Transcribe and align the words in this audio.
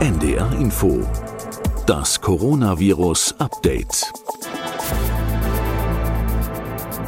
NDR 0.00 0.50
Info. 0.58 1.06
Das 1.84 2.18
Coronavirus 2.22 3.34
Update. 3.38 4.10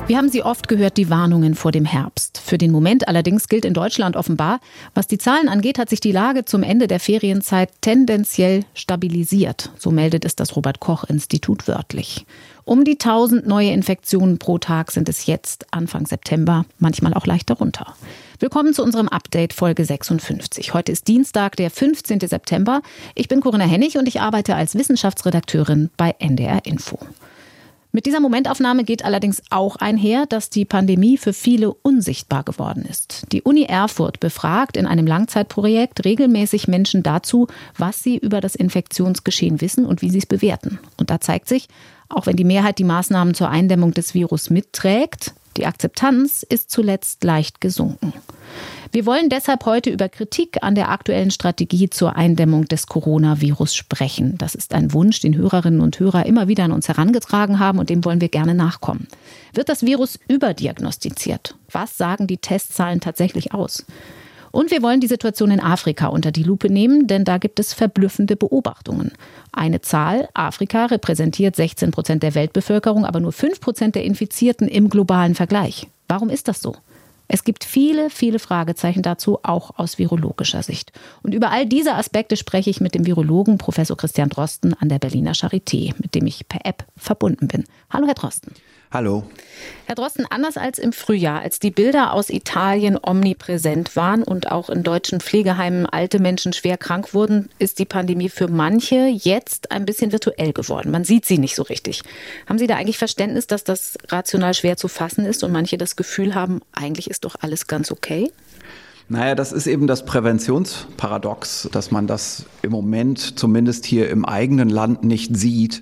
Wir 0.07 0.19
haben 0.19 0.29
sie 0.29 0.43
oft 0.43 0.69
gehört, 0.69 0.99
die 0.99 1.09
Warnungen 1.09 1.55
vor 1.55 1.73
dem 1.73 1.87
Herbst. 1.87 2.37
Für 2.37 2.59
den 2.59 2.71
Moment 2.71 3.09
allerdings 3.09 3.49
gilt 3.49 3.65
in 3.65 3.73
Deutschland 3.73 4.15
offenbar, 4.15 4.61
was 4.93 5.07
die 5.07 5.17
Zahlen 5.17 5.49
angeht, 5.49 5.79
hat 5.79 5.89
sich 5.89 6.01
die 6.01 6.13
Lage 6.13 6.45
zum 6.45 6.63
Ende 6.63 6.87
der 6.87 7.01
Ferienzeit 7.01 7.71
tendenziell 7.81 8.67
stabilisiert. 8.75 9.71
So 9.79 9.91
meldet 9.91 10.27
es 10.27 10.37
das 10.37 10.55
Robert 10.55 10.79
Koch 10.79 11.05
Institut 11.05 11.67
wörtlich. 11.69 12.27
Um 12.65 12.85
die 12.85 12.99
1000 12.99 13.47
neue 13.47 13.71
Infektionen 13.71 14.39
pro 14.39 14.59
Tag 14.59 14.91
sind 14.91 15.09
es 15.09 15.25
jetzt 15.25 15.67
Anfang 15.71 16.07
September, 16.07 16.67
manchmal 16.79 17.15
auch 17.15 17.25
leicht 17.25 17.49
darunter. 17.49 17.95
Willkommen 18.43 18.75
zu 18.75 18.83
unserem 18.83 19.09
Update 19.09 19.53
Folge 19.53 19.85
56. 19.85 20.75
Heute 20.75 20.91
ist 20.91 21.07
Dienstag, 21.07 21.55
der 21.55 21.71
15. 21.71 22.19
September. 22.19 22.83
Ich 23.15 23.29
bin 23.29 23.41
Corinna 23.41 23.67
Hennig 23.67 23.99
und 23.99 24.09
ich 24.09 24.21
arbeite 24.21 24.57
als 24.57 24.75
Wissenschaftsredakteurin 24.75 25.91
bei 25.97 26.17
NDR 26.19 26.67
Info. 26.67 26.99
Mit 27.93 28.05
dieser 28.05 28.19
Momentaufnahme 28.19 28.83
geht 28.83 29.05
allerdings 29.05 29.45
auch 29.51 29.77
einher, 29.77 30.27
dass 30.27 30.51
die 30.51 30.65
Pandemie 30.65 31.19
für 31.19 31.33
viele 31.33 31.73
unsichtbar 31.73 32.43
geworden 32.43 32.85
ist. 32.85 33.27
Die 33.31 33.43
Uni 33.43 33.63
Erfurt 33.63 34.19
befragt 34.19 34.77
in 34.77 34.87
einem 34.87 35.07
Langzeitprojekt 35.07 36.05
regelmäßig 36.05 36.67
Menschen 36.67 37.05
dazu, 37.05 37.47
was 37.79 38.03
sie 38.03 38.19
über 38.19 38.41
das 38.41 38.57
Infektionsgeschehen 38.57 39.61
wissen 39.61 39.87
und 39.87 40.03
wie 40.03 40.11
sie 40.11 40.19
es 40.19 40.27
bewerten. 40.27 40.81
Und 40.97 41.11
da 41.11 41.21
zeigt 41.21 41.49
sich, 41.49 41.69
auch 42.09 42.27
wenn 42.27 42.35
die 42.35 42.43
Mehrheit 42.43 42.81
die 42.81 42.85
Maßnahmen 42.85 43.35
zur 43.35 43.51
Eindämmung 43.51 43.95
des 43.95 44.15
Virus 44.15 44.51
mitträgt, 44.51 45.33
die 45.57 45.67
Akzeptanz 45.67 46.43
ist 46.43 46.71
zuletzt 46.71 47.25
leicht 47.25 47.61
gesunken. 47.61 48.13
Wir 48.91 49.07
wollen 49.07 49.31
deshalb 49.31 49.65
heute 49.65 49.89
über 49.89 50.11
Kritik 50.11 50.59
an 50.63 50.75
der 50.75 50.91
aktuellen 50.91 51.31
Strategie 51.31 51.89
zur 51.89 52.15
Eindämmung 52.15 52.67
des 52.67 52.87
Coronavirus 52.87 53.75
sprechen. 53.75 54.37
Das 54.37 54.55
ist 54.55 54.75
ein 54.75 54.93
Wunsch, 54.93 55.21
den 55.21 55.35
Hörerinnen 55.35 55.81
und 55.81 55.99
Hörer 55.99 56.27
immer 56.27 56.47
wieder 56.47 56.65
an 56.65 56.73
uns 56.73 56.89
herangetragen 56.89 57.59
haben 57.59 57.79
und 57.79 57.89
dem 57.89 58.05
wollen 58.05 58.21
wir 58.21 58.29
gerne 58.29 58.55
nachkommen. 58.55 59.09
Wird 59.55 59.71
das 59.71 59.83
Virus 59.83 60.19
überdiagnostiziert? 60.29 61.55
Was 61.71 61.97
sagen 61.97 62.27
die 62.27 62.37
Testzahlen 62.37 63.01
tatsächlich 63.01 63.55
aus? 63.55 63.87
Und 64.53 64.71
wir 64.71 64.83
wollen 64.83 65.01
die 65.01 65.09
Situation 65.09 65.51
in 65.51 65.61
Afrika 65.61 66.09
unter 66.09 66.31
die 66.31 66.43
Lupe 66.43 66.71
nehmen, 66.71 67.07
denn 67.07 67.25
da 67.25 67.39
gibt 67.39 67.59
es 67.59 67.73
verblüffende 67.73 68.37
Beobachtungen. 68.37 69.13
Eine 69.51 69.81
Zahl, 69.81 70.29
Afrika 70.35 70.87
repräsentiert 70.87 71.57
16 71.57 71.91
Prozent 71.91 72.23
der 72.23 72.35
Weltbevölkerung, 72.35 73.07
aber 73.07 73.19
nur 73.19 73.33
5 73.33 73.61
Prozent 73.61 73.95
der 73.95 74.05
Infizierten 74.05 74.69
im 74.69 74.91
globalen 74.91 75.35
Vergleich. 75.35 75.89
Warum 76.07 76.29
ist 76.29 76.49
das 76.49 76.61
so? 76.61 76.77
Es 77.29 77.45
gibt 77.45 77.65
viele, 77.65 78.11
viele 78.11 78.39
Fragezeichen 78.39 79.01
dazu, 79.01 79.39
auch 79.43 79.79
aus 79.79 79.97
virologischer 79.99 80.63
Sicht. 80.63 80.93
Und 81.23 81.33
über 81.33 81.51
all 81.51 81.65
diese 81.65 81.95
Aspekte 81.95 82.37
spreche 82.37 82.69
ich 82.69 82.83
mit 82.83 82.95
dem 82.95 83.07
Virologen 83.07 83.57
Professor 83.57 83.97
Christian 83.97 84.29
Drosten 84.29 84.75
an 84.75 84.91
der 84.91 84.99
Berliner 84.99 85.33
Charité, 85.33 85.95
mit 85.99 86.15
dem 86.15 86.27
ich 86.27 86.47
per 86.47 86.67
App 86.67 86.85
verbunden 86.95 87.49
bin. 87.49 87.65
Hallo, 87.89 88.07
Herr 88.07 88.15
Drosten. 88.15 88.53
Hallo. 88.93 89.25
Herr 89.87 89.95
Drosten, 89.95 90.27
anders 90.29 90.59
als 90.59 90.79
im 90.79 90.93
Frühjahr, 90.93 91.41
als 91.41 91.59
die 91.59 91.71
Bilder 91.71 92.13
aus 92.13 92.29
Italien 92.29 92.99
omnipräsent 93.03 93.97
waren 93.97 94.23
und 94.23 94.53
auch 94.53 94.69
in 94.69 94.83
deutschen 94.83 95.21
Pflegeheimen 95.21 95.87
alte 95.87 96.19
Menschen 96.19 96.53
schwer 96.53 96.77
krank 96.77 97.15
wurden, 97.15 97.49
ist 97.59 97.79
die 97.79 97.87
Pandemie 97.87 98.29
für 98.29 98.49
manche 98.49 99.07
jetzt 99.07 99.71
ein 99.71 99.87
bisschen 99.87 100.13
virtuell 100.13 100.53
geworden. 100.53 100.91
Man 100.91 101.05
sieht 101.05 101.25
sie 101.25 101.39
nicht 101.39 101.55
so 101.55 101.63
richtig. 101.63 102.03
Haben 102.47 102.59
Sie 102.59 102.67
da 102.67 102.77
eigentlich 102.77 102.99
Verständnis, 102.99 103.47
dass 103.47 103.65
das 103.65 103.97
rational 104.09 104.53
schwer 104.53 104.77
zu 104.77 104.89
fassen 104.89 105.25
ist 105.25 105.43
und 105.43 105.53
manche 105.53 105.79
das 105.79 105.97
Gefühl 105.97 106.35
haben, 106.35 106.61
eigentlich 106.73 107.09
ist 107.09 107.25
doch 107.25 107.37
alles 107.41 107.67
ganz 107.67 107.91
okay? 107.91 108.31
Naja, 109.09 109.35
das 109.35 109.53
ist 109.53 109.67
eben 109.67 109.87
das 109.87 110.05
Präventionsparadox, 110.05 111.71
dass 111.73 111.91
man 111.91 112.07
das 112.07 112.45
im 112.61 112.73
Moment 112.73 113.39
zumindest 113.39 113.87
hier 113.87 114.11
im 114.11 114.27
eigenen 114.27 114.69
Land 114.69 115.03
nicht 115.03 115.35
sieht. 115.35 115.81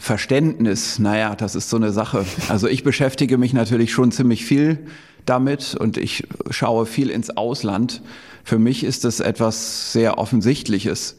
Verständnis, 0.00 0.98
naja, 0.98 1.34
das 1.34 1.54
ist 1.54 1.70
so 1.70 1.76
eine 1.76 1.92
Sache. 1.92 2.24
Also 2.48 2.68
ich 2.68 2.84
beschäftige 2.84 3.38
mich 3.38 3.52
natürlich 3.52 3.92
schon 3.92 4.12
ziemlich 4.12 4.44
viel 4.44 4.86
damit 5.24 5.74
und 5.74 5.96
ich 5.96 6.26
schaue 6.50 6.86
viel 6.86 7.10
ins 7.10 7.36
Ausland. 7.36 8.02
Für 8.44 8.58
mich 8.58 8.84
ist 8.84 9.04
das 9.04 9.20
etwas 9.20 9.92
sehr 9.92 10.18
Offensichtliches. 10.18 11.16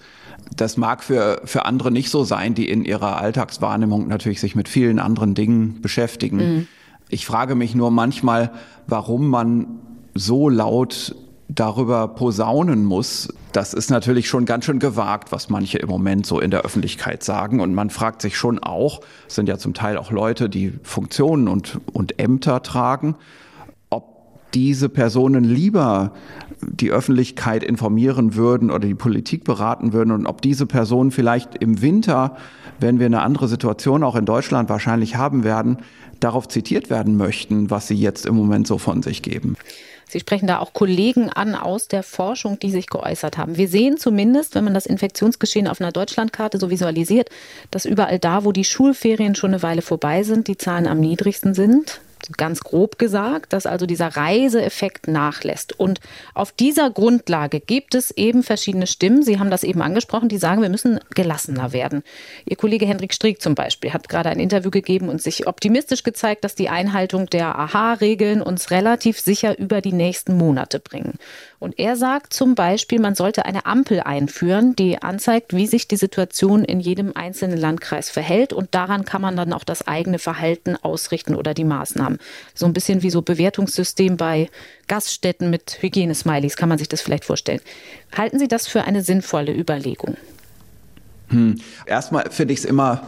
Das 0.55 0.77
mag 0.77 1.03
für, 1.03 1.41
für 1.43 1.65
andere 1.65 1.91
nicht 1.91 2.09
so 2.09 2.23
sein, 2.23 2.53
die 2.53 2.69
in 2.69 2.85
ihrer 2.85 3.17
Alltagswahrnehmung 3.17 4.07
natürlich 4.07 4.39
sich 4.39 4.55
mit 4.55 4.69
vielen 4.69 4.99
anderen 4.99 5.35
Dingen 5.35 5.81
beschäftigen. 5.81 6.37
Mhm. 6.37 6.67
Ich 7.09 7.25
frage 7.25 7.55
mich 7.55 7.75
nur 7.75 7.91
manchmal, 7.91 8.51
warum 8.87 9.27
man 9.27 9.79
so 10.13 10.49
laut 10.49 11.15
darüber 11.49 12.07
posaunen 12.09 12.83
muss, 12.83 13.29
das 13.53 13.73
ist 13.73 13.89
natürlich 13.89 14.27
schon 14.27 14.45
ganz 14.45 14.65
schön 14.65 14.79
gewagt, 14.79 15.31
was 15.31 15.49
manche 15.49 15.77
im 15.77 15.87
Moment 15.87 16.25
so 16.25 16.39
in 16.39 16.51
der 16.51 16.61
Öffentlichkeit 16.61 17.23
sagen. 17.23 17.59
Und 17.59 17.73
man 17.73 17.89
fragt 17.89 18.21
sich 18.21 18.37
schon 18.37 18.59
auch, 18.59 19.01
es 19.27 19.35
sind 19.35 19.47
ja 19.47 19.57
zum 19.57 19.73
Teil 19.73 19.97
auch 19.97 20.11
Leute, 20.11 20.49
die 20.49 20.73
Funktionen 20.83 21.47
und, 21.47 21.79
und 21.93 22.19
Ämter 22.19 22.61
tragen, 22.63 23.15
ob 23.89 24.51
diese 24.53 24.89
Personen 24.89 25.43
lieber 25.43 26.11
die 26.61 26.91
Öffentlichkeit 26.91 27.63
informieren 27.63 28.35
würden 28.35 28.69
oder 28.69 28.87
die 28.87 28.95
Politik 28.95 29.43
beraten 29.43 29.93
würden 29.93 30.11
und 30.11 30.27
ob 30.27 30.41
diese 30.41 30.65
Personen 30.65 31.11
vielleicht 31.11 31.55
im 31.55 31.81
Winter, 31.81 32.35
wenn 32.79 32.99
wir 32.99 33.05
eine 33.05 33.21
andere 33.21 33.47
Situation 33.47 34.03
auch 34.03 34.15
in 34.15 34.25
Deutschland 34.25 34.69
wahrscheinlich 34.69 35.15
haben 35.15 35.43
werden, 35.43 35.77
darauf 36.19 36.47
zitiert 36.47 36.89
werden 36.89 37.15
möchten, 37.15 37.69
was 37.69 37.87
sie 37.87 37.95
jetzt 37.95 38.25
im 38.25 38.35
Moment 38.35 38.67
so 38.67 38.77
von 38.77 39.01
sich 39.01 39.21
geben. 39.21 39.55
Sie 40.09 40.19
sprechen 40.19 40.47
da 40.47 40.59
auch 40.59 40.73
Kollegen 40.73 41.29
an 41.29 41.53
aus 41.55 41.87
der 41.87 42.01
Forschung, 42.01 42.59
die 42.59 42.71
sich 42.71 42.87
geäußert 42.87 43.37
haben. 43.37 43.57
Wir 43.57 43.67
sehen 43.67 43.97
zumindest, 43.97 44.55
wenn 44.55 44.63
man 44.63 44.73
das 44.73 44.85
Infektionsgeschehen 44.85 45.67
auf 45.67 45.81
einer 45.81 45.91
Deutschlandkarte 45.91 46.59
so 46.59 46.69
visualisiert, 46.69 47.29
dass 47.71 47.85
überall 47.85 48.17
da, 48.17 48.45
wo 48.45 48.51
die 48.51 48.63
Schulferien 48.63 49.35
schon 49.35 49.51
eine 49.51 49.63
Weile 49.63 49.81
vorbei 49.81 50.23
sind, 50.23 50.47
die 50.47 50.57
Zahlen 50.57 50.87
am 50.87 50.99
niedrigsten 50.99 51.53
sind 51.53 51.99
ganz 52.37 52.61
grob 52.61 52.97
gesagt, 52.97 53.53
dass 53.53 53.65
also 53.65 53.85
dieser 53.85 54.07
Reiseeffekt 54.07 55.07
nachlässt. 55.07 55.79
Und 55.79 55.99
auf 56.33 56.51
dieser 56.51 56.89
Grundlage 56.89 57.59
gibt 57.59 57.95
es 57.95 58.11
eben 58.11 58.43
verschiedene 58.43 58.87
Stimmen. 58.87 59.23
Sie 59.23 59.39
haben 59.39 59.49
das 59.49 59.63
eben 59.63 59.81
angesprochen, 59.81 60.29
die 60.29 60.37
sagen, 60.37 60.61
wir 60.61 60.69
müssen 60.69 60.99
gelassener 61.13 61.73
werden. 61.73 62.03
Ihr 62.45 62.57
Kollege 62.57 62.85
Hendrik 62.85 63.13
Strieg 63.13 63.41
zum 63.41 63.55
Beispiel 63.55 63.93
hat 63.93 64.09
gerade 64.09 64.29
ein 64.29 64.39
Interview 64.39 64.71
gegeben 64.71 65.09
und 65.09 65.21
sich 65.21 65.47
optimistisch 65.47 66.03
gezeigt, 66.03 66.43
dass 66.43 66.55
die 66.55 66.69
Einhaltung 66.69 67.27
der 67.27 67.57
AHA-Regeln 67.57 68.41
uns 68.41 68.71
relativ 68.71 69.19
sicher 69.19 69.57
über 69.57 69.81
die 69.81 69.93
nächsten 69.93 70.37
Monate 70.37 70.79
bringen. 70.79 71.13
Und 71.59 71.79
er 71.79 71.95
sagt 71.95 72.33
zum 72.33 72.53
Beispiel, 72.53 72.99
man 72.99 73.15
sollte 73.15 73.45
eine 73.45 73.65
Ampel 73.65 74.01
einführen, 74.01 74.75
die 74.75 75.01
anzeigt, 75.01 75.55
wie 75.55 75.65
sich 75.65 75.87
die 75.87 75.95
Situation 75.97 76.63
in 76.63 76.79
jedem 76.79 77.15
einzelnen 77.15 77.57
Landkreis 77.57 78.11
verhält. 78.11 78.53
Und 78.53 78.75
daran 78.75 79.05
kann 79.05 79.21
man 79.21 79.35
dann 79.35 79.53
auch 79.53 79.63
das 79.63 79.87
eigene 79.87 80.19
Verhalten 80.19 80.75
ausrichten 80.75 81.33
oder 81.33 81.55
die 81.55 81.63
Maßnahmen. 81.63 82.19
So 82.53 82.67
ein 82.67 82.73
bisschen 82.73 83.01
wie 83.01 83.09
so 83.09 83.23
Bewertungssystem 83.23 84.17
bei 84.17 84.49
Gaststätten 84.87 85.49
mit 85.49 85.81
Hygienesmileys, 85.81 86.57
kann 86.57 86.69
man 86.69 86.77
sich 86.77 86.89
das 86.89 87.01
vielleicht 87.01 87.25
vorstellen. 87.25 87.61
Halten 88.15 88.37
Sie 88.37 88.47
das 88.47 88.67
für 88.67 88.83
eine 88.83 89.01
sinnvolle 89.01 89.53
Überlegung? 89.53 90.15
Hm. 91.29 91.59
Erstmal 91.85 92.29
finde 92.29 92.53
ich 92.53 92.59
es 92.59 92.65
immer 92.65 93.07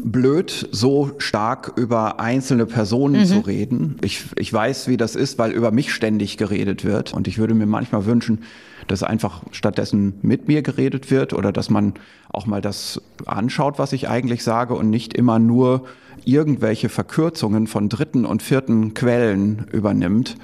blöd, 0.00 0.68
so 0.70 1.12
stark 1.18 1.72
über 1.76 2.20
einzelne 2.20 2.66
Personen 2.66 3.22
mhm. 3.22 3.26
zu 3.26 3.38
reden. 3.40 3.96
Ich, 4.02 4.24
ich 4.36 4.52
weiß, 4.52 4.88
wie 4.88 4.96
das 4.96 5.16
ist, 5.16 5.38
weil 5.38 5.52
über 5.52 5.70
mich 5.70 5.92
ständig 5.92 6.36
geredet 6.36 6.84
wird. 6.84 7.12
Und 7.12 7.28
ich 7.28 7.38
würde 7.38 7.54
mir 7.54 7.66
manchmal 7.66 8.06
wünschen, 8.06 8.40
dass 8.88 9.02
einfach 9.02 9.42
stattdessen 9.52 10.14
mit 10.22 10.48
mir 10.48 10.62
geredet 10.62 11.10
wird 11.10 11.32
oder 11.32 11.52
dass 11.52 11.70
man 11.70 11.94
auch 12.30 12.46
mal 12.46 12.60
das 12.60 13.00
anschaut, 13.26 13.78
was 13.78 13.92
ich 13.92 14.08
eigentlich 14.08 14.42
sage 14.42 14.74
und 14.74 14.90
nicht 14.90 15.14
immer 15.14 15.38
nur 15.38 15.84
irgendwelche 16.24 16.88
Verkürzungen 16.88 17.66
von 17.66 17.88
dritten 17.88 18.24
und 18.24 18.42
vierten 18.42 18.94
Quellen 18.94 19.66
übernimmt. 19.72 20.36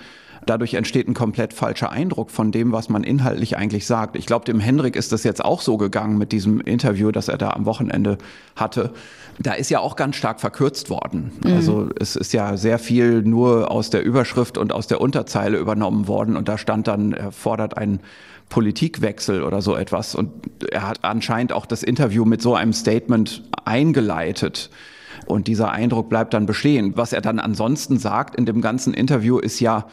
Dadurch 0.46 0.74
entsteht 0.74 1.06
ein 1.06 1.12
komplett 1.14 1.52
falscher 1.52 1.92
Eindruck 1.92 2.30
von 2.30 2.52
dem, 2.52 2.72
was 2.72 2.88
man 2.88 3.04
inhaltlich 3.04 3.58
eigentlich 3.58 3.86
sagt. 3.86 4.16
Ich 4.16 4.24
glaube, 4.24 4.46
dem 4.46 4.60
Henrik 4.60 4.96
ist 4.96 5.12
das 5.12 5.22
jetzt 5.22 5.44
auch 5.44 5.60
so 5.60 5.76
gegangen 5.76 6.16
mit 6.16 6.32
diesem 6.32 6.60
Interview, 6.62 7.10
das 7.10 7.28
er 7.28 7.36
da 7.36 7.50
am 7.50 7.66
Wochenende 7.66 8.16
hatte. 8.56 8.94
Da 9.40 9.52
ist 9.52 9.70
ja 9.70 9.80
auch 9.80 9.96
ganz 9.96 10.16
stark 10.16 10.40
verkürzt 10.40 10.90
worden. 10.90 11.32
Mhm. 11.44 11.52
Also 11.52 11.88
es 11.98 12.16
ist 12.16 12.32
ja 12.32 12.56
sehr 12.56 12.78
viel 12.78 13.22
nur 13.22 13.70
aus 13.70 13.90
der 13.90 14.04
Überschrift 14.04 14.58
und 14.58 14.72
aus 14.72 14.86
der 14.86 15.00
Unterzeile 15.00 15.58
übernommen 15.58 16.08
worden 16.08 16.36
und 16.36 16.48
da 16.48 16.58
stand 16.58 16.88
dann, 16.88 17.12
er 17.12 17.32
fordert 17.32 17.76
einen 17.76 18.00
Politikwechsel 18.48 19.42
oder 19.42 19.62
so 19.62 19.76
etwas. 19.76 20.14
Und 20.14 20.30
er 20.70 20.88
hat 20.88 21.04
anscheinend 21.04 21.52
auch 21.52 21.66
das 21.66 21.82
Interview 21.82 22.24
mit 22.24 22.42
so 22.42 22.54
einem 22.54 22.72
Statement 22.72 23.42
eingeleitet. 23.64 24.70
Und 25.26 25.46
dieser 25.46 25.70
Eindruck 25.70 26.08
bleibt 26.08 26.32
dann 26.32 26.46
bestehen. 26.46 26.96
Was 26.96 27.12
er 27.12 27.20
dann 27.20 27.38
ansonsten 27.38 27.98
sagt 27.98 28.34
in 28.36 28.46
dem 28.46 28.62
ganzen 28.62 28.94
Interview 28.94 29.38
ist 29.38 29.60
ja, 29.60 29.86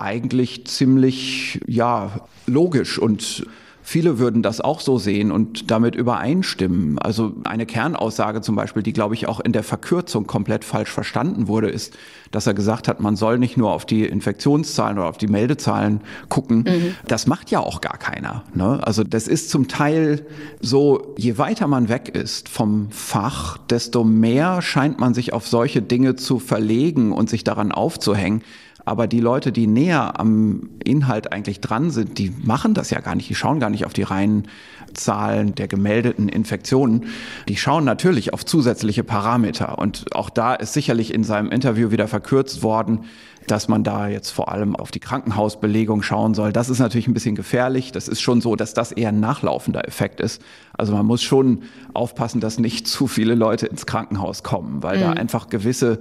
eigentlich 0.00 0.66
ziemlich 0.66 1.60
ja 1.66 2.20
logisch 2.46 2.98
und 2.98 3.46
viele 3.90 4.20
würden 4.20 4.40
das 4.40 4.60
auch 4.60 4.78
so 4.78 4.98
sehen 4.98 5.32
und 5.32 5.72
damit 5.72 5.96
übereinstimmen. 5.96 7.00
Also 7.00 7.32
eine 7.42 7.66
Kernaussage 7.66 8.40
zum 8.40 8.54
Beispiel, 8.54 8.84
die 8.84 8.92
glaube 8.92 9.14
ich 9.14 9.26
auch 9.26 9.40
in 9.40 9.52
der 9.52 9.64
Verkürzung 9.64 10.28
komplett 10.28 10.64
falsch 10.64 10.90
verstanden 10.90 11.48
wurde, 11.48 11.68
ist, 11.68 11.98
dass 12.30 12.46
er 12.46 12.54
gesagt 12.54 12.86
hat, 12.86 13.00
man 13.00 13.16
soll 13.16 13.40
nicht 13.40 13.56
nur 13.56 13.72
auf 13.72 13.86
die 13.86 14.04
Infektionszahlen 14.04 14.96
oder 14.96 15.08
auf 15.08 15.18
die 15.18 15.26
Meldezahlen 15.26 16.02
gucken. 16.28 16.58
Mhm. 16.68 16.94
Das 17.08 17.26
macht 17.26 17.50
ja 17.50 17.58
auch 17.58 17.80
gar 17.80 17.98
keiner. 17.98 18.44
Ne? 18.54 18.78
Also 18.84 19.02
das 19.02 19.26
ist 19.26 19.50
zum 19.50 19.66
Teil 19.66 20.24
so, 20.60 21.12
je 21.18 21.36
weiter 21.36 21.66
man 21.66 21.88
weg 21.88 22.10
ist 22.14 22.48
vom 22.48 22.92
Fach, 22.92 23.58
desto 23.58 24.04
mehr 24.04 24.62
scheint 24.62 25.00
man 25.00 25.14
sich 25.14 25.32
auf 25.32 25.48
solche 25.48 25.82
Dinge 25.82 26.14
zu 26.14 26.38
verlegen 26.38 27.10
und 27.10 27.28
sich 27.28 27.42
daran 27.42 27.72
aufzuhängen. 27.72 28.44
Aber 28.90 29.06
die 29.06 29.20
Leute, 29.20 29.52
die 29.52 29.68
näher 29.68 30.18
am 30.18 30.68
Inhalt 30.82 31.32
eigentlich 31.32 31.60
dran 31.60 31.92
sind, 31.92 32.18
die 32.18 32.32
machen 32.42 32.74
das 32.74 32.90
ja 32.90 32.98
gar 32.98 33.14
nicht. 33.14 33.30
Die 33.30 33.36
schauen 33.36 33.60
gar 33.60 33.70
nicht 33.70 33.86
auf 33.86 33.92
die 33.92 34.02
reinen 34.02 34.48
Zahlen 34.94 35.54
der 35.54 35.68
gemeldeten 35.68 36.28
Infektionen. 36.28 37.04
Die 37.48 37.56
schauen 37.56 37.84
natürlich 37.84 38.34
auf 38.34 38.44
zusätzliche 38.44 39.04
Parameter. 39.04 39.78
Und 39.78 40.12
auch 40.16 40.28
da 40.28 40.54
ist 40.54 40.72
sicherlich 40.72 41.14
in 41.14 41.22
seinem 41.22 41.52
Interview 41.52 41.92
wieder 41.92 42.08
verkürzt 42.08 42.64
worden, 42.64 43.04
dass 43.46 43.68
man 43.68 43.82
da 43.82 44.08
jetzt 44.08 44.30
vor 44.30 44.52
allem 44.52 44.76
auf 44.76 44.90
die 44.90 45.00
Krankenhausbelegung 45.00 46.02
schauen 46.02 46.34
soll. 46.34 46.52
Das 46.52 46.68
ist 46.68 46.78
natürlich 46.78 47.08
ein 47.08 47.14
bisschen 47.14 47.34
gefährlich. 47.34 47.92
Das 47.92 48.08
ist 48.08 48.20
schon 48.20 48.40
so, 48.40 48.56
dass 48.56 48.74
das 48.74 48.92
eher 48.92 49.08
ein 49.08 49.20
nachlaufender 49.20 49.86
Effekt 49.88 50.20
ist. 50.20 50.42
Also 50.72 50.92
man 50.92 51.04
muss 51.04 51.22
schon 51.22 51.62
aufpassen, 51.92 52.40
dass 52.40 52.58
nicht 52.58 52.86
zu 52.86 53.06
viele 53.06 53.34
Leute 53.34 53.66
ins 53.66 53.86
Krankenhaus 53.86 54.42
kommen, 54.42 54.82
weil 54.82 54.98
mhm. 54.98 55.00
da 55.02 55.10
einfach 55.12 55.48
gewisse 55.48 55.98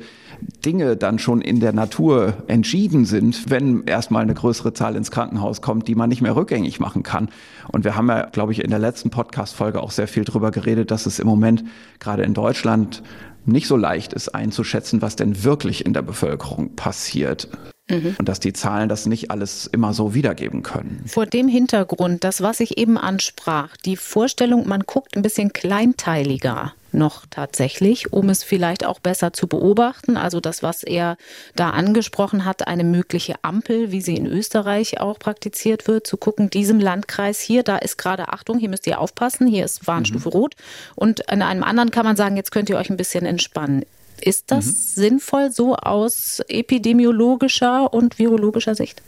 Dinge 0.65 0.95
dann 0.95 1.19
schon 1.19 1.41
in 1.41 1.59
der 1.59 1.73
Natur 1.73 2.33
entschieden 2.47 3.05
sind, 3.05 3.49
wenn 3.49 3.83
erstmal 3.85 4.23
eine 4.23 4.33
größere 4.33 4.73
Zahl 4.73 4.95
ins 4.95 5.11
Krankenhaus 5.11 5.61
kommt, 5.61 5.87
die 5.87 5.95
man 5.95 6.09
nicht 6.09 6.21
mehr 6.21 6.35
rückgängig 6.35 6.79
machen 6.79 7.03
kann. 7.03 7.29
Und 7.67 7.83
wir 7.83 7.95
haben 7.95 8.07
ja, 8.09 8.25
glaube 8.25 8.51
ich, 8.51 8.63
in 8.63 8.69
der 8.69 8.79
letzten 8.79 9.09
Podcast-Folge 9.09 9.81
auch 9.81 9.91
sehr 9.91 10.07
viel 10.07 10.23
darüber 10.23 10.51
geredet, 10.51 10.91
dass 10.91 11.05
es 11.05 11.19
im 11.19 11.27
Moment 11.27 11.63
gerade 11.99 12.23
in 12.23 12.33
Deutschland 12.33 13.03
nicht 13.49 13.67
so 13.67 13.77
leicht 13.77 14.13
ist 14.13 14.29
einzuschätzen, 14.29 15.01
was 15.01 15.15
denn 15.15 15.43
wirklich 15.43 15.85
in 15.85 15.93
der 15.93 16.01
Bevölkerung 16.01 16.75
passiert. 16.75 17.47
Mhm. 17.89 18.15
Und 18.19 18.29
dass 18.29 18.39
die 18.39 18.53
Zahlen 18.53 18.87
das 18.87 19.05
nicht 19.05 19.31
alles 19.31 19.67
immer 19.67 19.93
so 19.93 20.13
wiedergeben 20.13 20.63
können. 20.63 21.03
Vor 21.07 21.25
dem 21.25 21.47
Hintergrund, 21.47 22.23
das, 22.23 22.41
was 22.41 22.59
ich 22.59 22.77
eben 22.77 22.97
ansprach, 22.97 23.75
die 23.77 23.97
Vorstellung, 23.97 24.67
man 24.67 24.81
guckt 24.81 25.15
ein 25.15 25.23
bisschen 25.23 25.53
kleinteiliger 25.53 26.73
noch 26.93 27.25
tatsächlich, 27.29 28.13
um 28.13 28.29
es 28.29 28.43
vielleicht 28.43 28.85
auch 28.85 28.99
besser 28.99 29.33
zu 29.33 29.47
beobachten. 29.47 30.17
Also 30.17 30.39
das, 30.39 30.63
was 30.63 30.83
er 30.83 31.17
da 31.55 31.71
angesprochen 31.71 32.45
hat, 32.45 32.67
eine 32.67 32.83
mögliche 32.83 33.35
Ampel, 33.41 33.91
wie 33.91 34.01
sie 34.01 34.15
in 34.15 34.25
Österreich 34.25 34.99
auch 34.99 35.19
praktiziert 35.19 35.87
wird, 35.87 36.07
zu 36.07 36.17
gucken, 36.17 36.49
diesem 36.49 36.79
Landkreis 36.79 37.39
hier, 37.39 37.63
da 37.63 37.77
ist 37.77 37.97
gerade 37.97 38.29
Achtung, 38.29 38.59
hier 38.59 38.69
müsst 38.69 38.87
ihr 38.87 38.99
aufpassen, 38.99 39.47
hier 39.47 39.65
ist 39.65 39.87
Warnstufe 39.87 40.29
mhm. 40.29 40.33
rot. 40.33 40.55
Und 40.95 41.29
an 41.29 41.41
einem 41.41 41.63
anderen 41.63 41.91
kann 41.91 42.05
man 42.05 42.15
sagen, 42.15 42.35
jetzt 42.37 42.51
könnt 42.51 42.69
ihr 42.69 42.77
euch 42.77 42.89
ein 42.89 42.97
bisschen 42.97 43.25
entspannen. 43.25 43.85
Ist 44.21 44.51
das 44.51 44.65
mhm. 44.65 44.71
sinnvoll 44.71 45.51
so 45.51 45.75
aus 45.75 46.41
epidemiologischer 46.47 47.93
und 47.93 48.19
virologischer 48.19 48.75
Sicht? 48.75 49.01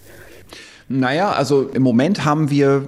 Naja, 0.88 1.32
also 1.32 1.70
im 1.70 1.84
Moment 1.84 2.26
haben 2.26 2.50
wir 2.50 2.86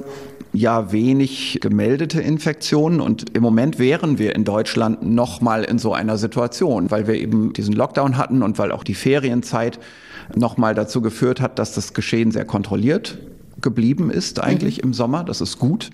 ja 0.54 0.92
wenig 0.92 1.60
gemeldete 1.62 2.22
Infektionen 2.22 3.02
und 3.02 3.36
im 3.36 3.42
Moment 3.42 3.80
wären 3.80 4.20
wir 4.20 4.36
in 4.36 4.46
Deutschland 4.46 5.04
noch 5.04 5.42
mal 5.42 5.64
in 5.64 5.80
so 5.80 5.94
einer 5.94 6.18
Situation, 6.18 6.92
weil 6.92 7.08
wir 7.08 7.16
eben 7.16 7.54
diesen 7.54 7.74
Lockdown 7.74 8.18
hatten 8.18 8.44
und 8.44 8.60
weil 8.60 8.72
auch 8.72 8.84
die 8.84 8.94
Ferienzeit 8.94 9.80
noch 10.36 10.58
mal 10.58 10.76
dazu 10.76 11.02
geführt 11.02 11.42
hat, 11.42 11.58
dass 11.58 11.74
das 11.74 11.94
Geschehen 11.94 12.32
sehr 12.32 12.46
kontrolliert 12.46 13.18
geblieben 13.62 14.12
ist 14.12 14.40
eigentlich 14.40 14.78
mhm. 14.78 14.90
im 14.90 14.94
Sommer. 14.94 15.24
Das 15.24 15.42
ist 15.42 15.58
gut. 15.58 15.90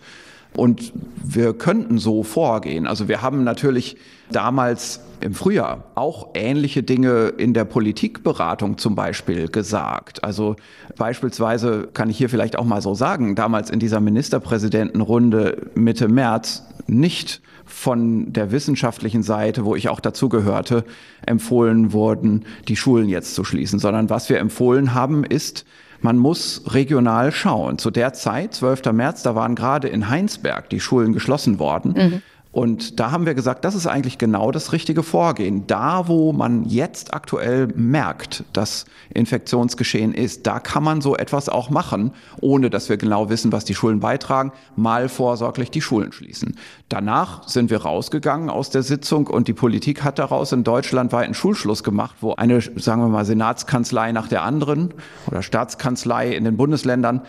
Und 0.55 0.93
wir 1.23 1.53
könnten 1.53 1.99
so 1.99 2.23
vorgehen. 2.23 2.87
Also 2.87 3.07
wir 3.07 3.21
haben 3.21 3.43
natürlich 3.43 3.97
damals 4.31 5.01
im 5.21 5.33
Frühjahr 5.33 5.83
auch 5.95 6.29
ähnliche 6.33 6.83
Dinge 6.83 7.33
in 7.37 7.53
der 7.53 7.65
Politikberatung 7.65 8.77
zum 8.77 8.95
Beispiel 8.95 9.47
gesagt. 9.47 10.23
Also 10.23 10.55
beispielsweise 10.97 11.89
kann 11.93 12.09
ich 12.09 12.17
hier 12.17 12.29
vielleicht 12.29 12.57
auch 12.57 12.65
mal 12.65 12.81
so 12.81 12.93
sagen, 12.93 13.35
damals 13.35 13.69
in 13.69 13.79
dieser 13.79 13.99
Ministerpräsidentenrunde 13.99 15.69
Mitte 15.75 16.07
März 16.07 16.63
nicht 16.87 17.41
von 17.65 18.33
der 18.33 18.51
wissenschaftlichen 18.51 19.21
Seite, 19.21 19.63
wo 19.63 19.75
ich 19.75 19.89
auch 19.89 19.99
dazugehörte, 19.99 20.83
empfohlen 21.25 21.93
wurden, 21.93 22.45
die 22.67 22.75
Schulen 22.75 23.09
jetzt 23.09 23.35
zu 23.35 23.43
schließen, 23.43 23.77
sondern 23.77 24.09
was 24.09 24.29
wir 24.29 24.39
empfohlen 24.39 24.93
haben, 24.93 25.23
ist, 25.23 25.65
man 26.01 26.17
muss 26.17 26.63
regional 26.73 27.31
schauen. 27.31 27.77
Zu 27.77 27.91
der 27.91 28.13
Zeit, 28.13 28.53
12. 28.53 28.91
März, 28.91 29.23
da 29.23 29.35
waren 29.35 29.55
gerade 29.55 29.87
in 29.87 30.09
Heinsberg 30.09 30.69
die 30.69 30.79
Schulen 30.79 31.13
geschlossen 31.13 31.59
worden. 31.59 31.93
Mhm. 31.95 32.21
Und 32.51 32.99
da 32.99 33.11
haben 33.11 33.27
wir 33.27 33.35
gesagt, 33.35 33.63
das 33.63 33.75
ist 33.75 33.85
eigentlich 33.85 34.17
genau 34.17 34.51
das 34.51 34.73
richtige 34.73 35.03
Vorgehen. 35.03 35.67
Da, 35.67 36.07
wo 36.07 36.33
man 36.33 36.65
jetzt 36.65 37.13
aktuell 37.13 37.67
merkt, 37.75 38.43
dass 38.53 38.85
Infektionsgeschehen 39.13 40.15
ist, 40.15 40.47
da 40.47 40.59
kann 40.59 40.83
man 40.83 41.01
so 41.01 41.15
etwas 41.15 41.47
auch 41.47 41.69
machen, 41.69 42.11
ohne 42.41 42.71
dass 42.71 42.89
wir 42.89 42.97
genau 42.97 43.29
wissen, 43.29 43.51
was 43.51 43.65
die 43.65 43.75
Schulen 43.75 43.99
beitragen, 43.99 44.51
mal 44.75 45.09
vorsorglich 45.09 45.69
die 45.69 45.81
Schulen 45.81 46.11
schließen. 46.11 46.55
Danach 46.89 47.47
sind 47.47 47.69
wir 47.69 47.83
rausgegangen 47.83 48.49
aus 48.49 48.71
der 48.71 48.81
Sitzung 48.81 49.27
und 49.27 49.47
die 49.47 49.53
Politik 49.53 50.03
hat 50.03 50.17
daraus 50.17 50.51
in 50.51 50.63
Deutschland 50.63 51.11
weiten 51.11 51.35
Schulschluss 51.35 51.83
gemacht, 51.83 52.15
wo 52.21 52.33
eine, 52.33 52.61
sagen 52.61 53.03
wir 53.03 53.09
mal, 53.09 53.25
Senatskanzlei 53.25 54.11
nach 54.11 54.27
der 54.27 54.41
anderen 54.41 54.95
oder 55.27 55.43
Staatskanzlei 55.43 56.35
in 56.35 56.45
den 56.45 56.57
Bundesländern 56.57 57.21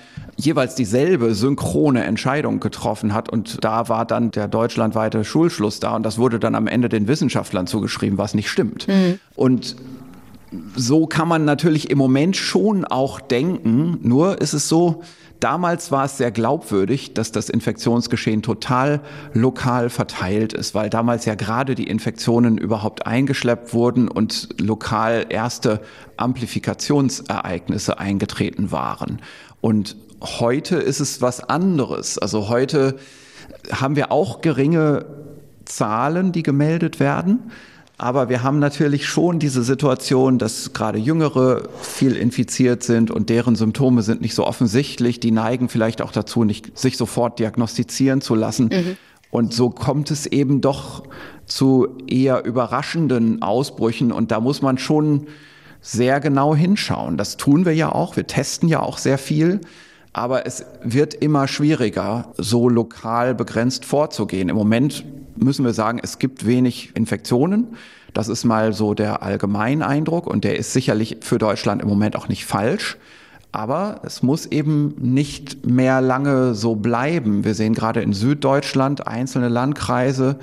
jeweils 0.44 0.74
dieselbe 0.74 1.34
synchrone 1.34 2.04
Entscheidung 2.04 2.60
getroffen 2.60 3.14
hat. 3.14 3.28
Und 3.28 3.64
da 3.64 3.88
war 3.88 4.04
dann 4.04 4.30
der 4.30 4.48
deutschlandweite 4.48 5.24
Schulschluss 5.24 5.80
da 5.80 5.96
und 5.96 6.04
das 6.04 6.18
wurde 6.18 6.38
dann 6.38 6.54
am 6.54 6.66
Ende 6.66 6.88
den 6.88 7.08
Wissenschaftlern 7.08 7.66
zugeschrieben, 7.66 8.18
was 8.18 8.34
nicht 8.34 8.48
stimmt. 8.48 8.88
Mhm. 8.88 9.18
Und 9.34 9.76
so 10.74 11.06
kann 11.06 11.28
man 11.28 11.44
natürlich 11.44 11.90
im 11.90 11.98
Moment 11.98 12.36
schon 12.36 12.84
auch 12.84 13.20
denken, 13.20 13.98
nur 14.02 14.40
ist 14.40 14.52
es 14.52 14.68
so, 14.68 15.02
Damals 15.40 15.90
war 15.90 16.04
es 16.04 16.18
sehr 16.18 16.30
glaubwürdig, 16.30 17.14
dass 17.14 17.32
das 17.32 17.48
Infektionsgeschehen 17.48 18.42
total 18.42 19.00
lokal 19.32 19.88
verteilt 19.88 20.52
ist, 20.52 20.74
weil 20.74 20.90
damals 20.90 21.24
ja 21.24 21.34
gerade 21.34 21.74
die 21.74 21.86
Infektionen 21.86 22.58
überhaupt 22.58 23.06
eingeschleppt 23.06 23.72
wurden 23.72 24.08
und 24.08 24.48
lokal 24.60 25.24
erste 25.30 25.80
Amplifikationsereignisse 26.18 27.98
eingetreten 27.98 28.70
waren. 28.70 29.22
Und 29.62 29.96
heute 30.20 30.76
ist 30.76 31.00
es 31.00 31.20
was 31.20 31.40
anderes. 31.40 32.18
Also 32.18 32.48
heute 32.48 32.96
haben 33.72 33.96
wir 33.96 34.12
auch 34.12 34.40
geringe 34.40 35.06
Zahlen, 35.64 36.32
die 36.32 36.42
gemeldet 36.42 37.00
werden. 37.00 37.50
Aber 38.00 38.30
wir 38.30 38.42
haben 38.42 38.58
natürlich 38.60 39.06
schon 39.06 39.38
diese 39.38 39.62
Situation, 39.62 40.38
dass 40.38 40.72
gerade 40.72 40.98
Jüngere 40.98 41.68
viel 41.82 42.16
infiziert 42.16 42.82
sind 42.82 43.10
und 43.10 43.28
deren 43.28 43.56
Symptome 43.56 44.00
sind 44.00 44.22
nicht 44.22 44.34
so 44.34 44.46
offensichtlich. 44.46 45.20
Die 45.20 45.32
neigen 45.32 45.68
vielleicht 45.68 46.00
auch 46.00 46.10
dazu, 46.10 46.44
nicht 46.44 46.78
sich 46.78 46.96
sofort 46.96 47.38
diagnostizieren 47.38 48.22
zu 48.22 48.34
lassen. 48.34 48.70
Mhm. 48.72 48.96
Und 49.30 49.52
so 49.52 49.68
kommt 49.68 50.10
es 50.10 50.24
eben 50.24 50.62
doch 50.62 51.04
zu 51.44 51.98
eher 52.06 52.44
überraschenden 52.44 53.42
Ausbrüchen. 53.42 54.12
Und 54.12 54.30
da 54.30 54.40
muss 54.40 54.62
man 54.62 54.78
schon 54.78 55.26
sehr 55.82 56.20
genau 56.20 56.54
hinschauen. 56.54 57.18
Das 57.18 57.36
tun 57.36 57.66
wir 57.66 57.74
ja 57.74 57.92
auch. 57.92 58.16
Wir 58.16 58.26
testen 58.26 58.68
ja 58.68 58.80
auch 58.80 58.96
sehr 58.96 59.18
viel. 59.18 59.60
Aber 60.12 60.46
es 60.46 60.64
wird 60.82 61.14
immer 61.14 61.46
schwieriger, 61.46 62.32
so 62.36 62.68
lokal 62.68 63.34
begrenzt 63.34 63.84
vorzugehen. 63.84 64.48
Im 64.48 64.56
Moment 64.56 65.04
müssen 65.36 65.64
wir 65.64 65.72
sagen, 65.72 66.00
es 66.02 66.18
gibt 66.18 66.46
wenig 66.46 66.94
Infektionen. 66.96 67.76
Das 68.12 68.28
ist 68.28 68.44
mal 68.44 68.72
so 68.72 68.94
der 68.94 69.22
Allgemeineindruck 69.22 70.26
und 70.26 70.42
der 70.42 70.58
ist 70.58 70.72
sicherlich 70.72 71.18
für 71.20 71.38
Deutschland 71.38 71.80
im 71.80 71.88
Moment 71.88 72.16
auch 72.16 72.28
nicht 72.28 72.44
falsch. 72.44 72.96
Aber 73.52 74.00
es 74.04 74.22
muss 74.22 74.46
eben 74.46 74.94
nicht 74.98 75.66
mehr 75.66 76.00
lange 76.00 76.54
so 76.54 76.76
bleiben. 76.76 77.44
Wir 77.44 77.54
sehen 77.54 77.74
gerade 77.74 78.00
in 78.00 78.12
Süddeutschland 78.12 79.06
einzelne 79.06 79.48
Landkreise, 79.48 80.38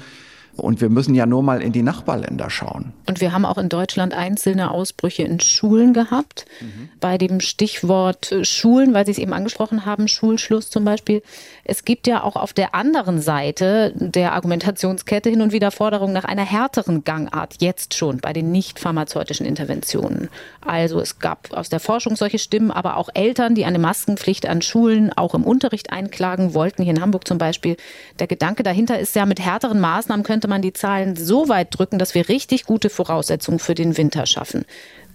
und 0.58 0.82
wir 0.82 0.90
müssen 0.90 1.16
ja 1.16 1.26
nur 1.26 1.44
mal 1.44 1.62
in 1.62 1.72
die 1.72 1.84
Nachbarländer 1.84 2.50
schauen. 2.50 2.94
Und 3.08 3.22
wir 3.22 3.32
haben 3.32 3.46
auch 3.46 3.58
in 3.58 3.70
Deutschland 3.70 4.14
einzelne 4.14 4.72
Ausbrüche 4.72 5.24
in 5.24 5.40
Schulen 5.40 5.94
gehabt. 5.94 6.46
Mhm. 6.62 6.90
Bei 7.00 7.18
dem 7.18 7.40
Stichwort 7.40 8.36
Schulen, 8.44 8.94
weil 8.94 9.06
Sie 9.06 9.12
es 9.12 9.18
eben 9.18 9.34
angesprochen 9.34 9.86
haben, 9.86 10.08
Schulschluss 10.08 10.70
zum 10.70 10.84
Beispiel. 10.84 11.22
Es 11.64 11.86
gibt 11.86 12.08
ja 12.08 12.24
auch 12.24 12.36
auf 12.36 12.54
der 12.54 12.76
anderen 12.76 13.22
Seite 13.22 13.94
der 13.96 14.34
Argumentationskette 14.34 15.30
hin 15.30 15.42
und 15.42 15.52
wieder 15.52 15.72
Forderungen 15.72 16.14
nach 16.14 16.26
einer 16.26 16.46
härteren 16.46 17.04
Gangart, 17.04 17.56
jetzt 17.60 17.94
schon 17.94 18.18
bei 18.18 18.34
den 18.34 18.52
nicht 18.52 18.80
pharmazeutischen 18.80 19.46
Interventionen. 19.46 20.30
Also 20.62 21.00
es 21.00 21.20
gab 21.20 21.52
aus 21.54 21.70
der 21.70 21.80
Forschung 21.80 22.16
solche 22.16 22.40
Stimmen, 22.40 22.72
aber 22.72 22.98
auch 22.98 23.10
Eltern, 23.14 23.56
die 23.56 23.66
eine 23.66 23.80
Maskenpflicht 23.80 24.48
an 24.48 24.62
Schulen 24.62 25.12
auch 25.14 25.34
im 25.34 25.44
Unterricht 25.44 25.92
einklagen 25.92 26.54
wollten, 26.54 26.84
hier 26.84 26.94
in 26.94 27.02
Hamburg 27.02 27.28
zum 27.28 27.38
Beispiel. 27.38 27.78
Der 28.20 28.28
Gedanke 28.28 28.64
dahinter 28.64 29.00
ist 29.00 29.16
ja, 29.16 29.26
mit 29.26 29.40
härteren 29.40 29.80
Maßnahmen 29.80 30.24
könnte 30.24 30.47
könnte 30.48 30.50
man 30.50 30.62
die 30.62 30.72
Zahlen 30.72 31.18
so 31.18 31.50
weit 31.50 31.78
drücken, 31.78 32.00
dass 32.00 32.16
wir 32.16 32.30
richtig 32.30 32.66
gute 32.66 32.90
Voraussetzungen 32.90 33.60
für 33.60 33.76
den 33.76 33.98
Winter 33.98 34.26
schaffen. 34.26 34.64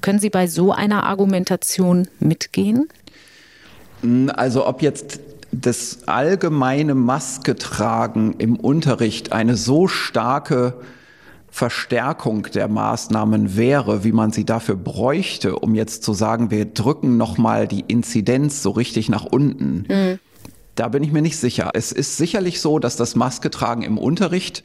Können 0.03 0.19
Sie 0.19 0.29
bei 0.29 0.47
so 0.47 0.73
einer 0.73 1.05
Argumentation 1.05 2.07
mitgehen? 2.21 2.89
Also 4.35 4.67
ob 4.67 4.83
jetzt 4.83 5.21
das 5.51 6.01
allgemeine 6.07 6.95
Masketragen 6.95 8.35
im 8.39 8.57
Unterricht 8.57 9.33
eine 9.33 9.57
so 9.57 9.89
starke 9.89 10.75
Verstärkung 11.51 12.49
der 12.55 12.69
Maßnahmen 12.69 13.57
wäre, 13.57 14.05
wie 14.05 14.13
man 14.13 14.33
sie 14.33 14.45
dafür 14.45 14.77
bräuchte, 14.77 15.57
um 15.59 15.75
jetzt 15.75 16.03
zu 16.03 16.13
sagen, 16.13 16.51
wir 16.51 16.67
drücken 16.67 17.17
nochmal 17.17 17.67
die 17.67 17.85
Inzidenz 17.89 18.63
so 18.63 18.71
richtig 18.71 19.09
nach 19.09 19.25
unten. 19.25 19.87
Mhm. 19.89 20.19
Da 20.75 20.89
bin 20.89 21.03
ich 21.03 21.13
mir 21.13 21.23
nicht 21.23 21.37
sicher. 21.39 21.71
Es 21.75 21.93
ist 21.93 22.17
sicherlich 22.19 22.61
so, 22.61 22.79
dass 22.79 22.97
das 22.97 23.15
Masketragen 23.15 23.83
im 23.83 23.97
Unterricht 23.99 24.63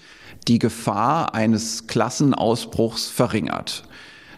die 0.47 0.59
Gefahr 0.59 1.33
eines 1.33 1.87
Klassenausbruchs 1.87 3.07
verringert. 3.07 3.83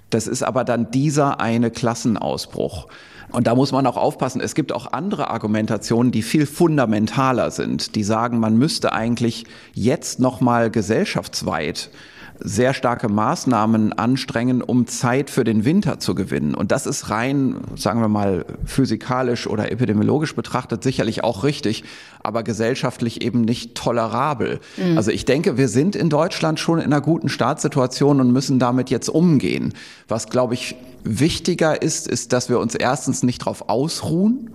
Das 0.10 0.28
ist 0.28 0.44
aber 0.44 0.64
dann 0.64 0.92
dieser 0.92 1.40
eine 1.40 1.72
Klassenausbruch. 1.72 2.88
Und 3.32 3.46
da 3.46 3.54
muss 3.54 3.72
man 3.72 3.86
auch 3.86 3.98
aufpassen. 3.98 4.42
Es 4.42 4.56
gibt 4.56 4.72
auch 4.72 4.92
andere 4.92 5.30
Argumentationen, 5.30 6.12
die 6.12 6.24
viel 6.24 6.48
fundamentaler 6.48 7.52
sind. 7.52 7.96
Die 7.96 8.04
sagen, 8.04 8.40
man 8.40 8.58
müsste 8.58 8.92
eigentlich 8.92 9.46
jetzt 9.74 10.20
noch 10.20 10.42
mal 10.42 10.72
gesellschaftsweit 10.72 11.92
sehr 12.40 12.74
starke 12.74 13.10
Maßnahmen 13.10 13.94
anstrengen, 13.94 14.62
um 14.62 14.88
Zeit 14.88 15.30
für 15.30 15.44
den 15.44 15.66
Winter 15.66 16.00
zu 16.00 16.16
gewinnen. 16.16 16.56
Und 16.56 16.72
das 16.72 16.86
ist 16.86 17.10
rein, 17.10 17.58
sagen 17.76 18.02
wir 18.02 18.08
mal, 18.08 18.46
physikalisch 18.66 19.48
oder 19.48 19.72
epidemiologisch 19.72 20.36
betrachtet 20.36 20.84
sicherlich 20.84 21.24
auch 21.24 21.44
richtig, 21.44 21.84
aber 22.24 22.44
gesellschaftlich 22.44 23.22
eben 23.24 23.42
nicht 23.42 23.76
tolerabel. 23.76 24.60
Mhm. 24.78 24.98
Also 24.98 25.12
ich 25.12 25.26
denke, 25.26 25.58
wir 25.58 25.68
sind 25.68 25.96
in 25.96 26.10
Deutschland 26.10 26.60
schon 26.60 26.80
in 26.80 26.86
einer 26.86 27.02
guten 27.02 27.30
Startsituation 27.30 28.22
und 28.22 28.32
müssen 28.32 28.60
damit 28.60 28.90
jetzt 28.90 29.10
umgehen. 29.10 29.74
Was, 30.08 30.30
glaube 30.30 30.54
ich, 30.54 30.76
wichtiger 31.04 31.82
ist, 31.82 32.08
ist, 32.08 32.34
dass 32.34 32.50
wir 32.50 32.60
uns 32.60 32.76
erstens 32.76 33.24
nicht 33.24 33.42
darauf 33.42 33.70
ausruhen 33.70 34.52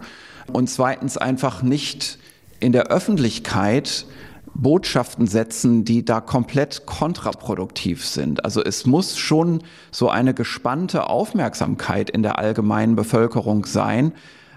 und 0.53 0.71
zweitens 0.71 1.17
einfach 1.17 1.63
nicht 1.63 2.19
in 2.61 2.73
der 2.73 2.87
Öffentlichkeit 2.87 4.07
Botschaften 4.55 5.27
setzen, 5.27 5.85
die 5.85 6.05
da 6.05 6.21
komplett 6.21 6.87
kontraproduktiv 6.87 8.07
sind. 8.07 8.45
Also 8.45 8.63
es 8.63 8.87
muss 8.87 9.19
schon 9.19 9.63
so 9.91 10.09
eine 10.09 10.35
gespannte 10.35 11.09
Aufmerksamkeit 11.09 12.11
in 12.11 12.23
der 12.23 12.39
allgemeinen 12.39 12.97
Bevölkerung 12.97 13.67
sein 13.67 14.13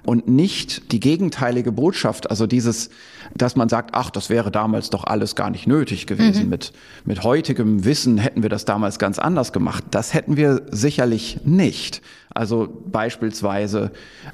und 0.08 0.28
nicht 0.30 0.94
die 0.94 1.02
gegenteilige 1.02 1.74
Botschaft, 1.74 2.30
also 2.30 2.48
dieses, 2.48 2.90
dass 3.36 3.58
man 3.58 3.68
sagt, 3.68 3.90
ach, 3.94 4.10
das 4.10 4.30
wäre 4.30 4.52
damals 4.52 4.90
doch 4.90 5.04
alles 5.04 5.36
gar 5.36 5.50
nicht 5.50 5.68
nötig 5.68 6.08
gewesen. 6.08 6.46
Mhm. 6.46 6.50
Mit, 6.50 6.72
mit 7.04 7.24
heutigem 7.24 7.84
Wissen 7.84 8.18
hätten 8.18 8.42
wir 8.42 8.50
das 8.50 8.64
damals 8.64 9.00
ganz 9.00 9.20
anders 9.20 9.52
gemacht. 9.52 9.84
Das 9.92 10.14
hätten 10.14 10.38
wir 10.38 10.62
sicherlich 10.72 11.42
nicht. 11.44 12.02
Also 12.30 12.70
beispielsweise, 12.86 13.92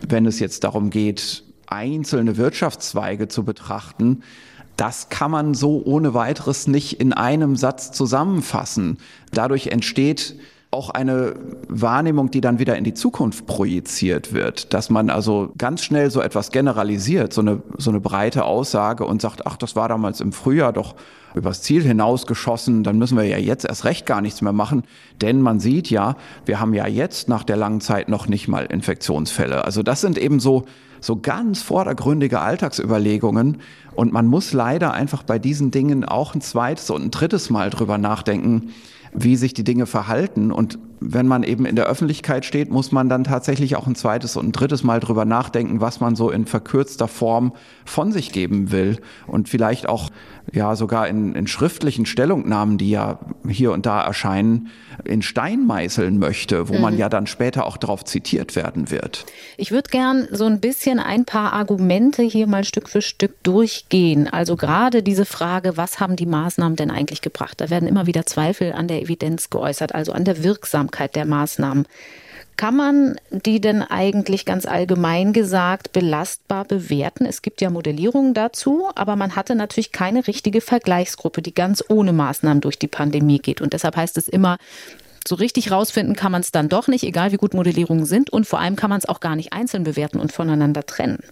wenn 0.08 0.28
es 0.28 0.40
jetzt 0.40 0.64
darum 0.64 0.92
geht, 0.92 1.44
einzelne 1.66 2.38
Wirtschaftszweige 2.38 3.28
zu 3.28 3.44
betrachten, 3.44 4.22
das 4.78 5.10
kann 5.10 5.32
man 5.32 5.54
so 5.54 5.82
ohne 5.86 6.14
weiteres 6.14 6.68
nicht 6.68 7.00
in 7.00 7.14
einem 7.14 7.56
Satz 7.56 7.92
zusammenfassen. 7.92 8.98
Dadurch 9.32 9.68
entsteht 9.68 10.36
auch 10.74 10.90
eine 10.90 11.36
Wahrnehmung, 11.70 12.32
die 12.32 12.42
dann 12.42 12.58
wieder 12.58 12.76
in 12.76 12.84
die 12.84 12.96
Zukunft 12.96 13.46
projiziert 13.46 14.34
wird, 14.34 14.74
dass 14.74 14.90
man 14.90 15.12
also 15.12 15.54
ganz 15.58 15.84
schnell 15.84 16.10
so 16.10 16.20
etwas 16.20 16.52
generalisiert, 16.52 17.32
so 17.32 17.42
eine, 17.42 17.62
so 17.78 17.92
eine 17.92 18.00
breite 18.00 18.44
Aussage 18.44 19.06
und 19.06 19.22
sagt, 19.22 19.46
ach, 19.46 19.56
das 19.56 19.76
war 19.76 19.88
damals 19.88 20.20
im 20.20 20.32
Frühjahr 20.34 20.74
doch 20.74 20.96
übers 21.36 21.62
Ziel 21.62 21.84
hinausgeschossen, 21.84 22.84
dann 22.84 22.98
müssen 22.98 23.18
wir 23.18 23.26
ja 23.26 23.38
jetzt 23.38 23.66
erst 23.66 23.86
recht 23.86 24.06
gar 24.06 24.22
nichts 24.22 24.42
mehr 24.42 24.54
machen, 24.54 24.84
denn 25.22 25.42
man 25.42 25.60
sieht 25.60 25.90
ja, 25.90 26.16
wir 26.46 26.60
haben 26.60 26.74
ja 26.74 26.88
jetzt 26.88 27.30
nach 27.30 27.44
der 27.44 27.58
langen 27.58 27.82
Zeit 27.82 28.10
noch 28.10 28.28
nicht 28.28 28.48
mal 28.48 28.66
Infektionsfälle. 28.66 29.66
Also 29.66 29.84
das 29.84 30.02
sind 30.02 30.18
eben 30.18 30.40
so 30.40 30.66
so 31.04 31.18
ganz 31.18 31.62
vordergründige 31.62 32.40
Alltagsüberlegungen. 32.40 33.58
Und 33.96 34.14
man 34.14 34.26
muss 34.28 34.54
leider 34.54 34.94
einfach 34.94 35.24
bei 35.24 35.38
diesen 35.38 35.70
Dingen 35.70 36.06
auch 36.06 36.34
ein 36.34 36.42
zweites 36.42 36.90
und 36.90 37.04
ein 37.04 37.12
drittes 37.12 37.50
Mal 37.50 37.70
drüber 37.70 37.98
nachdenken, 37.98 38.70
wie 39.14 39.36
sich 39.36 39.54
die 39.54 39.66
Dinge 39.66 39.86
verhalten. 39.86 40.52
Und 40.52 40.80
wenn 41.06 41.28
man 41.28 41.44
eben 41.44 41.66
in 41.66 41.76
der 41.76 41.86
Öffentlichkeit 41.86 42.46
steht, 42.46 42.72
muss 42.72 42.92
man 42.92 43.10
dann 43.10 43.24
tatsächlich 43.24 43.76
auch 43.76 43.86
ein 43.88 43.96
zweites 43.96 44.38
und 44.38 44.48
ein 44.48 44.52
drittes 44.54 44.84
Mal 44.84 45.00
drüber 45.00 45.26
nachdenken, 45.26 45.82
was 45.82 46.00
man 46.00 46.16
so 46.16 46.32
in 46.32 46.46
verkürzter 46.46 47.08
Form 47.08 47.54
von 47.86 48.12
sich 48.12 48.32
geben 48.32 48.72
will. 48.72 49.00
Und 49.28 49.50
vielleicht 49.50 49.88
auch 49.88 50.10
ja 50.52 50.76
sogar 50.76 51.08
in, 51.08 51.36
in 51.36 51.48
schriftlichen 51.48 52.06
Stellungnahmen, 52.06 52.78
die 52.78 52.90
ja 52.90 53.20
hier 53.48 53.72
und 53.74 53.86
da 53.86 54.02
erscheinen, 54.02 54.70
in 55.04 55.22
Stein 55.22 55.66
meißeln 55.66 56.18
möchte, 56.18 56.70
wo 56.70 56.76
mhm. 56.76 56.82
man 56.82 56.98
ja 56.98 57.10
dann 57.10 57.28
später 57.28 57.66
auch 57.66 57.78
darauf 57.78 58.06
zitiert 58.06 58.56
werden 58.56 58.90
wird. 58.90 59.26
Ich 59.58 59.72
würde 59.72 59.90
gern 59.90 60.28
so 60.32 60.46
ein 60.46 60.60
bisschen 60.60 61.00
ein 61.00 61.26
paar 61.26 61.54
Argumente 61.54 62.24
hier 62.24 62.48
mal 62.48 62.64
Stück 62.64 62.90
für 62.90 63.02
Stück 63.02 63.44
durchgehen. 63.44 64.28
Also 64.28 64.56
gerade 64.56 65.04
diese 65.04 65.26
Frage, 65.26 65.78
was 65.78 66.00
haben 66.00 66.16
die 66.16 66.26
Maßnahmen 66.26 66.76
denn 66.76 66.92
eigentlich 66.92 67.22
gebracht? 67.22 67.60
Da 67.60 67.70
werden 67.70 67.88
immer 67.88 68.08
wieder 68.08 68.26
Zweifel 68.26 68.74
an 68.74 68.88
der 68.88 69.02
Evidenz 69.02 69.50
geäußert, 69.50 69.94
also 69.94 70.14
an 70.14 70.24
der 70.24 70.44
Wirksamkeit 70.44 70.93
der 71.16 71.26
Maßnahmen. 71.26 71.88
Kann 72.56 72.76
man 72.76 73.16
die 73.32 73.60
denn 73.60 73.82
eigentlich 73.82 74.46
ganz 74.46 74.66
allgemein 74.66 75.34
gesagt 75.34 75.92
belastbar 75.92 76.66
bewerten? 76.66 77.26
Es 77.26 77.42
gibt 77.42 77.62
ja 77.62 77.70
Modellierungen 77.70 78.34
dazu, 78.34 78.90
aber 78.94 79.16
man 79.16 79.36
hatte 79.36 79.56
natürlich 79.56 79.92
keine 79.92 80.28
richtige 80.28 80.62
Vergleichsgruppe, 80.62 81.42
die 81.42 81.54
ganz 81.54 81.84
ohne 81.90 82.14
Maßnahmen 82.14 82.62
durch 82.62 82.78
die 82.78 82.88
Pandemie 82.88 83.40
geht. 83.40 83.60
Und 83.62 83.74
deshalb 83.74 83.98
heißt 83.98 84.18
es 84.18 84.28
immer, 84.28 84.58
so 85.28 85.36
richtig 85.36 85.72
rausfinden 85.72 86.16
kann 86.16 86.32
man 86.32 86.42
es 86.42 86.52
dann 86.52 86.70
doch 86.70 86.88
nicht, 86.88 87.04
egal 87.04 87.32
wie 87.32 87.38
gut 87.38 87.54
Modellierungen 87.54 88.06
sind. 88.06 88.30
Und 88.30 88.46
vor 88.46 88.60
allem 88.60 88.76
kann 88.76 88.90
man 88.90 89.00
es 89.00 89.10
auch 89.10 89.20
gar 89.20 89.36
nicht 89.36 89.52
einzeln 89.52 89.84
bewerten 89.84 90.20
und 90.20 90.32
voneinander 90.32 90.86
trennen. 90.86 91.24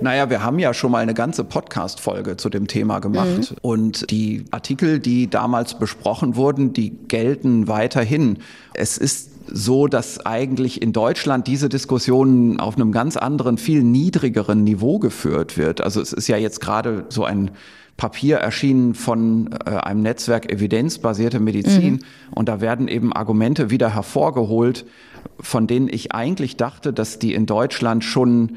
Naja, 0.00 0.30
wir 0.30 0.42
haben 0.42 0.58
ja 0.58 0.74
schon 0.74 0.90
mal 0.90 0.98
eine 0.98 1.14
ganze 1.14 1.44
Podcast-Folge 1.44 2.36
zu 2.36 2.48
dem 2.48 2.66
Thema 2.66 2.98
gemacht. 3.00 3.52
Mhm. 3.52 3.56
Und 3.62 4.10
die 4.10 4.44
Artikel, 4.50 4.98
die 4.98 5.28
damals 5.28 5.78
besprochen 5.78 6.36
wurden, 6.36 6.72
die 6.72 6.90
gelten 7.08 7.68
weiterhin. 7.68 8.38
Es 8.74 8.98
ist 8.98 9.30
so, 9.46 9.86
dass 9.86 10.24
eigentlich 10.24 10.80
in 10.82 10.92
Deutschland 10.92 11.46
diese 11.46 11.68
Diskussion 11.68 12.58
auf 12.60 12.76
einem 12.76 12.92
ganz 12.92 13.16
anderen, 13.16 13.58
viel 13.58 13.82
niedrigeren 13.82 14.64
Niveau 14.64 14.98
geführt 14.98 15.56
wird. 15.58 15.80
Also 15.80 16.00
es 16.00 16.12
ist 16.12 16.28
ja 16.28 16.36
jetzt 16.36 16.60
gerade 16.60 17.04
so 17.08 17.24
ein 17.24 17.50
Papier 17.96 18.38
erschienen 18.38 18.94
von 18.94 19.50
äh, 19.66 19.70
einem 19.70 20.02
Netzwerk 20.02 20.50
evidenzbasierte 20.50 21.38
Medizin 21.38 21.94
mhm. 21.94 22.00
und 22.32 22.48
da 22.48 22.60
werden 22.60 22.88
eben 22.88 23.12
Argumente 23.12 23.70
wieder 23.70 23.94
hervorgeholt, 23.94 24.84
von 25.38 25.66
denen 25.66 25.88
ich 25.88 26.12
eigentlich 26.12 26.56
dachte, 26.56 26.92
dass 26.92 27.20
die 27.20 27.34
in 27.34 27.46
Deutschland 27.46 28.02
schon 28.02 28.56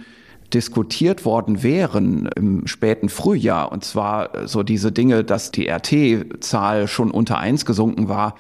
diskutiert 0.53 1.25
worden 1.25 1.63
wären 1.63 2.29
im 2.35 2.67
späten 2.67 3.09
Frühjahr. 3.09 3.71
Und 3.71 3.83
zwar 3.83 4.47
so 4.47 4.63
diese 4.63 4.91
Dinge, 4.91 5.23
dass 5.23 5.51
die 5.51 5.67
RT-Zahl 5.69 6.87
schon 6.87 7.11
unter 7.11 7.37
eins 7.37 7.65
gesunken 7.65 8.07
war 8.07 8.35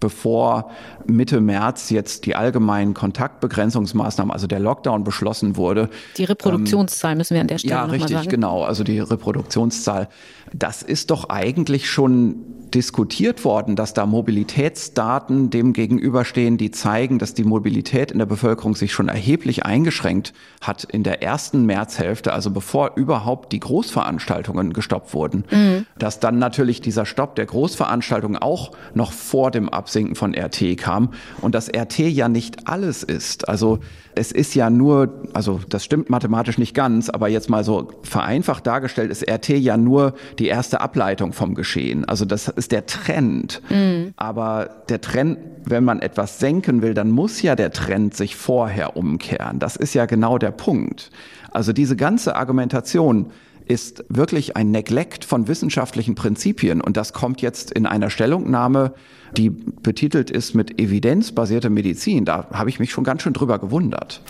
bevor 0.00 0.70
Mitte 1.06 1.40
März 1.40 1.90
jetzt 1.90 2.26
die 2.26 2.36
allgemeinen 2.36 2.94
Kontaktbegrenzungsmaßnahmen, 2.94 4.32
also 4.32 4.46
der 4.46 4.60
Lockdown 4.60 5.04
beschlossen 5.04 5.56
wurde. 5.56 5.88
Die 6.16 6.24
Reproduktionszahl 6.24 7.16
müssen 7.16 7.34
wir 7.34 7.40
an 7.40 7.48
der 7.48 7.58
Stelle 7.58 7.74
ja, 7.74 7.84
richtig, 7.84 8.16
sagen. 8.16 8.28
genau. 8.28 8.62
Also 8.62 8.84
die 8.84 9.00
Reproduktionszahl. 9.00 10.08
Das 10.52 10.82
ist 10.82 11.10
doch 11.10 11.28
eigentlich 11.28 11.90
schon 11.90 12.36
diskutiert 12.74 13.44
worden, 13.44 13.76
dass 13.76 13.94
da 13.94 14.06
Mobilitätsdaten 14.06 15.50
dem 15.50 15.72
gegenüberstehen, 15.72 16.58
die 16.58 16.70
zeigen, 16.70 17.18
dass 17.18 17.34
die 17.34 17.44
Mobilität 17.44 18.10
in 18.10 18.18
der 18.18 18.26
Bevölkerung 18.26 18.74
sich 18.74 18.92
schon 18.92 19.08
erheblich 19.08 19.64
eingeschränkt 19.64 20.32
hat 20.60 20.84
in 20.84 21.02
der 21.02 21.22
ersten 21.22 21.64
Märzhälfte, 21.66 22.32
also 22.32 22.50
bevor 22.50 22.92
überhaupt 22.96 23.52
die 23.52 23.60
Großveranstaltungen 23.60 24.72
gestoppt 24.72 25.14
wurden. 25.14 25.44
Mhm. 25.50 25.86
Dass 25.98 26.20
dann 26.20 26.38
natürlich 26.38 26.80
dieser 26.80 27.06
Stopp 27.06 27.36
der 27.36 27.46
Großveranstaltungen 27.46 28.36
auch 28.36 28.72
noch 28.94 29.12
vor 29.12 29.50
dem 29.50 29.72
Absinken 29.88 30.16
von 30.16 30.34
RT 30.34 30.76
kam 30.76 31.14
und 31.40 31.54
dass 31.54 31.70
RT 31.74 32.00
ja 32.00 32.28
nicht 32.28 32.68
alles 32.68 33.02
ist. 33.02 33.48
Also 33.48 33.78
es 34.14 34.32
ist 34.32 34.54
ja 34.54 34.68
nur, 34.68 35.22
also 35.32 35.60
das 35.66 35.82
stimmt 35.82 36.10
mathematisch 36.10 36.58
nicht 36.58 36.74
ganz, 36.74 37.08
aber 37.08 37.28
jetzt 37.28 37.48
mal 37.48 37.64
so 37.64 37.88
vereinfacht 38.02 38.66
dargestellt 38.66 39.10
ist 39.10 39.26
RT 39.26 39.48
ja 39.48 39.78
nur 39.78 40.12
die 40.38 40.48
erste 40.48 40.82
Ableitung 40.82 41.32
vom 41.32 41.54
Geschehen. 41.54 42.04
Also 42.04 42.26
das 42.26 42.48
ist 42.48 42.70
der 42.70 42.84
Trend. 42.84 43.62
Mhm. 43.70 44.12
Aber 44.16 44.82
der 44.90 45.00
Trend, 45.00 45.38
wenn 45.64 45.84
man 45.84 46.00
etwas 46.00 46.38
senken 46.38 46.82
will, 46.82 46.92
dann 46.92 47.10
muss 47.10 47.40
ja 47.40 47.56
der 47.56 47.70
Trend 47.70 48.14
sich 48.14 48.36
vorher 48.36 48.94
umkehren. 48.94 49.58
Das 49.58 49.74
ist 49.74 49.94
ja 49.94 50.04
genau 50.04 50.36
der 50.36 50.50
Punkt. 50.50 51.10
Also 51.50 51.72
diese 51.72 51.96
ganze 51.96 52.36
Argumentation, 52.36 53.30
ist 53.68 54.04
wirklich 54.08 54.56
ein 54.56 54.70
Neglect 54.70 55.24
von 55.24 55.46
wissenschaftlichen 55.46 56.14
Prinzipien. 56.14 56.80
Und 56.80 56.96
das 56.96 57.12
kommt 57.12 57.42
jetzt 57.42 57.70
in 57.70 57.86
einer 57.86 58.10
Stellungnahme, 58.10 58.94
die 59.36 59.50
betitelt 59.50 60.30
ist 60.30 60.54
mit 60.54 60.80
evidenzbasierte 60.80 61.70
Medizin. 61.70 62.24
Da 62.24 62.48
habe 62.50 62.70
ich 62.70 62.80
mich 62.80 62.90
schon 62.90 63.04
ganz 63.04 63.22
schön 63.22 63.34
drüber 63.34 63.58
gewundert. 63.58 64.22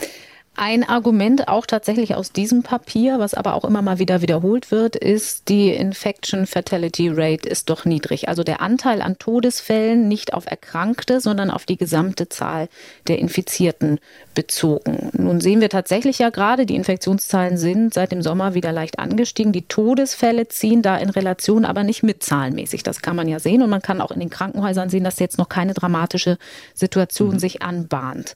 Ein 0.60 0.82
Argument 0.82 1.46
auch 1.46 1.66
tatsächlich 1.66 2.16
aus 2.16 2.32
diesem 2.32 2.64
Papier, 2.64 3.20
was 3.20 3.32
aber 3.32 3.54
auch 3.54 3.64
immer 3.64 3.80
mal 3.80 4.00
wieder 4.00 4.22
wiederholt 4.22 4.72
wird, 4.72 4.96
ist, 4.96 5.48
die 5.48 5.70
Infection 5.70 6.48
Fatality 6.48 7.10
Rate 7.10 7.48
ist 7.48 7.70
doch 7.70 7.84
niedrig. 7.84 8.28
Also 8.28 8.42
der 8.42 8.60
Anteil 8.60 9.00
an 9.00 9.20
Todesfällen 9.20 10.08
nicht 10.08 10.34
auf 10.34 10.46
Erkrankte, 10.46 11.20
sondern 11.20 11.52
auf 11.52 11.64
die 11.64 11.76
gesamte 11.76 12.28
Zahl 12.28 12.68
der 13.06 13.20
Infizierten 13.20 14.00
bezogen. 14.34 15.10
Nun 15.12 15.40
sehen 15.40 15.60
wir 15.60 15.68
tatsächlich 15.68 16.18
ja 16.18 16.30
gerade, 16.30 16.66
die 16.66 16.74
Infektionszahlen 16.74 17.56
sind 17.56 17.94
seit 17.94 18.10
dem 18.10 18.20
Sommer 18.20 18.54
wieder 18.54 18.72
leicht 18.72 18.98
angestiegen. 18.98 19.52
Die 19.52 19.68
Todesfälle 19.68 20.48
ziehen 20.48 20.82
da 20.82 20.96
in 20.96 21.10
Relation 21.10 21.64
aber 21.64 21.84
nicht 21.84 22.02
mit 22.02 22.24
zahlenmäßig. 22.24 22.82
Das 22.82 23.00
kann 23.00 23.14
man 23.14 23.28
ja 23.28 23.38
sehen 23.38 23.62
und 23.62 23.70
man 23.70 23.80
kann 23.82 24.00
auch 24.00 24.10
in 24.10 24.18
den 24.18 24.28
Krankenhäusern 24.28 24.90
sehen, 24.90 25.04
dass 25.04 25.20
jetzt 25.20 25.38
noch 25.38 25.48
keine 25.48 25.74
dramatische 25.74 26.36
Situation 26.74 27.34
mhm. 27.34 27.38
sich 27.38 27.62
anbahnt. 27.62 28.34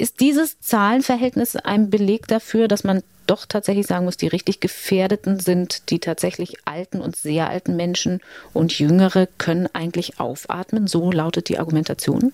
Ist 0.00 0.20
dieses 0.20 0.58
Zahlenverhältnis 0.60 1.56
ein 1.56 1.90
Beleg 1.90 2.26
dafür, 2.26 2.68
dass 2.68 2.84
man 2.84 3.02
doch 3.26 3.44
tatsächlich 3.44 3.86
sagen 3.86 4.06
muss, 4.06 4.16
die 4.16 4.28
richtig 4.28 4.60
Gefährdeten 4.60 5.38
sind 5.38 5.90
die 5.90 5.98
tatsächlich 5.98 6.54
alten 6.64 7.02
und 7.02 7.16
sehr 7.16 7.50
alten 7.50 7.76
Menschen 7.76 8.22
und 8.54 8.78
Jüngere 8.78 9.28
können 9.36 9.68
eigentlich 9.74 10.18
aufatmen? 10.18 10.86
So 10.86 11.12
lautet 11.12 11.50
die 11.50 11.58
Argumentation. 11.58 12.32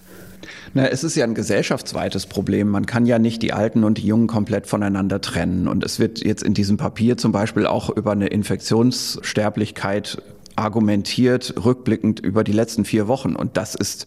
Na, 0.74 0.86
es 0.86 1.02
ist 1.02 1.16
ja 1.16 1.24
ein 1.24 1.34
gesellschaftsweites 1.34 2.26
Problem. 2.26 2.68
Man 2.68 2.86
kann 2.86 3.04
ja 3.04 3.18
nicht 3.18 3.42
die 3.42 3.52
Alten 3.52 3.82
und 3.82 3.98
die 3.98 4.06
Jungen 4.06 4.28
komplett 4.28 4.68
voneinander 4.68 5.20
trennen. 5.20 5.66
Und 5.66 5.82
es 5.82 5.98
wird 5.98 6.24
jetzt 6.24 6.44
in 6.44 6.54
diesem 6.54 6.76
Papier 6.76 7.16
zum 7.16 7.32
Beispiel 7.32 7.66
auch 7.66 7.90
über 7.90 8.12
eine 8.12 8.28
Infektionssterblichkeit 8.28 10.22
argumentiert, 10.54 11.52
rückblickend 11.64 12.20
über 12.20 12.44
die 12.44 12.52
letzten 12.52 12.84
vier 12.84 13.08
Wochen. 13.08 13.34
Und 13.34 13.56
das 13.56 13.74
ist 13.74 14.06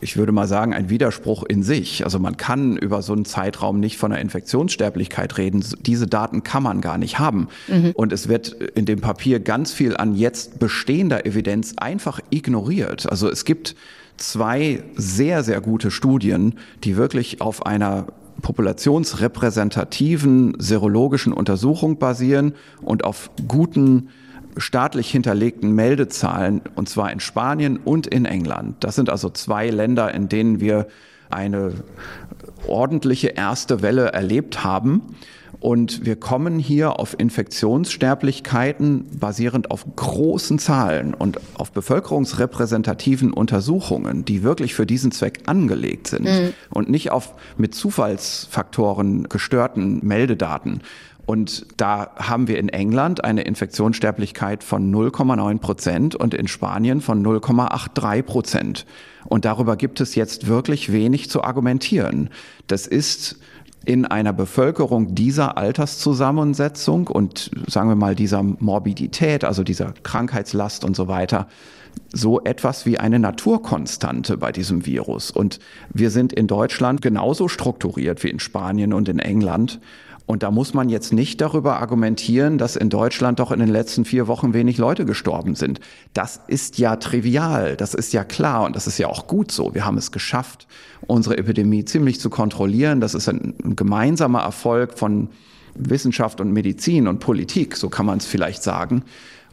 ich 0.00 0.16
würde 0.16 0.32
mal 0.32 0.46
sagen, 0.46 0.74
ein 0.74 0.90
Widerspruch 0.90 1.44
in 1.44 1.62
sich. 1.62 2.04
Also 2.04 2.18
man 2.18 2.36
kann 2.36 2.76
über 2.76 3.02
so 3.02 3.12
einen 3.12 3.24
Zeitraum 3.24 3.80
nicht 3.80 3.98
von 3.98 4.12
einer 4.12 4.20
Infektionssterblichkeit 4.20 5.38
reden. 5.38 5.64
Diese 5.80 6.06
Daten 6.06 6.42
kann 6.42 6.62
man 6.62 6.80
gar 6.80 6.98
nicht 6.98 7.18
haben. 7.18 7.48
Mhm. 7.68 7.92
Und 7.94 8.12
es 8.12 8.28
wird 8.28 8.48
in 8.48 8.86
dem 8.86 9.00
Papier 9.00 9.40
ganz 9.40 9.72
viel 9.72 9.96
an 9.96 10.14
jetzt 10.14 10.58
bestehender 10.58 11.26
Evidenz 11.26 11.74
einfach 11.76 12.20
ignoriert. 12.30 13.10
Also 13.10 13.30
es 13.30 13.44
gibt 13.44 13.74
zwei 14.16 14.82
sehr, 14.96 15.42
sehr 15.42 15.60
gute 15.60 15.90
Studien, 15.90 16.54
die 16.84 16.96
wirklich 16.96 17.40
auf 17.40 17.66
einer 17.66 18.06
populationsrepräsentativen 18.42 20.54
serologischen 20.58 21.32
Untersuchung 21.32 21.98
basieren 21.98 22.52
und 22.82 23.04
auf 23.04 23.30
guten 23.48 24.10
staatlich 24.56 25.10
hinterlegten 25.10 25.72
Meldezahlen, 25.72 26.62
und 26.74 26.88
zwar 26.88 27.12
in 27.12 27.20
Spanien 27.20 27.78
und 27.78 28.06
in 28.06 28.24
England. 28.24 28.76
Das 28.80 28.94
sind 28.94 29.10
also 29.10 29.30
zwei 29.30 29.68
Länder, 29.68 30.12
in 30.14 30.28
denen 30.28 30.60
wir 30.60 30.86
eine 31.30 31.72
ordentliche 32.66 33.28
erste 33.28 33.82
Welle 33.82 34.12
erlebt 34.12 34.64
haben. 34.64 35.02
Und 35.58 36.04
wir 36.04 36.16
kommen 36.16 36.58
hier 36.58 37.00
auf 37.00 37.18
Infektionssterblichkeiten 37.18 39.06
basierend 39.18 39.70
auf 39.70 39.86
großen 39.96 40.58
Zahlen 40.58 41.14
und 41.14 41.40
auf 41.54 41.72
bevölkerungsrepräsentativen 41.72 43.32
Untersuchungen, 43.32 44.24
die 44.24 44.42
wirklich 44.42 44.74
für 44.74 44.84
diesen 44.84 45.12
Zweck 45.12 45.40
angelegt 45.46 46.08
sind 46.08 46.24
mhm. 46.24 46.52
und 46.70 46.90
nicht 46.90 47.10
auf 47.10 47.34
mit 47.56 47.74
Zufallsfaktoren 47.74 49.28
gestörten 49.28 50.00
Meldedaten. 50.06 50.82
Und 51.26 51.66
da 51.76 52.12
haben 52.16 52.46
wir 52.46 52.58
in 52.58 52.68
England 52.68 53.24
eine 53.24 53.42
Infektionssterblichkeit 53.42 54.62
von 54.62 54.94
0,9 54.94 55.58
Prozent 55.58 56.14
und 56.14 56.34
in 56.34 56.46
Spanien 56.46 57.00
von 57.00 57.24
0,83 57.24 58.22
Prozent. 58.22 58.86
Und 59.24 59.44
darüber 59.44 59.76
gibt 59.76 60.00
es 60.00 60.14
jetzt 60.14 60.46
wirklich 60.46 60.92
wenig 60.92 61.28
zu 61.28 61.42
argumentieren. 61.42 62.30
Das 62.68 62.86
ist 62.86 63.40
in 63.84 64.04
einer 64.04 64.32
Bevölkerung 64.32 65.14
dieser 65.14 65.56
Alterszusammensetzung 65.56 67.08
und 67.08 67.50
sagen 67.68 67.88
wir 67.88 67.96
mal 67.96 68.14
dieser 68.14 68.42
Morbidität, 68.42 69.44
also 69.44 69.62
dieser 69.62 69.94
Krankheitslast 70.02 70.84
und 70.84 70.96
so 70.96 71.08
weiter, 71.08 71.48
so 72.12 72.42
etwas 72.42 72.86
wie 72.86 72.98
eine 72.98 73.18
Naturkonstante 73.18 74.36
bei 74.36 74.52
diesem 74.52 74.86
Virus. 74.86 75.30
Und 75.30 75.60
wir 75.92 76.10
sind 76.10 76.32
in 76.32 76.46
Deutschland 76.46 77.00
genauso 77.00 77.48
strukturiert 77.48 78.22
wie 78.22 78.30
in 78.30 78.40
Spanien 78.40 78.92
und 78.92 79.08
in 79.08 79.18
England. 79.18 79.80
Und 80.26 80.42
da 80.42 80.50
muss 80.50 80.74
man 80.74 80.88
jetzt 80.88 81.12
nicht 81.12 81.40
darüber 81.40 81.78
argumentieren, 81.80 82.58
dass 82.58 82.74
in 82.74 82.90
Deutschland 82.90 83.38
doch 83.38 83.52
in 83.52 83.60
den 83.60 83.68
letzten 83.68 84.04
vier 84.04 84.26
Wochen 84.26 84.54
wenig 84.54 84.76
Leute 84.76 85.04
gestorben 85.04 85.54
sind. 85.54 85.78
Das 86.14 86.40
ist 86.48 86.78
ja 86.78 86.96
trivial, 86.96 87.76
das 87.76 87.94
ist 87.94 88.12
ja 88.12 88.24
klar 88.24 88.64
und 88.64 88.74
das 88.74 88.88
ist 88.88 88.98
ja 88.98 89.06
auch 89.06 89.28
gut 89.28 89.52
so. 89.52 89.72
Wir 89.74 89.86
haben 89.86 89.96
es 89.96 90.10
geschafft, 90.10 90.66
unsere 91.06 91.38
Epidemie 91.38 91.84
ziemlich 91.84 92.20
zu 92.20 92.28
kontrollieren. 92.28 93.00
Das 93.00 93.14
ist 93.14 93.28
ein, 93.28 93.54
ein 93.64 93.76
gemeinsamer 93.76 94.40
Erfolg 94.40 94.98
von 94.98 95.28
Wissenschaft 95.76 96.40
und 96.40 96.52
Medizin 96.52 97.06
und 97.06 97.20
Politik, 97.20 97.76
so 97.76 97.88
kann 97.88 98.06
man 98.06 98.18
es 98.18 98.26
vielleicht 98.26 98.64
sagen. 98.64 99.04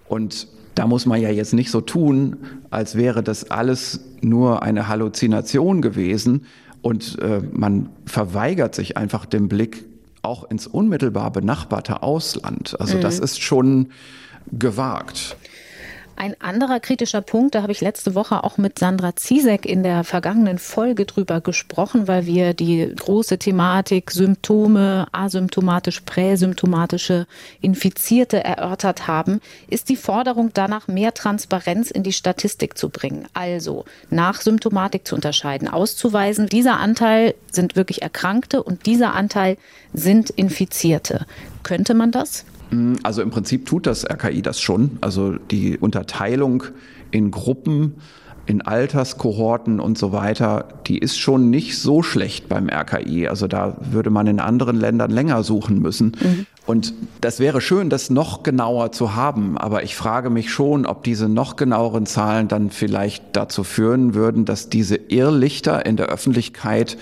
Und 0.07 0.47
da 0.73 0.87
muss 0.87 1.05
man 1.05 1.21
ja 1.21 1.29
jetzt 1.29 1.53
nicht 1.53 1.69
so 1.69 1.81
tun, 1.81 2.37
als 2.71 2.95
wäre 2.95 3.21
das 3.21 3.51
alles 3.51 3.99
nur 4.21 4.63
eine 4.63 4.87
Halluzination 4.87 5.83
gewesen 5.83 6.45
und 6.81 7.19
äh, 7.21 7.41
man 7.51 7.89
verweigert 8.05 8.73
sich 8.73 8.97
einfach 8.97 9.25
dem 9.25 9.47
Blick 9.49 9.85
auch 10.23 10.49
ins 10.49 10.65
unmittelbar 10.67 11.31
benachbarte 11.31 12.01
Ausland. 12.01 12.75
Also 12.79 12.97
mhm. 12.97 13.01
das 13.01 13.19
ist 13.19 13.41
schon 13.41 13.89
gewagt. 14.51 15.37
Ein 16.15 16.39
anderer 16.39 16.79
kritischer 16.79 17.21
Punkt, 17.21 17.55
da 17.55 17.63
habe 17.63 17.71
ich 17.71 17.81
letzte 17.81 18.13
Woche 18.13 18.43
auch 18.43 18.57
mit 18.57 18.77
Sandra 18.77 19.15
Ziesek 19.15 19.65
in 19.65 19.81
der 19.81 20.03
vergangenen 20.03 20.59
Folge 20.59 21.05
drüber 21.05 21.41
gesprochen, 21.41 22.07
weil 22.07 22.27
wir 22.27 22.53
die 22.53 22.93
große 22.95 23.39
Thematik 23.39 24.11
Symptome, 24.11 25.07
asymptomatisch, 25.11 26.01
präsymptomatische 26.01 27.25
Infizierte 27.61 28.43
erörtert 28.43 29.07
haben, 29.07 29.41
ist 29.67 29.89
die 29.89 29.95
Forderung 29.95 30.51
danach, 30.53 30.87
mehr 30.87 31.15
Transparenz 31.15 31.89
in 31.89 32.03
die 32.03 32.13
Statistik 32.13 32.77
zu 32.77 32.89
bringen. 32.89 33.27
Also 33.33 33.85
nach 34.11 34.39
Symptomatik 34.39 35.07
zu 35.07 35.15
unterscheiden, 35.15 35.67
auszuweisen, 35.67 36.47
dieser 36.47 36.79
Anteil 36.79 37.33
sind 37.51 37.75
wirklich 37.75 38.03
Erkrankte 38.03 38.61
und 38.61 38.85
dieser 38.85 39.13
Anteil 39.13 39.57
sind 39.93 40.29
Infizierte. 40.29 41.25
Könnte 41.63 41.95
man 41.95 42.11
das? 42.11 42.45
Mm, 42.73 42.95
also 43.03 43.21
im 43.21 43.29
Prinzip 43.29 43.65
tut 43.65 43.87
das 43.87 44.05
RKI 44.09 44.41
das 44.41 44.59
schon. 44.59 44.97
Also 45.01 45.33
die 45.51 45.77
Unterteilung 45.77 46.63
in 47.11 47.31
Gruppen, 47.31 47.95
in 48.45 48.61
Alterskohorten 48.61 49.79
und 49.79 49.97
so 49.97 50.11
weiter, 50.11 50.67
die 50.87 50.97
ist 50.97 51.17
schon 51.17 51.49
nicht 51.49 51.77
so 51.77 52.03
schlecht 52.03 52.49
beim 52.49 52.69
RKI. 52.69 53.27
Also 53.27 53.47
da 53.47 53.77
würde 53.91 54.09
man 54.09 54.27
in 54.27 54.39
anderen 54.39 54.77
Ländern 54.77 55.11
länger 55.11 55.43
suchen 55.43 55.79
müssen. 55.79 56.17
Mhm. 56.21 56.45
Und 56.65 56.93
das 57.21 57.39
wäre 57.39 57.61
schön, 57.61 57.89
das 57.89 58.09
noch 58.09 58.43
genauer 58.43 58.91
zu 58.91 59.15
haben. 59.15 59.57
Aber 59.57 59.83
ich 59.83 59.95
frage 59.95 60.29
mich 60.29 60.51
schon, 60.51 60.85
ob 60.85 61.03
diese 61.03 61.29
noch 61.29 61.55
genaueren 61.55 62.05
Zahlen 62.05 62.47
dann 62.47 62.69
vielleicht 62.69 63.23
dazu 63.33 63.63
führen 63.63 64.13
würden, 64.13 64.45
dass 64.45 64.69
diese 64.69 64.95
Irrlichter 64.95 65.85
in 65.85 65.97
der 65.97 66.07
Öffentlichkeit 66.07 66.97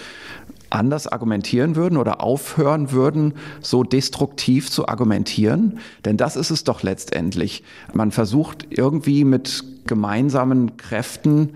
anders 0.72 1.08
argumentieren 1.08 1.76
würden 1.76 1.98
oder 1.98 2.22
aufhören 2.22 2.92
würden, 2.92 3.34
so 3.62 3.84
destruktiv 3.84 4.70
zu 4.72 4.88
argumentieren. 4.88 5.80
Denn 6.06 6.18
das 6.18 6.36
ist 6.36 6.50
es 6.50 6.64
doch 6.64 6.84
letztendlich. 6.84 7.64
Man 7.94 8.12
versucht 8.12 8.68
irgendwie 8.70 9.24
mit 9.24 9.64
gemeinsamen 9.86 10.78
Kräften 10.78 11.56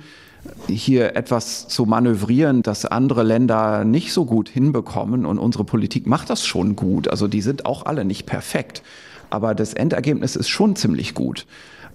hier 0.68 1.16
etwas 1.16 1.68
zu 1.68 1.86
manövrieren, 1.86 2.62
das 2.62 2.86
andere 2.86 3.24
Länder 3.24 3.84
nicht 3.84 4.14
so 4.14 4.26
gut 4.26 4.50
hinbekommen. 4.50 5.26
Und 5.26 5.40
unsere 5.40 5.64
Politik 5.64 6.06
macht 6.08 6.30
das 6.30 6.46
schon 6.46 6.76
gut. 6.76 7.08
Also 7.08 7.28
die 7.28 7.42
sind 7.42 7.66
auch 7.66 7.86
alle 7.86 8.06
nicht 8.06 8.26
perfekt. 8.26 8.84
Aber 9.30 9.56
das 9.56 9.74
Endergebnis 9.74 10.36
ist 10.36 10.50
schon 10.50 10.76
ziemlich 10.76 11.16
gut. 11.16 11.46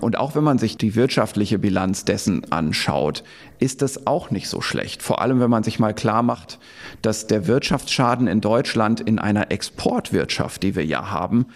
Und 0.00 0.18
auch 0.18 0.34
wenn 0.34 0.44
man 0.44 0.58
sich 0.58 0.76
die 0.76 0.94
wirtschaftliche 0.94 1.58
Bilanz 1.58 2.04
dessen 2.04 2.50
anschaut, 2.50 3.22
ist 3.58 3.82
das 3.82 4.06
auch 4.06 4.30
nicht 4.30 4.48
so 4.48 4.60
schlecht. 4.60 5.02
Vor 5.02 5.20
allem, 5.20 5.40
wenn 5.40 5.50
man 5.50 5.62
sich 5.62 5.78
mal 5.78 5.94
klar 5.94 6.22
macht, 6.22 6.58
dass 7.02 7.26
der 7.26 7.46
Wirtschaftsschaden 7.46 8.26
in 8.26 8.40
Deutschland 8.40 9.00
in 9.00 9.18
einer 9.18 9.50
Exportwirtschaft, 9.50 10.62
die 10.62 10.74
wir 10.74 10.84
ja 10.84 11.10
haben, 11.10 11.46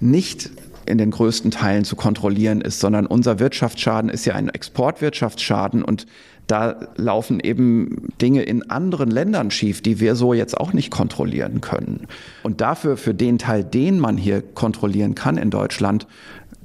nicht 0.00 0.50
in 0.86 0.98
den 0.98 1.10
größten 1.10 1.50
Teilen 1.50 1.84
zu 1.84 1.94
kontrollieren 1.94 2.60
ist, 2.60 2.80
sondern 2.80 3.06
unser 3.06 3.38
Wirtschaftsschaden 3.38 4.10
ist 4.10 4.24
ja 4.24 4.34
ein 4.34 4.48
Exportwirtschaftsschaden 4.48 5.84
und 5.84 6.06
da 6.46 6.88
laufen 6.96 7.38
eben 7.38 8.08
Dinge 8.20 8.42
in 8.42 8.70
anderen 8.70 9.08
Ländern 9.08 9.52
schief, 9.52 9.82
die 9.82 10.00
wir 10.00 10.16
so 10.16 10.34
jetzt 10.34 10.58
auch 10.58 10.72
nicht 10.72 10.90
kontrollieren 10.90 11.60
können. 11.60 12.08
Und 12.42 12.60
dafür, 12.60 12.96
für 12.96 13.14
den 13.14 13.38
Teil, 13.38 13.62
den 13.62 14.00
man 14.00 14.16
hier 14.16 14.42
kontrollieren 14.42 15.14
kann 15.14 15.36
in 15.36 15.50
Deutschland, 15.50 16.08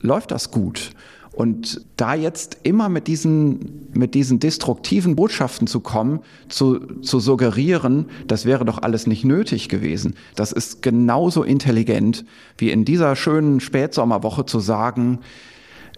läuft 0.01 0.31
das 0.31 0.49
gut. 0.49 0.91
Und 1.35 1.81
da 1.97 2.15
jetzt 2.15 2.59
immer 2.63 2.87
mit 2.87 3.07
diesen, 3.07 3.89
mit 3.93 4.15
diesen 4.15 4.39
destruktiven 4.39 5.17
Botschaften 5.17 5.67
zu 5.67 5.81
kommen, 5.81 6.21
zu, 6.47 6.79
zu 7.01 7.19
suggerieren, 7.19 8.05
das 8.25 8.45
wäre 8.45 8.63
doch 8.63 8.81
alles 8.81 9.05
nicht 9.05 9.25
nötig 9.25 9.67
gewesen, 9.67 10.15
das 10.35 10.53
ist 10.53 10.81
genauso 10.81 11.43
intelligent, 11.43 12.23
wie 12.57 12.71
in 12.71 12.85
dieser 12.85 13.17
schönen 13.17 13.59
Spätsommerwoche 13.59 14.45
zu 14.45 14.61
sagen, 14.61 15.19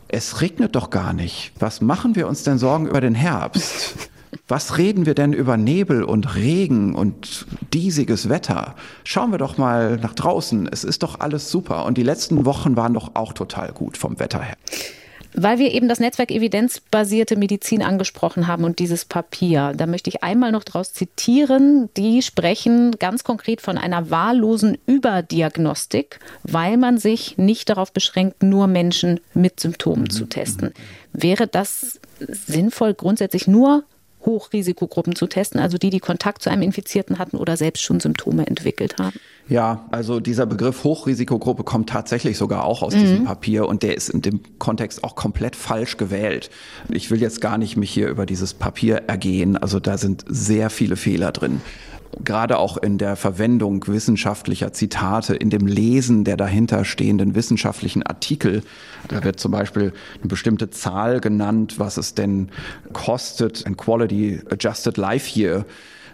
es 0.07 0.41
regnet 0.41 0.75
doch 0.75 0.89
gar 0.89 1.13
nicht. 1.13 1.51
Was 1.59 1.81
machen 1.81 2.15
wir 2.15 2.27
uns 2.27 2.41
denn 2.41 2.57
Sorgen 2.57 2.87
über 2.87 3.01
den 3.01 3.15
Herbst? 3.15 3.95
Was 4.49 4.77
reden 4.77 5.05
wir 5.05 5.13
denn 5.13 5.33
über 5.33 5.55
Nebel 5.57 6.03
und 6.03 6.35
Regen 6.35 6.95
und 6.95 7.45
diesiges 7.73 8.29
Wetter? 8.29 8.75
Schauen 9.03 9.31
wir 9.31 9.37
doch 9.37 9.57
mal 9.57 9.97
nach 9.97 10.13
draußen. 10.13 10.67
Es 10.71 10.83
ist 10.83 11.03
doch 11.03 11.19
alles 11.19 11.51
super. 11.51 11.85
Und 11.85 11.97
die 11.97 12.03
letzten 12.03 12.45
Wochen 12.45 12.75
waren 12.75 12.93
doch 12.93 13.11
auch 13.15 13.33
total 13.33 13.71
gut 13.71 13.97
vom 13.97 14.19
Wetter 14.19 14.41
her. 14.41 14.57
Weil 15.33 15.59
wir 15.59 15.71
eben 15.71 15.87
das 15.87 15.99
Netzwerk 15.99 16.31
evidenzbasierte 16.31 17.35
Medizin 17.35 17.83
angesprochen 17.83 18.47
haben 18.47 18.63
und 18.63 18.79
dieses 18.79 19.05
Papier, 19.05 19.73
da 19.75 19.85
möchte 19.85 20.09
ich 20.09 20.23
einmal 20.23 20.51
noch 20.51 20.63
daraus 20.63 20.93
zitieren. 20.93 21.89
Die 21.95 22.21
sprechen 22.21 22.91
ganz 22.99 23.23
konkret 23.23 23.61
von 23.61 23.77
einer 23.77 24.09
wahllosen 24.09 24.77
Überdiagnostik, 24.85 26.19
weil 26.43 26.77
man 26.77 26.97
sich 26.97 27.37
nicht 27.37 27.69
darauf 27.69 27.91
beschränkt, 27.91 28.43
nur 28.43 28.67
Menschen 28.67 29.19
mit 29.33 29.59
Symptomen 29.59 30.09
zu 30.09 30.25
testen. 30.25 30.73
Wäre 31.13 31.47
das 31.47 31.99
sinnvoll, 32.19 32.93
grundsätzlich 32.93 33.47
nur 33.47 33.83
Hochrisikogruppen 34.27 35.15
zu 35.15 35.25
testen, 35.25 35.59
also 35.59 35.79
die, 35.79 35.89
die 35.89 35.99
Kontakt 35.99 36.43
zu 36.43 36.51
einem 36.51 36.61
Infizierten 36.61 37.17
hatten 37.17 37.37
oder 37.37 37.57
selbst 37.57 37.81
schon 37.81 37.99
Symptome 37.99 38.45
entwickelt 38.45 38.97
haben. 38.99 39.19
Ja, 39.49 39.87
also 39.91 40.19
dieser 40.19 40.45
Begriff 40.45 40.83
Hochrisikogruppe 40.83 41.63
kommt 41.63 41.89
tatsächlich 41.89 42.37
sogar 42.37 42.65
auch 42.65 42.83
aus 42.83 42.93
mhm. 42.93 42.99
diesem 42.99 43.23
Papier 43.25 43.67
und 43.67 43.81
der 43.81 43.95
ist 43.95 44.09
in 44.09 44.21
dem 44.21 44.41
Kontext 44.59 45.03
auch 45.03 45.15
komplett 45.15 45.55
falsch 45.55 45.97
gewählt. 45.97 46.51
Ich 46.89 47.09
will 47.09 47.21
jetzt 47.21 47.41
gar 47.41 47.57
nicht 47.57 47.77
mich 47.77 47.89
hier 47.89 48.09
über 48.09 48.25
dieses 48.25 48.53
Papier 48.53 49.03
ergehen, 49.07 49.57
also 49.57 49.79
da 49.79 49.97
sind 49.97 50.25
sehr 50.27 50.69
viele 50.69 50.97
Fehler 50.97 51.31
drin 51.31 51.61
gerade 52.23 52.57
auch 52.57 52.77
in 52.77 52.97
der 52.97 53.15
Verwendung 53.15 53.85
wissenschaftlicher 53.87 54.73
Zitate, 54.73 55.35
in 55.35 55.49
dem 55.49 55.67
Lesen 55.67 56.23
der 56.23 56.37
dahinter 56.37 56.85
stehenden 56.85 57.35
wissenschaftlichen 57.35 58.03
Artikel. 58.03 58.63
Da 59.07 59.23
wird 59.23 59.39
zum 59.39 59.51
Beispiel 59.51 59.93
eine 60.19 60.27
bestimmte 60.27 60.69
Zahl 60.69 61.19
genannt, 61.19 61.79
was 61.79 61.97
es 61.97 62.13
denn 62.13 62.49
kostet, 62.93 63.65
ein 63.65 63.77
Quality 63.77 64.41
Adjusted 64.49 64.97
Life 64.97 65.39
Year 65.39 65.65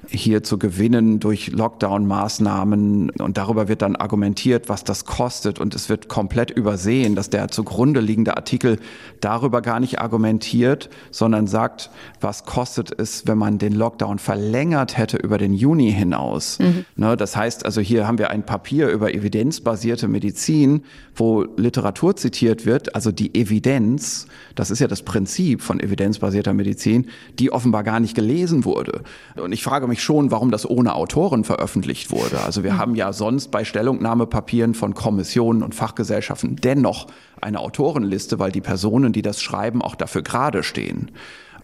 hier 0.10 0.44
zu 0.44 0.58
gewinnen 0.58 1.20
durch 1.20 1.52
Lockdown-Maßnahmen. 1.52 3.12
Und 3.12 3.38
darüber 3.38 3.68
wird 3.68 3.82
dann 3.82 3.96
argumentiert, 3.96 4.70
was 4.70 4.84
das 4.84 5.06
kostet. 5.06 5.60
Und 5.60 5.76
es 5.76 5.90
wird 5.90 6.10
komplett 6.10 6.52
übersehen, 6.52 7.16
dass 7.16 7.30
der 7.30 7.48
zugrunde 7.48 8.00
liegende 8.00 8.36
Artikel 8.38 8.80
darüber 9.22 9.62
gar 9.62 9.80
nicht 9.80 10.00
argumentiert, 10.00 10.90
sondern 11.12 11.48
sagt, 11.48 11.90
was 12.22 12.46
kostet 12.46 12.98
es, 12.98 13.28
wenn 13.28 13.38
man 13.38 13.58
den 13.58 13.74
Lockdown 13.74 14.20
verlängert 14.20 14.98
hätte 14.98 15.18
über 15.18 15.38
den 15.38 15.54
Juni 15.54 15.92
hinaus. 15.92 16.60
Mhm. 16.60 16.86
Ne, 16.96 17.18
das 17.18 17.36
heißt 17.36 17.66
also, 17.66 17.82
hier 17.82 18.08
haben 18.08 18.18
wir 18.18 18.30
ein 18.30 18.46
Papier 18.46 18.90
über 18.90 19.14
evidenzbasierte 19.14 20.08
Medizin, 20.08 20.84
wo 21.16 21.44
Literatur 21.58 22.16
zitiert 22.16 22.66
wird, 22.66 22.96
also 22.96 23.12
die 23.12 23.36
Evidenz, 23.36 24.28
das 24.56 24.72
ist 24.72 24.80
ja 24.80 24.88
das 24.88 25.04
Prinzip 25.04 25.62
von 25.62 25.80
evidenzbasierter 25.80 26.54
Medizin, 26.54 27.08
die 27.40 27.52
offenbar 27.52 27.84
gar 27.84 28.00
nicht 28.00 28.16
gelesen 28.16 28.66
wurde. 28.66 29.04
Und 29.36 29.52
ich 29.52 29.64
frage 29.64 29.88
mich 29.88 29.93
schon, 30.02 30.32
warum 30.32 30.50
das 30.50 30.70
ohne 30.70 30.96
Autoren 30.96 31.44
veröffentlicht 31.44 32.12
wurde. 32.12 32.42
Also 32.42 32.64
wir 32.64 32.74
mhm. 32.74 32.78
haben 32.78 32.96
ja 32.96 33.14
sonst 33.14 33.52
bei 33.52 33.66
Stellungnahmepapieren 33.66 34.74
von 34.74 34.94
Kommissionen 34.94 35.64
und 35.64 35.76
Fachgesellschaften 35.76 36.56
dennoch 36.56 37.08
eine 37.42 37.60
Autorenliste, 37.60 38.40
weil 38.40 38.52
die 38.52 38.62
Personen, 38.62 39.14
die 39.14 39.22
das 39.22 39.42
schreiben, 39.42 39.82
auch 39.82 39.96
dafür 39.96 40.24
gerade 40.24 40.64
stehen. 40.64 41.12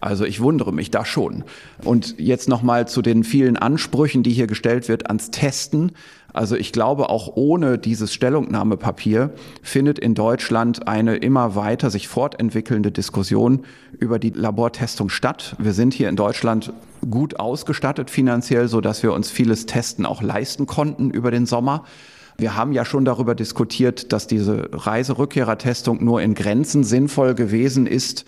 Also 0.00 0.24
ich 0.24 0.40
wundere 0.40 0.72
mich 0.72 0.90
da 0.90 1.04
schon. 1.04 1.44
Und 1.84 2.18
jetzt 2.18 2.48
nochmal 2.48 2.88
zu 2.88 3.02
den 3.02 3.22
vielen 3.22 3.56
Ansprüchen, 3.56 4.22
die 4.22 4.32
hier 4.32 4.46
gestellt 4.46 4.88
wird 4.88 5.08
ans 5.08 5.30
Testen. 5.30 5.92
Also 6.32 6.56
ich 6.56 6.72
glaube, 6.72 7.08
auch 7.08 7.32
ohne 7.34 7.78
dieses 7.78 8.14
Stellungnahmepapier 8.14 9.30
findet 9.62 9.98
in 9.98 10.14
Deutschland 10.14 10.86
eine 10.86 11.16
immer 11.16 11.56
weiter 11.56 11.90
sich 11.90 12.08
fortentwickelnde 12.08 12.92
Diskussion 12.92 13.64
über 13.98 14.18
die 14.18 14.30
Labortestung 14.30 15.08
statt. 15.08 15.56
Wir 15.58 15.72
sind 15.72 15.94
hier 15.94 16.08
in 16.08 16.16
Deutschland 16.16 16.72
gut 17.10 17.40
ausgestattet 17.40 18.10
finanziell, 18.10 18.68
so 18.68 18.80
dass 18.80 19.02
wir 19.02 19.12
uns 19.12 19.30
vieles 19.30 19.66
Testen 19.66 20.06
auch 20.06 20.22
leisten 20.22 20.66
konnten 20.66 21.10
über 21.10 21.30
den 21.30 21.46
Sommer. 21.46 21.84
Wir 22.36 22.56
haben 22.56 22.72
ja 22.72 22.84
schon 22.84 23.04
darüber 23.04 23.34
diskutiert, 23.34 24.12
dass 24.12 24.26
diese 24.26 24.70
Reiserückkehrertestung 24.72 26.02
nur 26.02 26.22
in 26.22 26.34
Grenzen 26.34 26.84
sinnvoll 26.84 27.34
gewesen 27.34 27.86
ist 27.86 28.24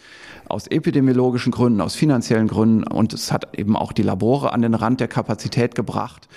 aus 0.49 0.67
epidemiologischen 0.67 1.53
Gründen, 1.53 1.81
aus 1.81 1.95
finanziellen 1.95 2.49
Gründen 2.49 2.85
und 2.85 3.13
es 3.13 3.33
hat 3.33 3.59
eben 3.59 3.77
auch 3.77 3.93
die 3.93 4.03
Labore 4.03 4.53
an 4.53 4.63
den 4.63 4.75
Rand 4.75 5.01
der 5.01 5.09
Kapazität 5.09 5.75
gebracht. 5.75 6.29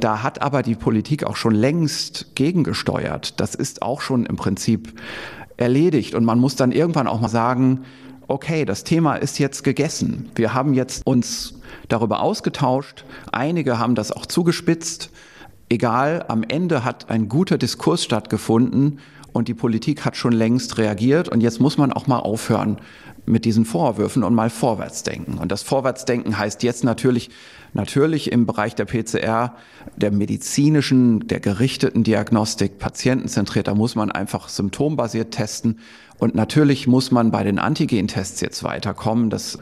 Da 0.00 0.22
hat 0.22 0.42
aber 0.42 0.62
die 0.62 0.74
Politik 0.74 1.24
auch 1.24 1.36
schon 1.36 1.54
längst 1.54 2.34
gegengesteuert. 2.34 3.40
Das 3.40 3.54
ist 3.54 3.82
auch 3.82 4.00
schon 4.00 4.26
im 4.26 4.36
Prinzip 4.36 5.00
erledigt 5.56 6.14
und 6.14 6.24
man 6.24 6.38
muss 6.38 6.56
dann 6.56 6.72
irgendwann 6.72 7.06
auch 7.06 7.20
mal 7.20 7.28
sagen, 7.28 7.84
okay, 8.28 8.64
das 8.64 8.84
Thema 8.84 9.16
ist 9.16 9.38
jetzt 9.38 9.62
gegessen. 9.62 10.30
Wir 10.34 10.54
haben 10.54 10.74
jetzt 10.74 11.06
uns 11.06 11.54
darüber 11.88 12.20
ausgetauscht. 12.20 13.04
Einige 13.32 13.78
haben 13.78 13.94
das 13.94 14.12
auch 14.12 14.26
zugespitzt. 14.26 15.10
Egal, 15.68 16.24
am 16.28 16.42
Ende 16.42 16.84
hat 16.84 17.10
ein 17.10 17.28
guter 17.28 17.58
Diskurs 17.58 18.04
stattgefunden 18.04 19.00
und 19.32 19.48
die 19.48 19.54
Politik 19.54 20.04
hat 20.04 20.16
schon 20.16 20.32
längst 20.32 20.78
reagiert 20.78 21.28
und 21.28 21.40
jetzt 21.40 21.60
muss 21.60 21.76
man 21.76 21.92
auch 21.92 22.06
mal 22.06 22.20
aufhören, 22.20 22.78
mit 23.26 23.44
diesen 23.44 23.64
Vorwürfen 23.64 24.22
und 24.22 24.34
mal 24.34 24.50
vorwärts 24.50 25.02
denken. 25.02 25.38
Und 25.38 25.52
das 25.52 25.62
Vorwärtsdenken 25.62 26.38
heißt 26.38 26.62
jetzt 26.62 26.84
natürlich, 26.84 27.30
natürlich 27.74 28.32
im 28.32 28.46
Bereich 28.46 28.74
der 28.74 28.84
PCR, 28.84 29.54
der 29.96 30.12
medizinischen, 30.12 31.26
der 31.26 31.40
gerichteten 31.40 32.04
Diagnostik, 32.04 32.78
patientenzentriert, 32.78 33.68
da 33.68 33.74
muss 33.74 33.96
man 33.96 34.10
einfach 34.10 34.48
symptombasiert 34.48 35.32
testen. 35.32 35.80
Und 36.18 36.34
natürlich 36.34 36.86
muss 36.86 37.10
man 37.10 37.30
bei 37.30 37.42
den 37.42 37.58
Antigentests 37.58 38.40
jetzt 38.40 38.62
weiterkommen. 38.62 39.28
Das 39.28 39.58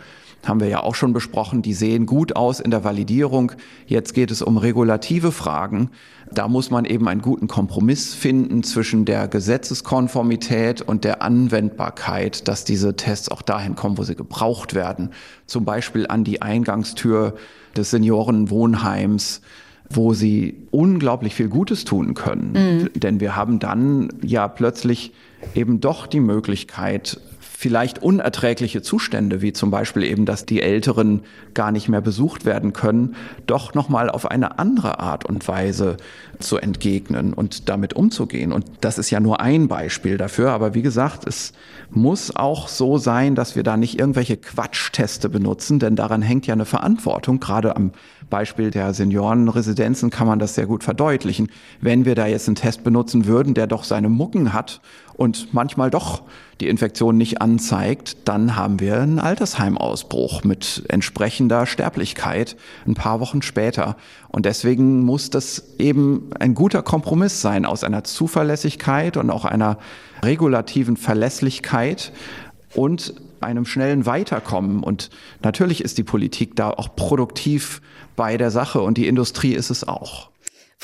haben 0.47 0.61
wir 0.61 0.69
ja 0.69 0.83
auch 0.83 0.95
schon 0.95 1.13
besprochen, 1.13 1.63
die 1.63 1.75
sehen 1.75 2.07
gut 2.07 2.37
aus 2.37 2.61
in 2.61 2.71
der 2.71 2.85
Validierung. 2.85 3.53
Jetzt 3.87 4.15
geht 4.15 4.31
es 4.31 4.43
um 4.43 4.57
regulative 4.57 5.33
Fragen. 5.33 5.91
Da 6.33 6.49
muss 6.49 6.71
man 6.71 6.85
eben 6.85 7.09
einen 7.09 7.23
guten 7.23 7.49
Kompromiss 7.49 8.15
finden 8.15 8.63
zwischen 8.63 9.05
der 9.05 9.29
Gesetzeskonformität 9.29 10.83
und 10.83 11.05
der 11.05 11.23
Anwendbarkeit, 11.23 12.49
dass 12.49 12.65
diese 12.65 12.97
Tests 12.97 13.29
auch 13.29 13.43
dahin 13.43 13.75
kommen, 13.75 13.99
wo 13.99 14.03
sie 14.03 14.17
gebraucht 14.17 14.75
werden. 14.75 15.11
Zum 15.47 15.65
Beispiel 15.65 16.07
an 16.07 16.25
die 16.25 16.43
Eingangstür 16.43 17.35
des 17.77 17.91
Seniorenwohnheims 17.91 19.41
wo 19.91 20.15
sie 20.15 20.67
unglaublich 20.71 21.35
viel 21.35 21.49
Gutes 21.49 21.85
tun 21.85 22.15
können. 22.15 22.53
Mhm. 22.53 22.99
Denn 22.99 23.21
wir 23.21 23.37
haben 23.37 23.59
dann 23.59 24.09
ja 24.23 24.49
plötzlich 24.49 25.13
eben 25.55 25.81
doch 25.81 26.07
die 26.07 26.21
Möglichkeit, 26.21 27.21
vielleicht 27.57 28.03
unerträgliche 28.03 28.83
Zustände, 28.83 29.41
wie 29.41 29.53
zum 29.53 29.71
Beispiel 29.71 30.03
eben, 30.03 30.27
dass 30.27 30.45
die 30.45 30.61
Älteren 30.61 31.23
gar 31.55 31.71
nicht 31.71 31.89
mehr 31.89 32.01
besucht 32.01 32.45
werden 32.45 32.73
können, 32.73 33.15
doch 33.47 33.75
nochmal 33.75 34.11
auf 34.11 34.29
eine 34.29 34.59
andere 34.59 34.99
Art 34.99 35.25
und 35.25 35.47
Weise 35.47 35.97
zu 36.41 36.59
entgegnen 36.59 37.33
und 37.33 37.69
damit 37.69 37.95
umzugehen. 37.95 38.53
Und 38.53 38.67
das 38.81 38.99
ist 38.99 39.11
ja 39.11 39.21
nur 39.21 39.41
ein 39.41 39.69
Beispiel 39.69 40.19
dafür. 40.19 40.51
Aber 40.51 40.75
wie 40.75 40.83
gesagt, 40.83 41.27
es 41.29 41.53
muss 41.91 42.35
auch 42.35 42.67
so 42.67 42.99
sein, 42.99 43.37
dass 43.37 43.55
wir 43.55 43.63
da 43.63 43.77
nicht 43.77 44.01
irgendwelche 44.01 44.37
Quatschteste 44.37 45.29
benutzen, 45.29 45.79
denn 45.79 45.95
daran 45.95 46.23
hängt 46.23 46.49
ja 46.49 46.55
eine 46.55 46.65
Verantwortung. 46.65 47.39
Gerade 47.39 47.77
am 47.77 47.93
Beispiel 48.31 48.73
der 48.73 48.95
Seniorenresidenzen 48.95 50.11
kann 50.11 50.27
man 50.27 50.41
das 50.41 50.57
sehr 50.57 50.67
gut 50.67 50.83
verdeutlichen. 50.83 51.51
Wenn 51.81 52.05
wir 52.05 52.17
da 52.17 52.27
jetzt 52.27 52.49
einen 52.49 52.57
Test 52.57 52.83
benutzen 52.83 53.27
würden, 53.27 53.55
der 53.55 53.69
doch 53.69 53.85
seine 53.85 54.09
Mucken 54.09 54.53
hat 54.53 54.81
und 55.17 55.55
manchmal 55.55 55.91
doch 55.91 56.23
die 56.61 56.69
Infektion 56.69 57.17
nicht 57.17 57.41
anzeigt, 57.41 58.17
dann 58.25 58.57
haben 58.57 58.81
wir 58.81 59.01
einen 59.01 59.19
Altersheimausbruch 59.19 60.45
mit 60.45 60.85
entsprechender 60.89 61.67
Sterblichkeit 61.67 62.57
ein 62.87 62.95
paar 62.95 63.21
Wochen 63.21 63.43
später. 63.43 63.97
Und 64.29 64.47
deswegen 64.47 65.03
muss 65.03 65.31
das 65.31 65.75
eben 65.79 66.31
ein 66.39 66.55
guter 66.55 66.83
Kompromiss 66.83 67.41
sein 67.41 67.65
aus 67.65 67.85
einer 67.85 68.05
Zuverlässigkeit 68.05 69.17
und 69.17 69.31
auch 69.31 69.45
einer 69.45 69.79
regulativen 70.23 70.97
Verlässlichkeit 70.97 72.13
und 72.75 73.15
einem 73.41 73.67
schnellen 73.67 74.07
Weiterkommen. 74.07 74.83
Und 74.83 75.11
natürlich 75.43 75.83
ist 75.83 75.99
die 75.99 76.05
Politik 76.05 76.57
da 76.57 76.71
auch 76.71 76.97
produktiv 76.97 77.83
bei 78.17 78.37
der 78.37 78.51
Sache 78.51 78.81
und 78.81 78.97
die 78.97 79.09
Industrie 79.09 79.55
ist 79.55 79.71
es 79.71 79.87
auch. 79.87 80.31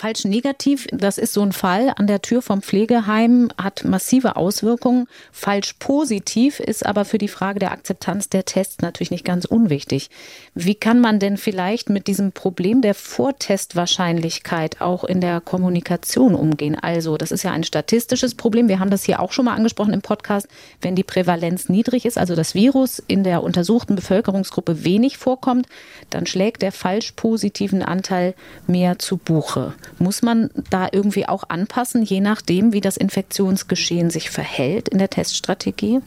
Falsch 0.00 0.24
negativ, 0.24 0.86
das 0.92 1.18
ist 1.18 1.34
so 1.34 1.42
ein 1.42 1.52
Fall 1.52 1.92
an 1.94 2.06
der 2.06 2.22
Tür 2.22 2.40
vom 2.40 2.62
Pflegeheim, 2.62 3.50
hat 3.60 3.84
massive 3.84 4.36
Auswirkungen. 4.36 5.06
Falsch 5.30 5.74
positiv 5.74 6.58
ist 6.58 6.86
aber 6.86 7.04
für 7.04 7.18
die 7.18 7.28
Frage 7.28 7.58
der 7.58 7.70
Akzeptanz 7.70 8.30
der 8.30 8.46
Tests 8.46 8.78
natürlich 8.80 9.10
nicht 9.10 9.26
ganz 9.26 9.44
unwichtig. 9.44 10.08
Wie 10.54 10.74
kann 10.74 11.00
man 11.00 11.18
denn 11.18 11.36
vielleicht 11.36 11.90
mit 11.90 12.06
diesem 12.06 12.32
Problem 12.32 12.80
der 12.80 12.94
Vortestwahrscheinlichkeit 12.94 14.80
auch 14.80 15.04
in 15.04 15.20
der 15.20 15.42
Kommunikation 15.42 16.34
umgehen? 16.34 16.78
Also, 16.80 17.18
das 17.18 17.30
ist 17.30 17.42
ja 17.42 17.50
ein 17.50 17.64
statistisches 17.64 18.34
Problem. 18.34 18.68
Wir 18.68 18.78
haben 18.78 18.88
das 18.88 19.04
hier 19.04 19.20
auch 19.20 19.32
schon 19.32 19.44
mal 19.44 19.54
angesprochen 19.54 19.92
im 19.92 20.00
Podcast. 20.00 20.48
Wenn 20.80 20.96
die 20.96 21.04
Prävalenz 21.04 21.68
niedrig 21.68 22.06
ist, 22.06 22.16
also 22.16 22.34
das 22.34 22.54
Virus 22.54 23.02
in 23.06 23.22
der 23.22 23.42
untersuchten 23.42 23.96
Bevölkerungsgruppe 23.96 24.82
wenig 24.82 25.18
vorkommt, 25.18 25.66
dann 26.08 26.24
schlägt 26.24 26.62
der 26.62 26.72
falsch 26.72 27.12
positiven 27.12 27.82
Anteil 27.82 28.32
mehr 28.66 28.98
zu 28.98 29.18
Buche. 29.18 29.74
Muss 29.98 30.22
man 30.22 30.50
da 30.70 30.88
irgendwie 30.92 31.28
auch 31.28 31.44
anpassen, 31.48 32.02
je 32.02 32.20
nachdem, 32.20 32.72
wie 32.72 32.80
das 32.80 32.96
Infektionsgeschehen 32.96 34.10
sich 34.10 34.30
verhält 34.30 34.88
in 34.88 34.98
der 34.98 35.10
Teststrategie? 35.10 36.00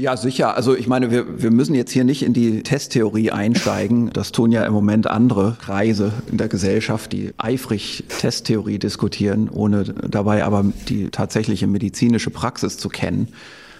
Ja, 0.00 0.16
sicher. 0.16 0.56
Also 0.56 0.74
ich 0.74 0.86
meine, 0.86 1.10
wir, 1.10 1.42
wir 1.42 1.50
müssen 1.50 1.74
jetzt 1.74 1.90
hier 1.90 2.04
nicht 2.04 2.22
in 2.22 2.32
die 2.32 2.62
Testtheorie 2.62 3.32
einsteigen. 3.32 4.10
Das 4.14 4.32
tun 4.32 4.50
ja 4.50 4.64
im 4.64 4.72
Moment 4.72 5.06
andere 5.06 5.58
Kreise 5.60 6.12
in 6.30 6.38
der 6.38 6.48
Gesellschaft, 6.48 7.12
die 7.12 7.34
eifrig 7.36 8.04
Testtheorie 8.08 8.78
diskutieren, 8.78 9.50
ohne 9.50 9.84
dabei 9.84 10.44
aber 10.44 10.64
die 10.88 11.10
tatsächliche 11.10 11.66
medizinische 11.66 12.30
Praxis 12.30 12.78
zu 12.78 12.88
kennen. 12.88 13.28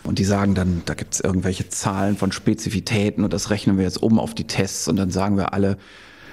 Und 0.03 0.19
die 0.19 0.25
sagen 0.25 0.55
dann, 0.55 0.83
da 0.85 0.93
gibt 0.93 1.15
es 1.15 1.21
irgendwelche 1.21 1.71
Zahlen 1.71 2.19
von 2.19 2.33
Spezifitäten 2.33 3.25
und 3.25 3.33
das 3.33 3.49
rechnen 3.49 3.79
wir 3.79 3.85
jetzt 3.85 4.03
um 4.03 4.19
auf 4.19 4.35
die 4.35 4.47
Tests 4.47 4.89
und 4.89 4.97
dann 4.97 5.11
sagen 5.11 5.39
wir 5.39 5.55
alle, 5.55 5.79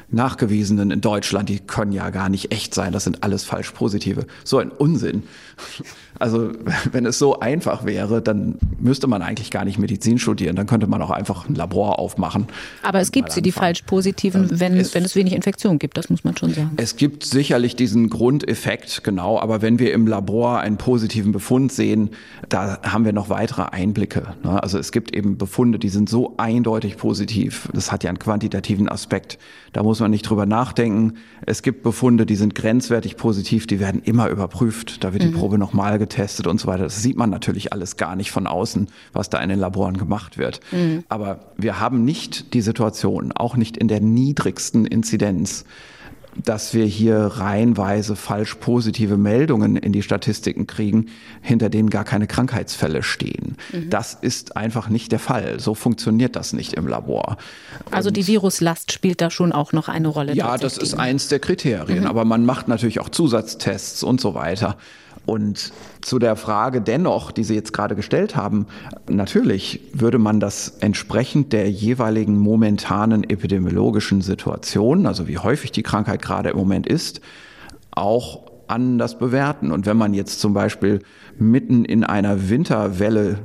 nachgewiesenen 0.10 0.92
in 0.92 1.02
Deutschland, 1.02 1.50
die 1.50 1.60
können 1.60 1.92
ja 1.92 2.10
gar 2.10 2.30
nicht 2.30 2.52
echt 2.52 2.74
sein, 2.74 2.94
das 2.94 3.04
sind 3.04 3.24
alles 3.24 3.44
falsch 3.44 3.72
positive. 3.72 4.26
So 4.44 4.58
ein 4.60 4.72
Unsinn. 4.72 5.24
Also 6.20 6.52
wenn 6.92 7.06
es 7.06 7.20
so 7.20 7.40
einfach 7.40 7.86
wäre, 7.86 8.22
dann 8.22 8.56
müsste 8.80 9.08
man 9.08 9.22
eigentlich 9.22 9.52
gar 9.52 9.66
nicht 9.66 9.78
Medizin 9.78 10.18
studieren, 10.18 10.56
dann 10.56 10.66
könnte 10.66 10.88
man 10.88 11.02
auch 11.02 11.12
einfach 11.12 11.48
ein 11.48 11.56
Labor 11.56 12.00
aufmachen. 12.00 12.48
Aber 12.84 13.00
es 13.00 13.12
gibt 13.12 13.32
sie, 13.32 13.42
die 13.42 13.52
falsch 13.52 13.84
positiven, 13.84 14.60
wenn 14.60 14.78
es, 14.78 14.96
wenn 14.96 15.04
es 15.04 15.16
wenig 15.16 15.34
Infektion 15.34 15.78
gibt, 15.78 15.98
das 15.98 16.10
muss 16.10 16.24
man 16.24 16.36
schon 16.36 16.54
sagen. 16.54 16.72
Es 16.78 16.96
gibt 16.96 17.24
sicherlich 17.24 17.76
diesen 17.76 18.10
Grundeffekt, 18.10 19.04
genau, 19.04 19.40
aber 19.40 19.62
wenn 19.62 19.78
wir 19.78 19.94
im 19.94 20.08
Labor 20.08 20.60
einen 20.60 20.78
positiven 20.78 21.32
Befund 21.32 21.72
sehen, 21.72 22.12
da 22.50 22.80
haben 22.84 23.06
wir 23.06 23.14
noch 23.14 23.30
weitere 23.30 23.64
Einblicke. 23.64 24.36
Ne? 24.44 24.62
Also 24.62 24.80
es 24.80 24.92
gibt 24.92 25.16
eben 25.16 25.38
Befunde, 25.38 25.80
die 25.80 25.90
sind 25.90 26.10
so 26.10 26.36
eindeutig 26.38 26.98
positiv. 26.98 27.70
Das 27.74 27.92
hat 27.92 28.04
ja 28.04 28.10
einen 28.10 28.20
quantitativen 28.20 28.90
Aspekt. 28.90 29.38
Da 29.74 29.84
muss 29.84 29.97
man 30.00 30.12
nicht 30.12 30.24
drüber 30.24 30.46
nachdenken. 30.46 31.14
Es 31.46 31.62
gibt 31.62 31.84
Befunde, 31.84 32.26
die 32.26 32.36
sind 32.36 32.56
grenzwertig 32.56 33.18
positiv, 33.18 33.68
die 33.68 33.80
werden 33.80 34.02
immer 34.04 34.30
überprüft. 34.30 35.04
Da 35.04 35.14
wird 35.14 35.24
die 35.24 35.28
mhm. 35.28 35.34
Probe 35.34 35.58
nochmal 35.58 36.00
getestet 36.00 36.48
und 36.48 36.60
so 36.60 36.68
weiter. 36.68 36.84
Das 36.84 37.02
sieht 37.02 37.18
man 37.18 37.30
natürlich 37.30 37.74
alles 37.74 37.98
gar 37.98 38.16
nicht 38.16 38.32
von 38.32 38.48
außen, 38.48 38.88
was 39.14 39.30
da 39.30 39.40
in 39.40 39.50
den 39.50 39.60
Laboren 39.60 39.98
gemacht 39.98 40.38
wird. 40.38 40.60
Mhm. 40.72 41.04
Aber 41.10 41.52
wir 41.58 41.80
haben 41.80 42.06
nicht 42.06 42.54
die 42.54 42.62
Situation, 42.62 43.32
auch 43.32 43.56
nicht 43.56 43.78
in 43.78 43.88
der 43.88 44.02
niedrigsten 44.02 44.86
Inzidenz, 44.86 45.66
dass 46.44 46.74
wir 46.74 46.86
hier 46.86 47.18
reihenweise 47.18 48.16
falsch 48.16 48.56
positive 48.56 49.18
Meldungen 49.18 49.76
in 49.76 49.92
die 49.92 50.02
Statistiken 50.02 50.68
kriegen, 50.68 51.08
hinter 51.42 51.70
denen 51.70 51.90
gar 51.90 52.04
keine 52.04 52.28
Krankheitsfälle 52.28 53.04
stehen. 53.04 53.58
Mhm. 53.72 53.90
Das 53.90 54.14
ist 54.14 54.56
einfach 54.58 54.90
nicht 54.90 55.12
der 55.12 55.20
Fall. 55.20 55.60
So 55.60 55.74
funktioniert 55.76 56.36
das 56.36 56.54
nicht 56.54 56.74
im 56.74 56.88
Labor. 56.88 57.38
Also 57.92 58.10
Und 58.10 58.18
die 58.18 58.28
Viruslast 58.28 58.92
spielt 58.92 59.22
da 59.22 59.30
schon 59.30 59.52
auch 59.52 59.74
noch 59.74 59.88
eine 59.88 60.08
Rolle. 60.08 60.34
Ja, 60.34 60.58
das 60.58 60.78
ist 60.78 60.94
eins 60.94 61.28
der 61.28 61.40
Kriterien. 61.40 62.02
Mhm. 62.02 62.08
Aber 62.08 62.26
man 62.26 62.46
macht 62.46 62.68
natürlich 62.68 63.00
auch 63.00 63.10
Zusatztests 63.10 64.04
und 64.04 64.22
so 64.22 64.34
weiter. 64.34 64.78
Und 65.28 65.74
zu 66.00 66.20
der 66.20 66.38
Frage 66.38 66.80
dennoch, 66.80 67.34
die 67.34 67.44
Sie 67.44 67.54
jetzt 67.54 67.74
gerade 67.74 67.96
gestellt 67.96 68.38
haben, 68.38 68.66
natürlich 69.10 69.82
würde 69.92 70.20
man 70.20 70.40
das 70.40 70.78
entsprechend 70.80 71.52
der 71.52 71.70
jeweiligen 71.70 72.40
momentanen 72.40 73.30
epidemiologischen 73.30 74.22
Situation, 74.22 75.06
also 75.06 75.28
wie 75.28 75.38
häufig 75.38 75.74
die 75.74 75.84
Krankheit 75.84 76.22
gerade 76.22 76.52
im 76.52 76.58
Moment 76.58 76.88
ist, 76.88 77.20
auch 77.92 78.44
anders 78.68 79.20
bewerten. 79.20 79.74
Und 79.74 79.86
wenn 79.86 79.98
man 79.98 80.14
jetzt 80.14 80.40
zum 80.40 80.54
Beispiel 80.54 81.02
mitten 81.38 81.84
in 81.84 82.06
einer 82.06 82.50
Winterwelle 82.50 83.40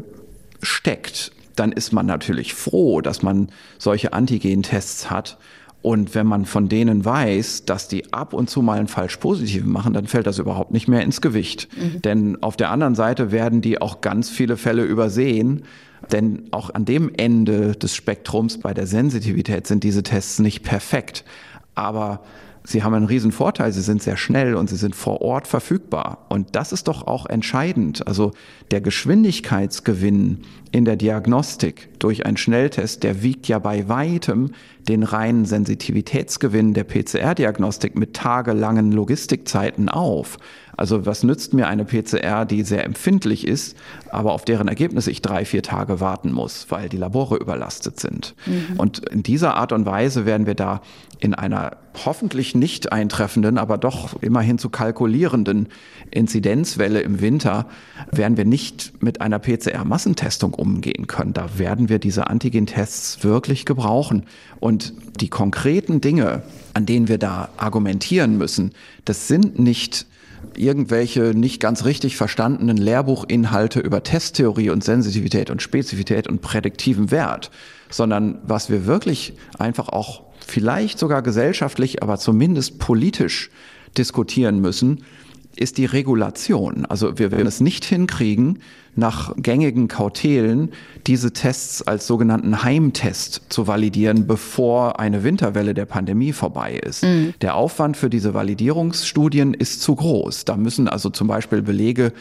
steckt, 0.63 1.33
dann 1.57 1.73
ist 1.73 1.93
man 1.93 2.07
natürlich 2.07 2.55
froh, 2.55 3.01
dass 3.01 3.23
man 3.23 3.49
solche 3.79 4.13
Antigentests 4.13 5.11
hat 5.11 5.37
und 5.83 6.15
wenn 6.15 6.29
man 6.29 6.47
von 6.47 6.69
denen 6.69 7.05
weiß, 7.05 7.65
dass 7.65 7.89
die 7.89 8.13
ab 8.13 8.33
und 8.33 8.49
zu 8.49 8.63
mal 8.63 8.79
einen 8.79 8.87
falsch 8.87 9.17
positiven 9.17 9.71
machen, 9.71 9.93
dann 9.93 10.07
fällt 10.07 10.29
das 10.29 10.39
überhaupt 10.39 10.71
nicht 10.71 10.87
mehr 10.87 11.03
ins 11.03 11.21
Gewicht. 11.21 11.69
Mhm. 11.77 12.03
Denn 12.03 12.43
auf 12.43 12.57
der 12.57 12.71
anderen 12.71 12.95
Seite 12.95 13.33
werden 13.33 13.61
die 13.61 13.83
auch 13.83 14.01
ganz 14.01 14.31
viele 14.31 14.57
Fälle 14.57 14.85
übersehen. 14.85 15.65
Denn 16.13 16.45
auch 16.53 16.71
an 16.73 16.85
dem 16.85 17.11
Ende 17.17 17.73
des 17.73 17.97
Spektrums 17.97 18.59
bei 18.59 18.75
der 18.75 18.87
Sensitivität 18.87 19.67
sind 19.67 19.83
diese 19.83 20.05
Tests 20.05 20.39
nicht 20.39 20.63
perfekt. 20.63 21.25
Aber 21.75 22.21
sie 22.65 22.83
haben 22.83 22.95
einen 22.95 23.07
riesen 23.07 23.33
Vorteil, 23.33 23.73
sie 23.73 23.81
sind 23.81 24.03
sehr 24.03 24.17
schnell 24.17 24.55
und 24.55 24.71
sie 24.71 24.77
sind 24.77 24.95
vor 24.95 25.21
Ort 25.21 25.47
verfügbar. 25.47 26.27
Und 26.29 26.55
das 26.55 26.73
ist 26.73 26.89
doch 26.89 27.07
auch 27.07 27.27
entscheidend. 27.27 28.07
Also 28.07 28.33
der 28.71 28.81
Geschwindigkeitsgewinn 28.81 30.43
in 30.71 30.85
der 30.85 30.97
Diagnostik 30.97 31.89
durch 31.99 32.25
einen 32.25 32.37
Schnelltest, 32.37 33.03
der 33.03 33.23
wiegt 33.23 33.49
ja 33.49 33.59
bei 33.59 33.89
weitem 33.89 34.53
den 34.89 35.03
reinen 35.03 35.45
Sensitivitätsgewinn 35.45 36.75
der 36.75 36.85
PCR-Diagnostik 36.85 37.97
mit 37.97 38.15
tagelangen 38.15 38.91
Logistikzeiten 38.91 39.89
auf. 39.89 40.39
Also 40.77 41.05
was 41.07 41.23
nützt 41.23 41.55
mir 41.55 41.69
eine 41.69 41.85
PCR, 41.85 42.45
die 42.45 42.63
sehr 42.63 42.85
empfindlich 42.85 43.47
ist, 43.47 43.77
aber 44.11 44.33
auf 44.33 44.45
deren 44.45 44.69
Ergebnis 44.69 45.07
ich 45.07 45.23
drei, 45.23 45.45
vier 45.45 45.63
Tage 45.63 46.01
warten 46.01 46.33
muss, 46.33 46.67
weil 46.71 46.89
die 46.89 46.97
Labore 46.97 47.37
überlastet 47.37 48.01
sind. 48.01 48.35
Mhm. 48.47 48.81
Und 48.81 48.99
in 49.11 49.23
dieser 49.23 49.55
Art 49.57 49.73
und 49.73 49.87
Weise 49.87 50.27
werden 50.27 50.47
wir 50.47 50.55
da 50.55 50.81
in 51.21 51.35
einer 51.35 51.77
hoffentlich 52.05 52.55
nicht 52.55 52.93
eintreffenden, 52.93 53.59
aber 53.59 53.79
doch 53.79 54.21
immerhin 54.23 54.59
zu 54.59 54.71
kalkulierenden 54.71 55.69
Inzidenzwelle 56.11 57.01
im 57.01 57.21
Winter, 57.21 57.67
werden 58.11 58.37
wir 58.37 58.45
nicht 58.45 59.03
mit 59.03 59.21
einer 59.21 59.39
PCR-Massentestung 59.39 60.55
umgehen 60.55 61.07
können. 61.07 61.33
Da 61.33 61.59
werden 61.59 61.89
wir 61.89 61.99
diese 61.99 62.29
Antigen-Tests 62.29 63.25
wirklich 63.25 63.67
gebrauchen. 63.67 64.25
Und 64.61 64.95
die 65.21 65.29
konkreten 65.29 66.01
Dinge, 66.01 66.43
an 66.75 66.87
denen 66.87 67.09
wir 67.09 67.19
da 67.19 67.49
argumentieren 67.57 68.39
müssen, 68.39 68.73
das 69.05 69.29
sind 69.29 69.59
nicht 69.59 70.07
irgendwelche 70.57 71.35
nicht 71.35 71.61
ganz 71.61 71.85
richtig 71.85 72.17
verstandenen 72.17 72.77
Lehrbuchinhalte 72.77 73.81
über 73.81 74.03
Testtheorie 74.03 74.71
und 74.71 74.83
Sensitivität 74.83 75.51
und 75.51 75.63
Spezifität 75.63 76.27
und 76.27 76.43
prädiktiven 76.43 77.11
Wert, 77.11 77.51
sondern 77.91 78.39
was 78.43 78.69
wir 78.69 78.87
wirklich 78.87 79.35
einfach 79.59 79.89
auch 79.89 80.32
vielleicht 80.43 80.99
sogar 80.99 81.23
gesellschaftlich, 81.23 82.03
aber 82.03 82.19
zumindest 82.19 82.79
politisch 82.79 83.51
diskutieren 83.97 84.61
müssen, 84.61 85.05
ist 85.57 85.79
die 85.79 85.85
Regulation. 85.85 86.87
Also 86.87 87.19
wir 87.19 87.31
werden 87.31 87.47
es 87.47 87.61
nicht 87.61 87.85
hinkriegen, 87.85 88.61
nach 88.95 89.35
gängigen 89.37 89.89
Kautelen 89.89 90.71
diese 91.07 91.33
Tests 91.33 91.83
als 91.83 92.07
sogenannten 92.07 92.63
Heimtest 92.63 93.43
zu 93.49 93.67
validieren, 93.67 94.27
bevor 94.27 95.01
eine 95.01 95.25
Winterwelle 95.25 95.73
der 95.73 95.87
Pandemie 95.87 96.33
vorbei 96.33 96.75
ist. 96.75 97.03
Mhm. 97.03 97.35
Der 97.41 97.55
Aufwand 97.55 97.97
für 97.97 98.11
diese 98.11 98.35
Validierungsstudien 98.35 99.55
ist 99.55 99.83
zu 99.83 99.95
groß. 99.95 100.45
Da 100.45 100.57
müssen 100.57 100.89
also 100.89 101.09
zum 101.09 101.29
Beispiel 101.29 101.63
Belege 101.63 102.13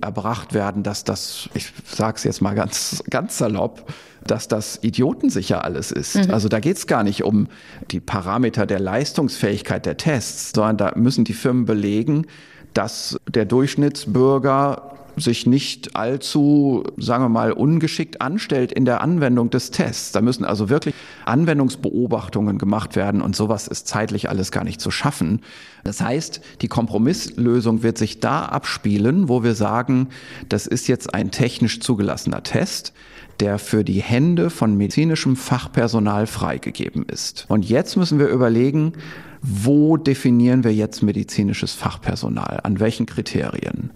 erbracht 0.00 0.52
werden, 0.52 0.82
dass 0.82 1.04
das, 1.04 1.48
ich 1.54 1.72
sage 1.84 2.16
es 2.16 2.24
jetzt 2.24 2.42
mal 2.42 2.54
ganz, 2.54 3.02
ganz 3.10 3.38
salopp, 3.38 3.90
dass 4.26 4.48
das 4.48 4.78
idiotensicher 4.82 5.64
alles 5.64 5.90
ist. 5.90 6.16
Mhm. 6.16 6.30
Also 6.30 6.48
da 6.48 6.60
geht 6.60 6.76
es 6.76 6.86
gar 6.86 7.02
nicht 7.02 7.24
um 7.24 7.48
die 7.90 8.00
Parameter 8.00 8.66
der 8.66 8.80
Leistungsfähigkeit 8.80 9.86
der 9.86 9.96
Tests, 9.96 10.52
sondern 10.54 10.76
da 10.76 10.92
müssen 10.96 11.24
die 11.24 11.32
Firmen 11.32 11.64
belegen, 11.64 12.26
dass 12.74 13.18
der 13.28 13.44
Durchschnittsbürger 13.44 14.94
sich 15.20 15.46
nicht 15.46 15.96
allzu, 15.96 16.84
sagen 16.96 17.24
wir 17.24 17.28
mal, 17.28 17.52
ungeschickt 17.52 18.20
anstellt 18.20 18.72
in 18.72 18.84
der 18.84 19.00
Anwendung 19.00 19.50
des 19.50 19.70
Tests. 19.70 20.12
Da 20.12 20.20
müssen 20.20 20.44
also 20.44 20.68
wirklich 20.68 20.94
Anwendungsbeobachtungen 21.24 22.58
gemacht 22.58 22.96
werden 22.96 23.20
und 23.20 23.34
sowas 23.34 23.68
ist 23.68 23.88
zeitlich 23.88 24.28
alles 24.28 24.52
gar 24.52 24.64
nicht 24.64 24.80
zu 24.80 24.90
schaffen. 24.90 25.40
Das 25.84 26.00
heißt, 26.00 26.40
die 26.62 26.68
Kompromisslösung 26.68 27.82
wird 27.82 27.98
sich 27.98 28.20
da 28.20 28.44
abspielen, 28.44 29.28
wo 29.28 29.42
wir 29.42 29.54
sagen, 29.54 30.08
das 30.48 30.66
ist 30.66 30.88
jetzt 30.88 31.14
ein 31.14 31.30
technisch 31.30 31.80
zugelassener 31.80 32.42
Test 32.42 32.92
der 33.40 33.60
für 33.60 33.84
die 33.84 34.02
Hände 34.02 34.50
von 34.50 34.76
medizinischem 34.76 35.36
Fachpersonal 35.36 36.26
freigegeben 36.26 37.04
ist. 37.04 37.44
Und 37.48 37.68
jetzt 37.68 37.96
müssen 37.96 38.18
wir 38.18 38.26
überlegen, 38.26 38.94
wo 39.42 39.96
definieren 39.96 40.64
wir 40.64 40.74
jetzt 40.74 41.02
medizinisches 41.02 41.74
Fachpersonal? 41.74 42.60
An 42.62 42.80
welchen 42.80 43.06
Kriterien? 43.06 43.90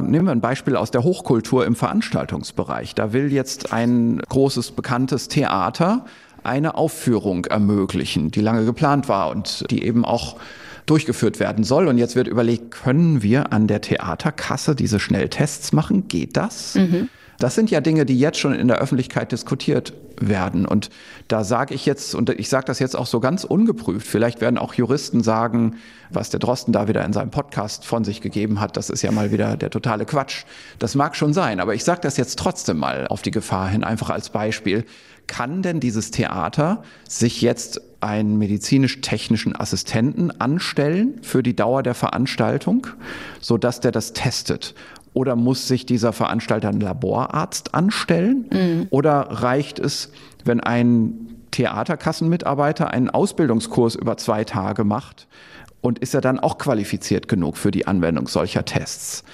Nehmen 0.00 0.26
wir 0.26 0.32
ein 0.32 0.40
Beispiel 0.40 0.76
aus 0.76 0.90
der 0.90 1.02
Hochkultur 1.02 1.66
im 1.66 1.74
Veranstaltungsbereich. 1.74 2.94
Da 2.94 3.12
will 3.12 3.32
jetzt 3.32 3.72
ein 3.72 4.20
großes, 4.28 4.72
bekanntes 4.72 5.28
Theater 5.28 6.04
eine 6.44 6.76
Aufführung 6.76 7.44
ermöglichen, 7.46 8.30
die 8.30 8.40
lange 8.40 8.64
geplant 8.64 9.08
war 9.08 9.30
und 9.30 9.70
die 9.70 9.84
eben 9.84 10.04
auch 10.04 10.36
durchgeführt 10.86 11.40
werden 11.40 11.64
soll. 11.64 11.88
Und 11.88 11.98
jetzt 11.98 12.16
wird 12.16 12.28
überlegt, 12.28 12.70
können 12.70 13.22
wir 13.22 13.52
an 13.52 13.66
der 13.66 13.80
Theaterkasse 13.80 14.74
diese 14.74 15.00
Schnelltests 15.00 15.72
machen? 15.72 16.08
Geht 16.08 16.36
das? 16.36 16.76
Mhm. 16.76 17.08
Das 17.38 17.54
sind 17.54 17.70
ja 17.70 17.80
Dinge, 17.80 18.06
die 18.06 18.18
jetzt 18.18 18.38
schon 18.38 18.54
in 18.54 18.68
der 18.68 18.78
Öffentlichkeit 18.78 19.30
diskutiert 19.32 19.92
werden. 20.20 20.66
Und 20.66 20.90
da 21.28 21.44
sage 21.44 21.74
ich 21.74 21.86
jetzt, 21.86 22.14
und 22.14 22.30
ich 22.30 22.48
sage 22.48 22.66
das 22.66 22.78
jetzt 22.78 22.96
auch 22.96 23.06
so 23.06 23.20
ganz 23.20 23.44
ungeprüft, 23.44 24.06
vielleicht 24.06 24.40
werden 24.40 24.58
auch 24.58 24.74
Juristen 24.74 25.22
sagen, 25.22 25.76
was 26.10 26.30
der 26.30 26.40
Drosten 26.40 26.72
da 26.72 26.88
wieder 26.88 27.04
in 27.04 27.12
seinem 27.12 27.30
Podcast 27.30 27.84
von 27.84 28.04
sich 28.04 28.20
gegeben 28.20 28.60
hat, 28.60 28.76
das 28.76 28.90
ist 28.90 29.02
ja 29.02 29.12
mal 29.12 29.30
wieder 29.30 29.56
der 29.56 29.70
totale 29.70 30.06
Quatsch. 30.06 30.44
Das 30.78 30.94
mag 30.94 31.16
schon 31.16 31.32
sein, 31.32 31.60
aber 31.60 31.74
ich 31.74 31.84
sage 31.84 32.00
das 32.02 32.16
jetzt 32.16 32.38
trotzdem 32.38 32.78
mal 32.78 33.06
auf 33.08 33.22
die 33.22 33.30
Gefahr 33.30 33.68
hin, 33.68 33.84
einfach 33.84 34.10
als 34.10 34.30
Beispiel. 34.30 34.84
Kann 35.26 35.60
denn 35.62 35.78
dieses 35.78 36.10
Theater 36.10 36.82
sich 37.06 37.42
jetzt 37.42 37.82
einen 38.00 38.38
medizinisch-technischen 38.38 39.54
Assistenten 39.54 40.30
anstellen 40.40 41.20
für 41.22 41.42
die 41.42 41.54
Dauer 41.54 41.82
der 41.82 41.94
Veranstaltung, 41.94 42.86
so 43.40 43.58
dass 43.58 43.80
der 43.80 43.92
das 43.92 44.14
testet? 44.14 44.74
Oder 45.18 45.34
muss 45.34 45.66
sich 45.66 45.84
dieser 45.84 46.12
Veranstalter 46.12 46.68
einen 46.68 46.80
Laborarzt 46.80 47.74
anstellen? 47.74 48.46
Mhm. 48.52 48.86
Oder 48.90 49.26
reicht 49.42 49.80
es, 49.80 50.12
wenn 50.44 50.60
ein 50.60 51.34
Theaterkassenmitarbeiter 51.50 52.92
einen 52.92 53.10
Ausbildungskurs 53.10 53.96
über 53.96 54.16
zwei 54.16 54.44
Tage 54.44 54.84
macht? 54.84 55.26
Und 55.80 55.98
ist 55.98 56.14
er 56.14 56.20
dann 56.20 56.38
auch 56.38 56.56
qualifiziert 56.58 57.26
genug 57.26 57.56
für 57.56 57.72
die 57.72 57.88
Anwendung 57.88 58.28
solcher 58.28 58.64
Tests? 58.64 59.24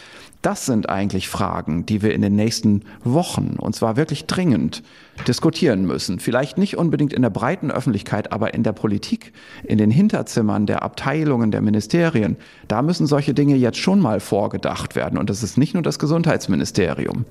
Das 0.45 0.67
sind 0.67 0.91
eigentlich 0.91 1.31
Fragen, 1.31 1.87
die 1.87 2.03
wir 2.03 2.13
in 2.13 2.21
den 2.21 2.37
nächsten 2.37 2.83
Wochen, 3.03 3.57
und 3.59 3.75
zwar 3.75 3.97
wirklich 3.97 4.27
dringend, 4.27 4.83
diskutieren 5.27 5.87
müssen. 5.87 6.21
Vielleicht 6.21 6.59
nicht 6.59 6.77
unbedingt 6.77 7.15
in 7.15 7.23
der 7.23 7.31
breiten 7.31 7.71
Öffentlichkeit, 7.71 8.31
aber 8.31 8.53
in 8.53 8.63
der 8.63 8.75
Politik, 8.75 9.33
in 9.63 9.79
den 9.79 9.91
Hinterzimmern 9.91 10.67
der 10.67 10.83
Abteilungen, 10.83 11.51
der 11.51 11.63
Ministerien. 11.63 12.37
Da 12.69 12.83
müssen 12.83 13.07
solche 13.07 13.33
Dinge 13.33 13.57
jetzt 13.57 13.79
schon 13.79 14.01
mal 14.01 14.21
vorgedacht 14.21 14.97
werden. 14.97 15.19
Und 15.19 15.31
das 15.31 15.43
ist 15.43 15.57
nicht 15.57 15.73
nur 15.73 15.83
das 15.83 15.99
Gesundheitsministerium. 15.99 17.25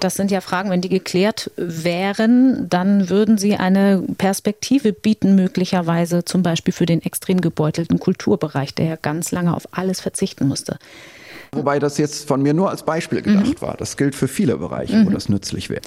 Das 0.00 0.16
sind 0.16 0.32
ja 0.32 0.40
Fragen, 0.40 0.70
wenn 0.70 0.80
die 0.80 0.88
geklärt 0.88 1.52
wären, 1.56 2.68
dann 2.68 3.08
würden 3.08 3.38
sie 3.38 3.54
eine 3.54 4.02
Perspektive 4.18 4.92
bieten, 4.92 5.36
möglicherweise 5.36 6.24
zum 6.24 6.42
Beispiel 6.42 6.74
für 6.74 6.86
den 6.86 7.02
extrem 7.02 7.40
gebeutelten 7.40 8.00
Kulturbereich, 8.00 8.74
der 8.74 8.86
ja 8.86 8.96
ganz 8.96 9.30
lange 9.30 9.54
auf 9.54 9.68
alles 9.70 10.00
verzichten 10.00 10.48
musste. 10.48 10.76
Wobei 11.52 11.78
das 11.78 11.98
jetzt 11.98 12.28
von 12.28 12.42
mir 12.42 12.54
nur 12.54 12.70
als 12.70 12.84
Beispiel 12.84 13.22
gedacht 13.22 13.60
mhm. 13.60 13.62
war. 13.62 13.76
Das 13.76 13.96
gilt 13.96 14.14
für 14.14 14.28
viele 14.28 14.56
Bereiche, 14.56 14.96
mhm. 14.96 15.06
wo 15.06 15.10
das 15.10 15.28
nützlich 15.28 15.70
wäre. 15.70 15.82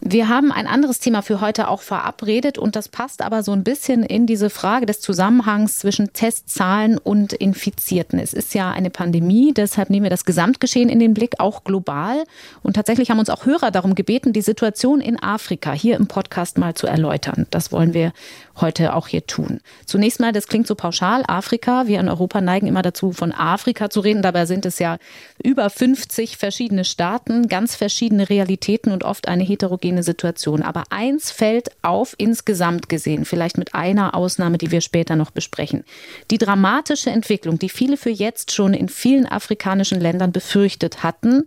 Wir 0.00 0.28
haben 0.28 0.52
ein 0.52 0.66
anderes 0.66 1.00
Thema 1.00 1.22
für 1.22 1.40
heute 1.40 1.68
auch 1.68 1.80
verabredet 1.80 2.58
und 2.58 2.76
das 2.76 2.88
passt 2.88 3.22
aber 3.22 3.42
so 3.42 3.52
ein 3.52 3.64
bisschen 3.64 4.02
in 4.02 4.26
diese 4.26 4.50
Frage 4.50 4.86
des 4.86 5.00
Zusammenhangs 5.00 5.78
zwischen 5.78 6.12
Testzahlen 6.12 6.98
und 6.98 7.32
Infizierten. 7.32 8.18
Es 8.18 8.32
ist 8.32 8.54
ja 8.54 8.70
eine 8.70 8.90
Pandemie, 8.90 9.52
deshalb 9.54 9.90
nehmen 9.90 10.04
wir 10.04 10.10
das 10.10 10.24
Gesamtgeschehen 10.24 10.90
in 10.90 10.98
den 10.98 11.14
Blick, 11.14 11.40
auch 11.40 11.64
global. 11.64 12.24
Und 12.62 12.74
tatsächlich 12.74 13.10
haben 13.10 13.18
uns 13.18 13.30
auch 13.30 13.46
Hörer 13.46 13.70
darum 13.70 13.94
gebeten, 13.94 14.32
die 14.32 14.42
Situation 14.42 15.00
in 15.00 15.20
Afrika 15.20 15.72
hier 15.72 15.96
im 15.96 16.06
Podcast 16.06 16.58
mal 16.58 16.74
zu 16.74 16.86
erläutern. 16.86 17.46
Das 17.50 17.72
wollen 17.72 17.94
wir 17.94 18.12
heute 18.60 18.94
auch 18.94 19.08
hier 19.08 19.26
tun. 19.26 19.60
Zunächst 19.84 20.20
mal, 20.20 20.32
das 20.32 20.46
klingt 20.46 20.66
so 20.66 20.74
pauschal, 20.74 21.22
Afrika. 21.26 21.86
Wir 21.86 22.00
in 22.00 22.08
Europa 22.08 22.40
neigen 22.40 22.66
immer 22.66 22.82
dazu, 22.82 23.12
von 23.12 23.32
Afrika 23.32 23.90
zu 23.90 24.00
reden. 24.00 24.22
Dabei 24.22 24.46
sind 24.46 24.66
es 24.66 24.78
ja 24.78 24.98
über 25.42 25.68
50 25.68 26.36
verschiedene 26.36 26.84
Staaten, 26.84 27.48
ganz 27.48 27.76
verschiedene 27.76 28.28
Realitäten 28.28 28.92
und 28.92 29.04
oft 29.04 29.28
eine 29.28 29.44
heterogene 29.44 30.02
Situation. 30.02 30.62
Aber 30.62 30.84
eins 30.90 31.30
fällt 31.30 31.70
auf 31.82 32.14
insgesamt 32.18 32.88
gesehen, 32.88 33.24
vielleicht 33.24 33.58
mit 33.58 33.74
einer 33.74 34.14
Ausnahme, 34.14 34.58
die 34.58 34.70
wir 34.70 34.80
später 34.80 35.16
noch 35.16 35.30
besprechen. 35.30 35.84
Die 36.30 36.38
dramatische 36.38 37.10
Entwicklung, 37.10 37.58
die 37.58 37.68
viele 37.68 37.96
für 37.96 38.10
jetzt 38.10 38.52
schon 38.52 38.74
in 38.74 38.88
vielen 38.88 39.26
afrikanischen 39.26 40.00
Ländern 40.00 40.32
befürchtet 40.32 41.02
hatten, 41.02 41.44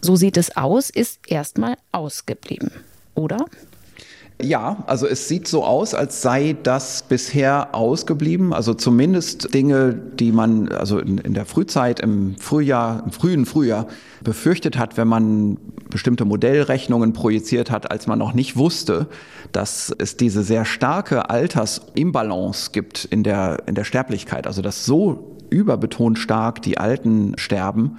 so 0.00 0.16
sieht 0.16 0.36
es 0.36 0.56
aus, 0.56 0.90
ist 0.90 1.20
erstmal 1.28 1.76
ausgeblieben. 1.92 2.70
Oder? 3.14 3.44
Ja, 4.42 4.84
also 4.86 5.06
es 5.06 5.28
sieht 5.28 5.48
so 5.48 5.64
aus, 5.64 5.94
als 5.94 6.22
sei 6.22 6.56
das 6.62 7.02
bisher 7.02 7.74
ausgeblieben. 7.74 8.52
Also 8.52 8.74
zumindest 8.74 9.52
Dinge, 9.54 9.94
die 9.94 10.32
man 10.32 10.68
also 10.68 10.98
in, 10.98 11.18
in, 11.18 11.34
der 11.34 11.46
Frühzeit, 11.46 12.00
im 12.00 12.36
Frühjahr, 12.36 13.02
im 13.04 13.12
frühen 13.12 13.46
Frühjahr 13.46 13.86
befürchtet 14.22 14.78
hat, 14.78 14.96
wenn 14.96 15.08
man 15.08 15.58
bestimmte 15.90 16.24
Modellrechnungen 16.24 17.12
projiziert 17.12 17.70
hat, 17.70 17.90
als 17.90 18.06
man 18.06 18.18
noch 18.18 18.32
nicht 18.32 18.56
wusste, 18.56 19.08
dass 19.52 19.94
es 19.98 20.16
diese 20.16 20.42
sehr 20.42 20.64
starke 20.64 21.30
Altersimbalance 21.30 22.70
gibt 22.72 23.04
in 23.04 23.22
der, 23.22 23.62
in 23.66 23.74
der 23.74 23.84
Sterblichkeit. 23.84 24.46
Also 24.46 24.62
dass 24.62 24.84
so 24.84 25.36
überbetont 25.50 26.18
stark 26.18 26.62
die 26.62 26.78
Alten 26.78 27.34
sterben 27.36 27.98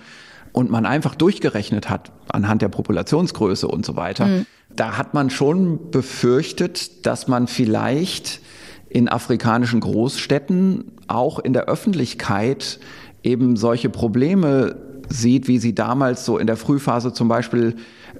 und 0.54 0.70
man 0.70 0.86
einfach 0.86 1.16
durchgerechnet 1.16 1.90
hat 1.90 2.12
anhand 2.30 2.62
der 2.62 2.70
Populationsgröße 2.70 3.68
und 3.68 3.86
so 3.86 3.96
weiter. 3.96 4.26
Mhm 4.28 4.46
da 4.76 4.98
hat 4.98 5.14
man 5.14 5.30
schon 5.30 5.92
befürchtet, 5.92 7.06
dass 7.06 7.28
man 7.28 7.48
vielleicht 7.48 8.42
in 8.90 9.08
afrikanischen 9.08 9.80
Großstädten 9.80 10.92
auch 11.08 11.40
in 11.40 11.54
der 11.54 11.66
Öffentlichkeit 11.66 12.80
eben 13.24 13.56
solche 13.56 13.90
Probleme 13.90 14.76
sieht, 15.10 15.48
wie 15.48 15.60
sie 15.60 15.76
damals 15.76 16.26
so 16.26 16.38
in 16.38 16.48
der 16.48 16.58
Frühphase 16.58 17.14
zum 17.14 17.28
Beispiel 17.28 17.76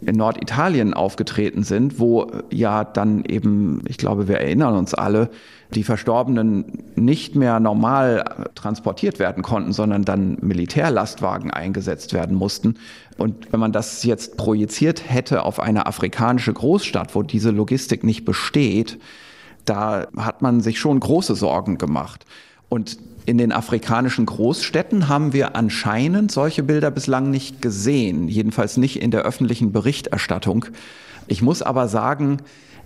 in 0.06 0.16
Norditalien 0.16 0.94
aufgetreten 0.94 1.64
sind, 1.64 2.00
wo 2.00 2.28
ja 2.52 2.84
dann 2.84 3.24
eben, 3.26 3.84
ich 3.88 3.98
glaube, 3.98 4.28
wir 4.28 4.38
erinnern 4.40 4.76
uns 4.76 4.94
alle, 4.94 5.30
die 5.74 5.84
Verstorbenen 5.84 6.84
nicht 6.96 7.36
mehr 7.36 7.60
normal 7.60 8.50
transportiert 8.56 9.20
werden 9.20 9.44
konnten, 9.44 9.72
sondern 9.72 10.04
dann 10.04 10.38
Militärlastwagen 10.42 11.52
eingesetzt 11.52 12.14
werden 12.14 12.36
mussten. 12.36 12.76
Und 13.18 13.52
wenn 13.54 13.60
man 13.60 13.72
das 13.72 14.04
jetzt 14.04 14.38
projiziert 14.38 15.10
hätte 15.10 15.44
auf 15.44 15.60
eine 15.60 15.86
afrikanische 15.86 16.54
Großstadt, 16.54 17.16
wo 17.16 17.24
diese 17.24 17.52
Logistik 17.52 18.04
nicht 18.04 18.26
besteht, 18.26 19.00
da 19.66 20.08
hat 20.18 20.42
man 20.42 20.62
sich 20.62 20.80
schon 20.80 21.00
große 21.00 21.36
Sorgen 21.36 21.78
gemacht. 21.78 22.26
Und 22.68 22.98
in 23.26 23.38
den 23.38 23.52
afrikanischen 23.52 24.26
Großstädten 24.26 25.08
haben 25.08 25.34
wir 25.34 25.56
anscheinend 25.56 26.32
solche 26.32 26.64
Bilder 26.64 26.92
bislang 26.92 27.30
nicht 27.30 27.62
gesehen, 27.62 28.28
jedenfalls 28.28 28.78
nicht 28.78 29.02
in 29.02 29.12
der 29.12 29.22
öffentlichen 29.22 29.72
Berichterstattung. 29.72 30.66
Ich 31.28 31.42
muss 31.42 31.62
aber 31.62 31.88
sagen, 31.88 32.38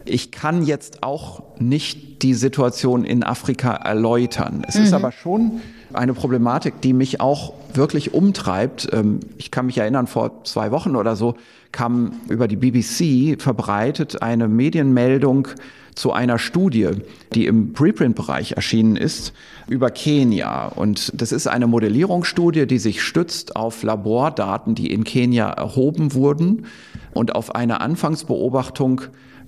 ich 0.04 0.32
kann 0.32 0.63
jetzt 0.63 1.04
auch 1.04 1.41
nicht 1.60 2.21
die 2.21 2.34
Situation 2.34 3.06
in 3.06 3.24
Afrika 3.24 3.71
erläutern. 3.71 4.63
Es 4.67 4.76
mhm. 4.76 4.84
ist 4.84 4.93
aber 4.93 5.12
schon 5.12 5.62
eine 5.93 6.13
Problematik, 6.13 6.82
die 6.82 6.93
mich 6.93 7.21
auch 7.21 7.54
wirklich 7.74 8.13
umtreibt. 8.13 8.89
Ähm, 8.91 9.21
ich 9.38 9.52
kann 9.52 9.65
mich 9.65 9.78
erinnern, 9.78 10.08
vor 10.08 10.43
zwei 10.43 10.71
Wochen 10.71 10.95
oder 10.95 11.15
so 11.15 11.36
kam 11.71 12.13
über 12.30 12.48
die 12.48 12.56
BBC 12.56 13.41
verbreitet 13.41 14.21
eine 14.21 14.48
Medienmeldung 14.48 15.50
zu 15.95 16.12
einer 16.12 16.38
Studie, 16.38 16.91
die 17.34 17.48
im 17.48 17.74
Preprint-Bereich 17.74 18.54
erschienen 18.54 18.95
ist, 18.95 19.34
über 19.67 19.89
Kenia. 19.89 20.67
Und 20.67 21.12
das 21.19 21.32
ist 21.32 21.47
eine 21.47 21.67
Modellierungsstudie, 21.67 22.67
die 22.67 22.78
sich 22.78 23.01
stützt 23.01 23.56
auf 23.56 23.84
Labordaten, 23.84 24.75
die 24.75 24.91
in 24.91 25.04
Kenia 25.04 25.49
erhoben 25.49 26.13
wurden 26.13 26.65
und 27.13 27.36
auf 27.36 27.56
eine 27.56 27.82
Anfangsbeobachtung, 27.82 29.01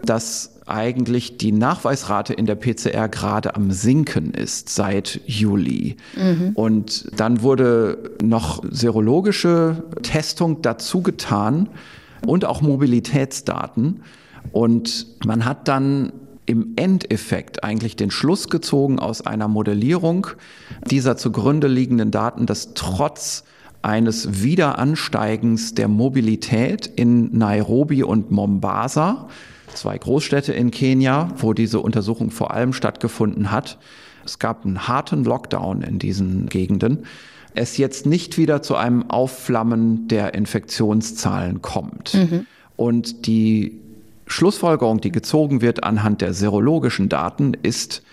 dass 0.03 0.57
eigentlich 0.67 1.37
die 1.37 1.51
Nachweisrate 1.51 2.33
in 2.33 2.45
der 2.45 2.55
PCR 2.55 3.07
gerade 3.07 3.55
am 3.55 3.71
Sinken 3.71 4.33
ist 4.33 4.69
seit 4.69 5.21
Juli. 5.25 5.95
Mhm. 6.15 6.51
Und 6.53 7.09
dann 7.19 7.41
wurde 7.41 8.11
noch 8.21 8.63
serologische 8.69 9.83
Testung 10.03 10.61
dazu 10.61 11.01
getan 11.01 11.69
und 12.25 12.45
auch 12.45 12.61
Mobilitätsdaten. 12.61 14.01
Und 14.51 15.07
man 15.25 15.45
hat 15.45 15.67
dann 15.67 16.11
im 16.47 16.73
Endeffekt 16.77 17.63
eigentlich 17.63 17.95
den 17.95 18.09
Schluss 18.09 18.49
gezogen 18.49 18.99
aus 18.99 19.25
einer 19.25 19.47
Modellierung 19.47 20.27
dieser 20.89 21.17
zugrunde 21.17 21.67
liegenden 21.67 22.09
Daten, 22.09 22.45
dass 22.47 22.73
trotz 22.73 23.43
eines 23.81 24.41
Wiederansteigens 24.41 25.75
der 25.75 25.87
Mobilität 25.87 26.87
in 26.87 27.37
Nairobi 27.37 28.01
und 28.01 28.31
Mombasa, 28.31 29.27
zwei 29.73 29.97
Großstädte 29.97 30.53
in 30.53 30.71
Kenia, 30.71 31.29
wo 31.37 31.53
diese 31.53 31.79
Untersuchung 31.81 32.31
vor 32.31 32.51
allem 32.51 32.73
stattgefunden 32.73 33.51
hat, 33.51 33.77
es 34.25 34.39
gab 34.39 34.65
einen 34.65 34.87
harten 34.87 35.23
Lockdown 35.23 35.83
in 35.83 35.99
diesen 35.99 36.47
Gegenden, 36.47 37.05
es 37.55 37.77
jetzt 37.77 38.05
nicht 38.05 38.37
wieder 38.37 38.61
zu 38.61 38.75
einem 38.75 39.09
Aufflammen 39.09 40.07
der 40.07 40.33
Infektionszahlen 40.33 41.61
kommt. 41.61 42.13
Mhm. 42.13 42.45
Und 42.75 43.25
die 43.25 43.79
Schlussfolgerung, 44.27 45.01
die 45.01 45.11
gezogen 45.11 45.61
wird 45.61 45.83
anhand 45.83 46.21
der 46.21 46.33
serologischen 46.33 47.09
Daten, 47.09 47.53
ist, 47.53 48.03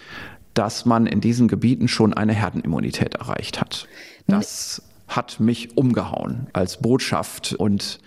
dass 0.55 0.87
man 0.87 1.07
in 1.07 1.21
diesen 1.21 1.49
Gebieten 1.49 1.89
schon 1.89 2.15
eine 2.15 2.33
Herdenimmunität 2.33 3.17
erreicht 3.17 3.61
hat. 3.61 3.89
Das 4.27 4.83
hat 5.09 5.41
mich 5.41 5.77
umgehauen 5.77 6.47
als 6.53 6.79
Botschaft 6.79 7.55
und 7.55 7.99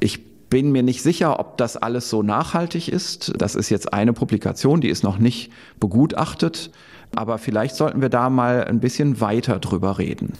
ich 0.00 0.32
bin 0.50 0.70
mir 0.70 0.82
nicht 0.82 1.02
sicher, 1.02 1.40
ob 1.40 1.56
das 1.56 1.78
alles 1.78 2.10
so 2.10 2.22
nachhaltig 2.22 2.88
ist. 2.88 3.32
Das 3.38 3.54
ist 3.54 3.70
jetzt 3.70 3.94
eine 3.94 4.12
Publikation, 4.12 4.82
die 4.82 4.90
ist 4.90 5.02
noch 5.02 5.18
nicht 5.18 5.50
begutachtet, 5.80 6.70
aber 7.14 7.38
vielleicht 7.38 7.74
sollten 7.74 8.02
wir 8.02 8.10
da 8.10 8.28
mal 8.28 8.64
ein 8.64 8.80
bisschen 8.80 9.20
weiter 9.20 9.58
drüber 9.60 9.98
reden. 9.98 10.34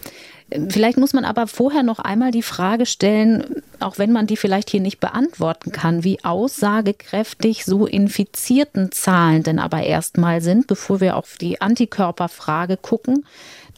Vielleicht 0.68 0.98
muss 0.98 1.12
man 1.12 1.24
aber 1.24 1.46
vorher 1.46 1.82
noch 1.82 1.98
einmal 1.98 2.30
die 2.30 2.42
Frage 2.42 2.86
stellen, 2.86 3.62
auch 3.80 3.98
wenn 3.98 4.12
man 4.12 4.26
die 4.26 4.36
vielleicht 4.36 4.70
hier 4.70 4.80
nicht 4.80 5.00
beantworten 5.00 5.72
kann, 5.72 6.04
wie 6.04 6.24
aussagekräftig 6.24 7.64
so 7.64 7.86
infizierten 7.86 8.92
Zahlen 8.92 9.42
denn 9.42 9.58
aber 9.58 9.82
erstmal 9.82 10.40
sind, 10.40 10.66
bevor 10.66 11.00
wir 11.00 11.16
auf 11.16 11.36
die 11.38 11.60
Antikörperfrage 11.60 12.76
gucken. 12.76 13.24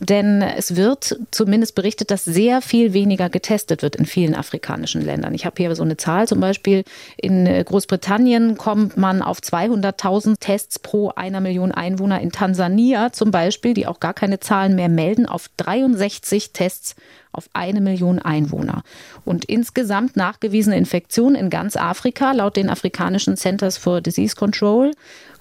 Denn 0.01 0.43
es 0.43 0.77
wird 0.77 1.19
zumindest 1.31 1.75
berichtet, 1.75 2.11
dass 2.11 2.25
sehr 2.25 2.61
viel 2.61 2.93
weniger 2.93 3.29
getestet 3.29 3.83
wird 3.83 3.97
in 3.97 4.07
vielen 4.07 4.35
afrikanischen 4.35 5.03
Ländern. 5.03 5.35
Ich 5.35 5.47
habe 5.47 5.55
hier 5.57 5.75
so 5.75 5.83
eine 5.83 5.97
Zahl, 5.97 6.27
zum 6.27 6.41
Beispiel 6.41 6.85
in 7.17 7.47
Großbritannien 7.65 8.59
kommt 8.59 8.97
man 8.97 9.23
auf 9.23 9.39
200.000 9.39 10.41
Tests 10.41 10.79
pro 10.79 11.11
einer 11.11 11.41
Million 11.41 11.73
Einwohner. 11.73 12.21
In 12.21 12.33
Tansania 12.33 13.13
zum 13.13 13.31
Beispiel, 13.31 13.75
die 13.75 13.87
auch 13.87 14.01
gar 14.01 14.15
keine 14.15 14.41
Zahlen 14.41 14.75
mehr 14.75 14.89
melden, 14.89 15.27
auf 15.27 15.49
63 15.57 16.53
Tests 16.53 16.97
auf 17.35 17.49
eine 17.53 17.81
Million 17.81 18.19
Einwohner. 18.19 18.83
Und 19.25 19.45
insgesamt 19.45 20.17
nachgewiesene 20.17 20.77
Infektionen 20.77 21.37
in 21.37 21.51
ganz 21.51 21.77
Afrika, 21.77 22.33
laut 22.33 22.57
den 22.57 22.71
afrikanischen 22.71 23.37
Centers 23.37 23.77
for 23.77 24.01
Disease 24.01 24.37
Control, 24.37 24.93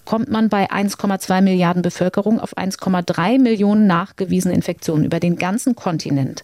kommt 0.06 0.30
man 0.30 0.50
bei 0.50 0.70
1,2 0.70 1.42
Milliarden 1.42 1.82
Bevölkerung 1.82 2.40
auf 2.40 2.58
1,3 2.58 3.40
Millionen 3.40 3.88
nachgewiesene 3.88 4.54
Infektionen 4.54 5.06
über 5.06 5.20
den 5.20 5.38
ganzen 5.38 5.76
Kontinent. 5.76 6.44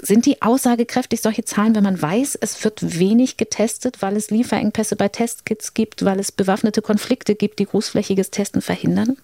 Sind 0.00 0.26
die 0.26 0.42
aussagekräftig 0.42 1.20
solche 1.20 1.44
Zahlen, 1.44 1.74
wenn 1.74 1.82
man 1.82 2.00
weiß, 2.00 2.38
es 2.40 2.62
wird 2.62 3.00
wenig 3.00 3.36
getestet, 3.36 4.00
weil 4.00 4.16
es 4.16 4.30
Lieferengpässe 4.30 4.94
bei 4.94 5.08
Testkits 5.08 5.74
gibt, 5.74 6.04
weil 6.04 6.20
es 6.20 6.30
bewaffnete 6.30 6.82
Konflikte 6.82 7.34
gibt, 7.34 7.58
die 7.58 7.66
großflächiges 7.66 8.30
Testen 8.30 8.62
verhindern? 8.62 9.16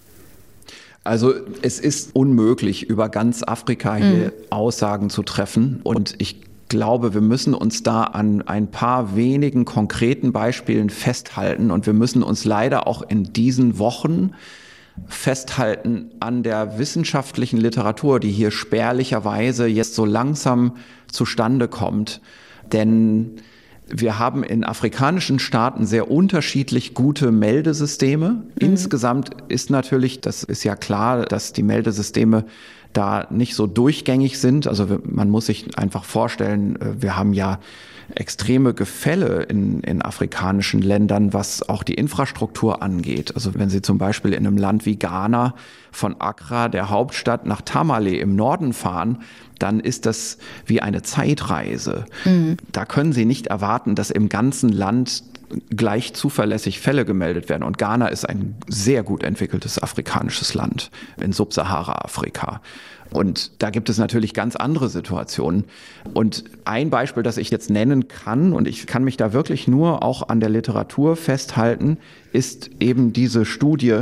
Also 1.04 1.34
es 1.62 1.78
ist 1.78 2.16
unmöglich, 2.16 2.88
über 2.88 3.08
ganz 3.08 3.42
Afrika 3.42 3.94
hier 3.94 4.06
mhm. 4.06 4.32
Aussagen 4.50 5.10
zu 5.10 5.22
treffen. 5.22 5.80
Und 5.84 6.16
ich 6.18 6.40
glaube, 6.68 7.14
wir 7.14 7.20
müssen 7.20 7.54
uns 7.54 7.82
da 7.82 8.04
an 8.04 8.42
ein 8.42 8.70
paar 8.70 9.16
wenigen 9.16 9.64
konkreten 9.64 10.32
Beispielen 10.32 10.90
festhalten. 10.90 11.70
Und 11.70 11.86
wir 11.86 11.92
müssen 11.92 12.22
uns 12.22 12.44
leider 12.44 12.86
auch 12.86 13.02
in 13.02 13.32
diesen 13.32 13.78
Wochen 13.78 14.32
festhalten 15.06 16.10
an 16.20 16.42
der 16.42 16.78
wissenschaftlichen 16.78 17.58
Literatur, 17.58 18.20
die 18.20 18.30
hier 18.30 18.50
spärlicherweise 18.50 19.66
jetzt 19.66 19.94
so 19.94 20.04
langsam 20.04 20.76
zustande 21.10 21.68
kommt. 21.68 22.20
Denn 22.72 23.36
wir 23.86 24.18
haben 24.18 24.42
in 24.42 24.64
afrikanischen 24.64 25.38
Staaten 25.38 25.84
sehr 25.84 26.10
unterschiedlich 26.10 26.94
gute 26.94 27.32
Meldesysteme. 27.32 28.30
Mhm. 28.30 28.44
Insgesamt 28.58 29.30
ist 29.48 29.70
natürlich, 29.70 30.20
das 30.20 30.42
ist 30.42 30.64
ja 30.64 30.74
klar, 30.76 31.24
dass 31.24 31.52
die 31.52 31.62
Meldesysteme 31.62 32.46
da 32.94 33.26
nicht 33.30 33.54
so 33.54 33.66
durchgängig 33.66 34.38
sind. 34.38 34.66
Also 34.66 34.98
man 35.04 35.28
muss 35.28 35.46
sich 35.46 35.76
einfach 35.76 36.04
vorstellen, 36.04 36.76
äh, 36.80 37.02
wir 37.02 37.16
haben 37.16 37.34
ja 37.34 37.58
extreme 38.14 38.74
Gefälle 38.74 39.42
in, 39.44 39.80
in 39.80 40.02
afrikanischen 40.02 40.82
Ländern, 40.82 41.32
was 41.32 41.68
auch 41.68 41.82
die 41.82 41.94
Infrastruktur 41.94 42.82
angeht. 42.82 43.34
Also 43.34 43.54
wenn 43.54 43.70
Sie 43.70 43.82
zum 43.82 43.98
Beispiel 43.98 44.32
in 44.32 44.46
einem 44.46 44.56
Land 44.56 44.86
wie 44.86 44.96
Ghana 44.96 45.54
von 45.90 46.20
Accra, 46.20 46.68
der 46.68 46.90
Hauptstadt, 46.90 47.46
nach 47.46 47.62
Tamale 47.62 48.16
im 48.16 48.36
Norden 48.36 48.72
fahren, 48.72 49.22
dann 49.58 49.80
ist 49.80 50.06
das 50.06 50.38
wie 50.66 50.82
eine 50.82 51.02
Zeitreise. 51.02 52.04
Mhm. 52.24 52.56
Da 52.72 52.84
können 52.84 53.12
Sie 53.12 53.24
nicht 53.24 53.46
erwarten, 53.46 53.94
dass 53.94 54.10
im 54.10 54.28
ganzen 54.28 54.68
Land 54.70 55.22
gleich 55.70 56.14
zuverlässig 56.14 56.80
Fälle 56.80 57.04
gemeldet 57.04 57.48
werden. 57.48 57.62
Und 57.62 57.78
Ghana 57.78 58.08
ist 58.08 58.28
ein 58.28 58.56
sehr 58.68 59.02
gut 59.02 59.22
entwickeltes 59.22 59.82
afrikanisches 59.82 60.54
Land 60.54 60.90
in 61.20 61.32
Subsahara-Afrika. 61.32 62.60
Und 63.10 63.62
da 63.62 63.70
gibt 63.70 63.88
es 63.90 63.98
natürlich 63.98 64.34
ganz 64.34 64.56
andere 64.56 64.88
Situationen. 64.88 65.64
Und 66.14 66.44
ein 66.64 66.90
Beispiel, 66.90 67.22
das 67.22 67.36
ich 67.36 67.50
jetzt 67.50 67.70
nennen 67.70 68.08
kann, 68.08 68.52
und 68.52 68.66
ich 68.66 68.86
kann 68.86 69.04
mich 69.04 69.16
da 69.16 69.32
wirklich 69.32 69.68
nur 69.68 70.02
auch 70.02 70.28
an 70.28 70.40
der 70.40 70.50
Literatur 70.50 71.16
festhalten, 71.16 71.98
ist 72.32 72.70
eben 72.80 73.12
diese 73.12 73.44
Studie, 73.44 74.00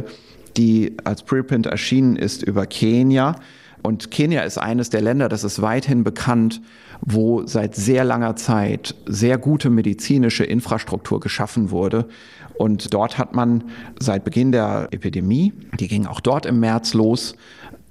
die 0.57 0.97
als 1.05 1.23
Preprint 1.23 1.67
erschienen 1.67 2.17
ist 2.17 2.43
über 2.43 2.67
Kenia. 2.67 3.37
Und 3.83 4.11
Kenia 4.11 4.43
ist 4.43 4.59
eines 4.59 4.91
der 4.91 5.03
Länder, 5.03 5.29
das 5.29 5.45
ist 5.45 5.61
weithin 5.61 6.05
bekannt, 6.05 6.63
wo 7.05 7.47
seit 7.47 7.75
sehr 7.75 8.05
langer 8.05 8.37
Zeit 8.37 8.95
sehr 9.07 9.37
gute 9.37 9.71
medizinische 9.71 10.45
Infrastruktur 10.45 11.21
geschaffen 11.21 11.71
wurde. 11.71 12.09
Und 12.55 12.95
dort 12.95 13.19
hat 13.19 13.35
man 13.35 13.65
seit 13.99 14.25
Beginn 14.25 14.53
der 14.53 14.89
Epidemie, 14.93 15.53
die 15.79 15.89
ging 15.89 16.07
auch 16.07 16.21
dort 16.21 16.47
im 16.47 16.61
März 16.61 16.95
los, 16.95 17.35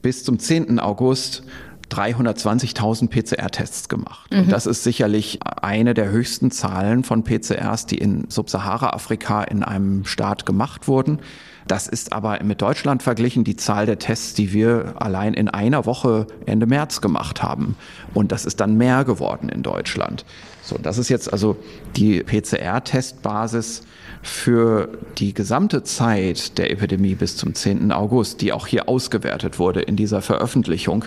bis 0.02 0.24
zum 0.24 0.40
10. 0.40 0.80
August 0.80 1.44
320.000 1.90 3.10
PCR-Tests 3.10 3.90
gemacht. 3.90 4.32
Mhm. 4.32 4.42
Und 4.42 4.52
das 4.52 4.66
ist 4.66 4.84
sicherlich 4.84 5.40
eine 5.44 5.94
der 5.94 6.10
höchsten 6.10 6.50
Zahlen 6.50 7.04
von 7.04 7.24
PCRs, 7.24 7.86
die 7.86 7.98
in 7.98 8.30
Subsahara-Afrika 8.30 9.44
in 9.44 9.64
einem 9.64 10.06
Staat 10.06 10.46
gemacht 10.46 10.88
wurden. 10.88 11.20
Das 11.68 11.88
ist 11.88 12.14
aber 12.14 12.44
mit 12.44 12.62
Deutschland 12.62 13.04
verglichen 13.04 13.44
die 13.44 13.56
Zahl 13.56 13.86
der 13.86 14.00
Tests, 14.00 14.34
die 14.34 14.54
wir 14.54 14.96
allein 14.98 15.34
in 15.34 15.48
einer 15.48 15.86
Woche 15.86 16.28
Ende 16.46 16.66
März 16.66 17.02
gemacht 17.02 17.44
haben. 17.44 17.76
Und 18.14 18.32
das 18.32 18.46
ist 18.46 18.60
dann 18.60 18.78
mehr 18.78 19.04
geworden 19.06 19.50
in 19.50 19.64
Deutschland. 19.64 20.26
So, 20.64 20.78
das 20.78 20.98
ist 20.98 21.10
jetzt 21.10 21.32
also 21.32 21.58
die 21.96 22.24
PCR-Testbasis 22.24 23.84
für 24.22 24.90
die 25.18 25.34
gesamte 25.34 25.84
Zeit 25.84 26.58
der 26.58 26.72
Epidemie 26.72 27.16
bis 27.16 27.38
zum 27.38 27.56
10. 27.56 27.92
August, 27.92 28.42
die 28.42 28.54
auch 28.54 28.68
hier 28.68 28.88
ausgewertet 28.88 29.58
wurde 29.58 29.82
in 29.82 29.96
dieser 29.96 30.22
Veröffentlichung. 30.22 31.06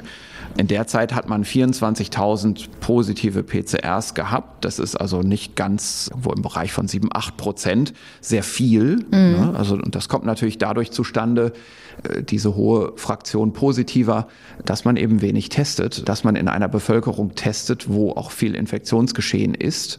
In 0.57 0.69
der 0.69 0.87
Zeit 0.87 1.15
hat 1.15 1.29
man 1.29 1.45
24.000 1.45 2.69
positive 2.81 3.43
PCRs 3.43 4.15
gehabt. 4.15 4.65
Das 4.65 4.79
ist 4.79 4.95
also 4.95 5.21
nicht 5.21 5.57
ganz, 5.57 6.11
wo 6.15 6.31
im 6.33 6.43
Bereich 6.43 6.73
von 6.73 6.87
7, 6.87 7.09
8 7.13 7.37
Prozent, 7.37 7.93
sehr 8.21 8.45
viel. 8.45 8.97
Mhm. 8.97 9.11
Ne? 9.11 9.55
Also, 9.57 9.75
und 9.75 9.97
das 9.97 10.09
kommt 10.09 10.25
natürlich 10.25 10.59
dadurch 10.59 10.93
zustande, 10.93 11.53
äh, 12.05 12.23
diese 12.23 12.55
hohe 12.55 12.93
Fraktion 12.97 13.53
positiver, 13.53 14.29
dass 14.65 14.85
man 14.85 14.97
eben 14.97 15.23
wenig 15.23 15.49
testet, 15.49 16.09
dass 16.09 16.23
man 16.23 16.37
in 16.37 16.47
einer 16.47 16.69
Bevölkerung 16.69 17.35
testet, 17.35 17.89
wo 17.89 18.13
auch 18.13 18.31
viel 18.31 18.55
Infektionsgeschehen 18.55 19.55
ist. 19.55 19.99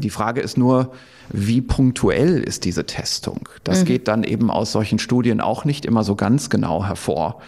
Die 0.00 0.10
Frage 0.10 0.40
ist 0.40 0.58
nur, 0.58 0.92
wie 1.30 1.60
punktuell 1.60 2.42
ist 2.42 2.64
diese 2.64 2.86
Testung? 2.86 3.48
Das 3.62 3.80
mhm. 3.80 3.84
geht 3.84 4.08
dann 4.08 4.24
eben 4.24 4.50
aus 4.50 4.72
solchen 4.72 4.98
Studien 4.98 5.40
auch 5.40 5.64
nicht 5.64 5.84
immer 5.84 6.02
so 6.02 6.16
ganz 6.16 6.50
genau 6.50 6.84
hervor. 6.84 7.40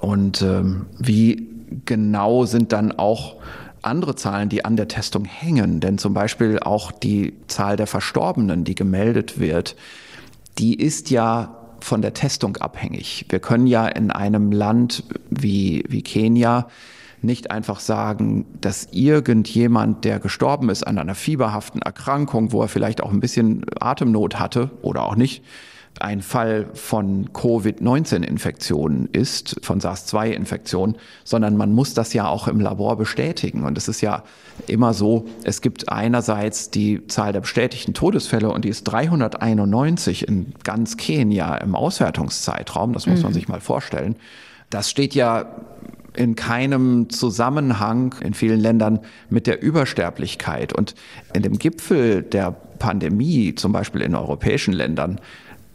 Und 0.00 0.42
ähm, 0.42 0.86
wie 0.98 1.57
genau 1.84 2.44
sind 2.44 2.72
dann 2.72 2.92
auch 2.92 3.36
andere 3.82 4.16
Zahlen, 4.16 4.48
die 4.48 4.64
an 4.64 4.76
der 4.76 4.88
Testung 4.88 5.24
hängen. 5.24 5.80
Denn 5.80 5.98
zum 5.98 6.14
Beispiel 6.14 6.58
auch 6.58 6.92
die 6.92 7.34
Zahl 7.46 7.76
der 7.76 7.86
Verstorbenen, 7.86 8.64
die 8.64 8.74
gemeldet 8.74 9.38
wird, 9.38 9.76
die 10.58 10.74
ist 10.74 11.10
ja 11.10 11.54
von 11.80 12.02
der 12.02 12.14
Testung 12.14 12.56
abhängig. 12.56 13.26
Wir 13.28 13.38
können 13.38 13.66
ja 13.66 13.86
in 13.86 14.10
einem 14.10 14.50
Land 14.50 15.04
wie, 15.30 15.84
wie 15.88 16.02
Kenia 16.02 16.68
nicht 17.22 17.50
einfach 17.50 17.80
sagen, 17.80 18.46
dass 18.60 18.88
irgendjemand, 18.92 20.04
der 20.04 20.20
gestorben 20.20 20.70
ist 20.70 20.86
an 20.86 20.98
einer 20.98 21.14
fieberhaften 21.14 21.82
Erkrankung, 21.82 22.52
wo 22.52 22.62
er 22.62 22.68
vielleicht 22.68 23.02
auch 23.02 23.12
ein 23.12 23.20
bisschen 23.20 23.64
Atemnot 23.80 24.38
hatte 24.38 24.70
oder 24.82 25.04
auch 25.04 25.16
nicht, 25.16 25.44
ein 26.00 26.22
Fall 26.22 26.66
von 26.74 27.32
Covid-19-Infektionen 27.32 29.08
ist, 29.12 29.60
von 29.62 29.80
SARS-2-Infektion, 29.80 30.96
sondern 31.24 31.56
man 31.56 31.72
muss 31.72 31.94
das 31.94 32.12
ja 32.12 32.28
auch 32.28 32.48
im 32.48 32.60
Labor 32.60 32.96
bestätigen. 32.96 33.64
Und 33.64 33.78
es 33.78 33.88
ist 33.88 34.00
ja 34.00 34.22
immer 34.66 34.94
so, 34.94 35.26
es 35.44 35.60
gibt 35.60 35.88
einerseits 35.88 36.70
die 36.70 37.06
Zahl 37.06 37.32
der 37.32 37.40
bestätigten 37.40 37.94
Todesfälle 37.94 38.50
und 38.50 38.64
die 38.64 38.68
ist 38.68 38.84
391 38.84 40.26
in 40.28 40.52
ganz 40.64 40.96
Kenia 40.96 41.56
im 41.56 41.74
Auswertungszeitraum, 41.74 42.92
das 42.92 43.06
muss 43.06 43.22
man 43.22 43.32
mhm. 43.32 43.34
sich 43.34 43.48
mal 43.48 43.60
vorstellen. 43.60 44.16
Das 44.70 44.90
steht 44.90 45.14
ja 45.14 45.46
in 46.14 46.34
keinem 46.34 47.10
Zusammenhang 47.10 48.14
in 48.20 48.34
vielen 48.34 48.58
Ländern 48.58 48.98
mit 49.30 49.46
der 49.46 49.62
Übersterblichkeit. 49.62 50.72
Und 50.72 50.94
in 51.32 51.42
dem 51.42 51.58
Gipfel 51.58 52.22
der 52.22 52.50
Pandemie, 52.50 53.54
zum 53.54 53.72
Beispiel 53.72 54.00
in 54.00 54.16
europäischen 54.16 54.74
Ländern, 54.74 55.20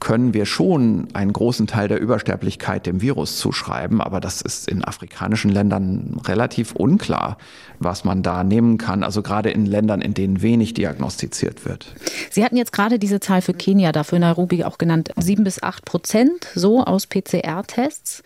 können 0.04 0.34
wir 0.34 0.46
schon 0.46 1.08
einen 1.14 1.32
großen 1.32 1.66
Teil 1.66 1.88
der 1.88 1.98
Übersterblichkeit 1.98 2.86
dem 2.86 3.00
Virus 3.00 3.38
zuschreiben, 3.38 4.02
aber 4.02 4.20
das 4.20 4.42
ist 4.42 4.68
in 4.68 4.84
afrikanischen 4.84 5.50
Ländern 5.50 6.20
relativ 6.26 6.74
unklar, 6.74 7.38
was 7.80 8.04
man 8.04 8.22
da 8.22 8.44
nehmen 8.44 8.78
kann, 8.78 9.04
also 9.04 9.22
gerade 9.22 9.50
in 9.50 9.66
Ländern, 9.66 10.02
in 10.02 10.14
denen 10.14 10.42
wenig 10.42 10.74
diagnostiziert 10.74 11.64
wird. 11.64 11.88
Sie 12.30 12.44
hatten 12.44 12.58
jetzt 12.58 12.74
gerade 12.74 13.00
diese 13.00 13.22
Zahl 13.22 13.42
für 13.42 13.54
Kenia, 13.54 13.94
dafür 13.94 14.20
Nairobi 14.20 14.66
auch 14.66 14.78
genannt, 14.78 15.12
sieben 15.16 15.46
bis 15.46 15.64
acht 15.64 15.86
Prozent 15.86 16.50
so 16.54 16.84
aus 16.84 17.08
PCR-Tests 17.08 18.24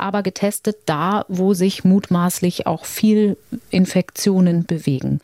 aber 0.00 0.22
getestet 0.22 0.76
da, 0.86 1.24
wo 1.26 1.54
sich 1.54 1.84
mutmaßlich 1.84 2.68
auch 2.68 2.84
viel 2.84 3.36
Infektionen 3.70 4.64
bewegen. 4.64 5.20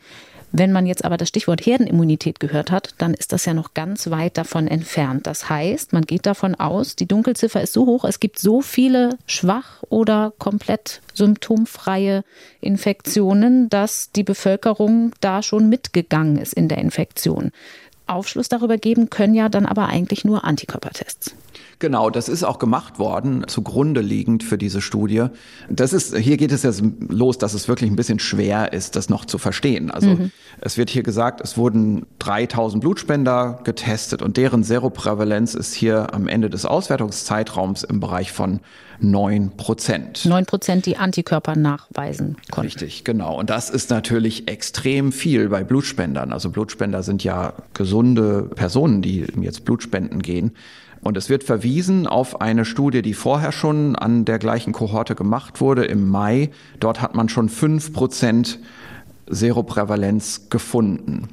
Wenn 0.57 0.71
man 0.71 0.85
jetzt 0.85 1.03
aber 1.03 1.17
das 1.17 1.27
Stichwort 1.27 1.65
Herdenimmunität 1.65 2.39
gehört 2.39 2.71
hat, 2.71 2.95
dann 2.99 3.13
ist 3.13 3.33
das 3.33 3.43
ja 3.43 3.53
noch 3.53 3.73
ganz 3.73 4.09
weit 4.09 4.37
davon 4.37 4.69
entfernt. 4.69 5.27
Das 5.27 5.49
heißt, 5.49 5.91
man 5.91 6.03
geht 6.03 6.25
davon 6.25 6.55
aus, 6.55 6.95
die 6.95 7.07
Dunkelziffer 7.07 7.61
ist 7.61 7.73
so 7.73 7.85
hoch, 7.85 8.05
es 8.05 8.21
gibt 8.21 8.39
so 8.39 8.61
viele 8.61 9.17
schwach 9.25 9.83
oder 9.89 10.31
komplett 10.39 11.01
symptomfreie 11.13 12.23
Infektionen, 12.61 13.67
dass 13.67 14.13
die 14.13 14.23
Bevölkerung 14.23 15.11
da 15.19 15.43
schon 15.43 15.67
mitgegangen 15.67 16.37
ist 16.37 16.53
in 16.53 16.69
der 16.69 16.77
Infektion. 16.77 17.51
Aufschluss 18.07 18.47
darüber 18.47 18.77
geben 18.77 19.09
können 19.09 19.33
ja 19.33 19.49
dann 19.49 19.65
aber 19.65 19.87
eigentlich 19.87 20.23
nur 20.23 20.45
Antikörpertests. 20.45 21.35
Genau, 21.79 22.09
das 22.09 22.29
ist 22.29 22.43
auch 22.43 22.59
gemacht 22.59 22.99
worden, 22.99 23.45
zugrunde 23.47 24.01
liegend 24.01 24.43
für 24.43 24.57
diese 24.57 24.81
Studie. 24.81 25.25
Das 25.69 25.93
ist, 25.93 26.15
hier 26.15 26.37
geht 26.37 26.51
es 26.51 26.63
jetzt 26.63 26.83
los, 27.09 27.37
dass 27.37 27.53
es 27.53 27.67
wirklich 27.67 27.89
ein 27.89 27.95
bisschen 27.95 28.19
schwer 28.19 28.73
ist, 28.73 28.95
das 28.95 29.09
noch 29.09 29.25
zu 29.25 29.37
verstehen. 29.37 29.91
Also 29.91 30.09
mhm. 30.09 30.31
es 30.61 30.77
wird 30.77 30.89
hier 30.89 31.03
gesagt, 31.03 31.41
es 31.41 31.57
wurden 31.57 32.05
3000 32.19 32.81
Blutspender 32.81 33.59
getestet 33.63 34.21
und 34.21 34.37
deren 34.37 34.63
Seroprävalenz 34.63 35.53
ist 35.53 35.73
hier 35.73 36.13
am 36.13 36.27
Ende 36.27 36.49
des 36.49 36.65
Auswertungszeitraums 36.65 37.83
im 37.83 37.99
Bereich 37.99 38.31
von 38.31 38.61
9 38.99 39.57
Prozent. 39.57 40.25
9 40.25 40.45
Prozent, 40.45 40.85
die 40.85 40.97
Antikörper 40.97 41.55
nachweisen 41.55 42.37
konnten. 42.51 42.67
Richtig, 42.67 43.03
genau. 43.03 43.37
Und 43.37 43.49
das 43.49 43.69
ist 43.69 43.89
natürlich 43.89 44.47
extrem 44.47 45.11
viel 45.11 45.49
bei 45.49 45.63
Blutspendern. 45.63 46.31
Also 46.31 46.49
Blutspender 46.49 47.03
sind 47.03 47.23
ja 47.23 47.53
gesunde 47.73 48.43
Personen, 48.43 49.01
die 49.01 49.25
jetzt 49.41 49.65
Blutspenden 49.65 50.21
gehen. 50.21 50.51
Und 51.05 51.17
es 51.17 51.29
wird 51.29 51.43
verwiesen 51.43 52.07
auf 52.07 52.41
eine 52.41 52.65
Studie, 52.65 53.03
die 53.03 53.13
vorher 53.13 53.51
schon 53.51 53.95
an 53.95 54.25
der 54.25 54.39
gleichen 54.39 54.73
Kohorte 54.73 55.13
gemacht 55.13 55.61
wurde 55.61 55.85
im 55.85 56.09
Mai. 56.09 56.49
Dort 56.79 56.99
hat 56.99 57.13
man 57.13 57.29
schon 57.29 57.47
fünf 57.47 57.93
Prozent 57.93 58.57
Seroprävalenz 59.27 60.47
gefunden. 60.49 61.27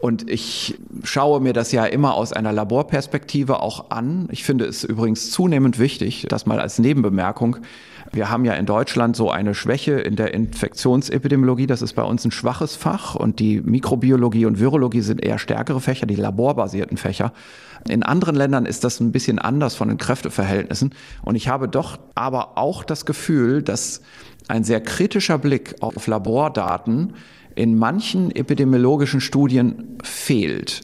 Und 0.00 0.30
ich 0.30 0.78
schaue 1.02 1.40
mir 1.40 1.52
das 1.52 1.72
ja 1.72 1.84
immer 1.84 2.14
aus 2.14 2.32
einer 2.32 2.52
Laborperspektive 2.52 3.60
auch 3.60 3.90
an. 3.90 4.28
Ich 4.30 4.44
finde 4.44 4.64
es 4.66 4.84
übrigens 4.84 5.32
zunehmend 5.32 5.80
wichtig, 5.80 6.26
das 6.28 6.46
mal 6.46 6.60
als 6.60 6.78
Nebenbemerkung. 6.78 7.56
Wir 8.12 8.30
haben 8.30 8.44
ja 8.44 8.54
in 8.54 8.64
Deutschland 8.64 9.16
so 9.16 9.30
eine 9.30 9.54
Schwäche 9.54 9.92
in 9.94 10.14
der 10.14 10.32
Infektionsepidemiologie. 10.32 11.66
Das 11.66 11.82
ist 11.82 11.94
bei 11.94 12.04
uns 12.04 12.24
ein 12.24 12.30
schwaches 12.30 12.76
Fach 12.76 13.16
und 13.16 13.40
die 13.40 13.60
Mikrobiologie 13.60 14.46
und 14.46 14.60
Virologie 14.60 15.00
sind 15.00 15.22
eher 15.22 15.38
stärkere 15.38 15.80
Fächer, 15.80 16.06
die 16.06 16.14
laborbasierten 16.14 16.96
Fächer. 16.96 17.32
In 17.88 18.02
anderen 18.02 18.36
Ländern 18.36 18.66
ist 18.66 18.84
das 18.84 19.00
ein 19.00 19.12
bisschen 19.12 19.38
anders 19.38 19.74
von 19.74 19.88
den 19.88 19.98
Kräfteverhältnissen. 19.98 20.94
Und 21.22 21.34
ich 21.34 21.48
habe 21.48 21.68
doch 21.68 21.98
aber 22.14 22.56
auch 22.56 22.84
das 22.84 23.04
Gefühl, 23.04 23.62
dass 23.62 24.00
ein 24.46 24.64
sehr 24.64 24.80
kritischer 24.80 25.38
Blick 25.38 25.74
auf 25.80 26.06
Labordaten 26.06 27.14
in 27.58 27.76
manchen 27.76 28.30
epidemiologischen 28.30 29.20
Studien 29.20 29.98
fehlt. 30.04 30.82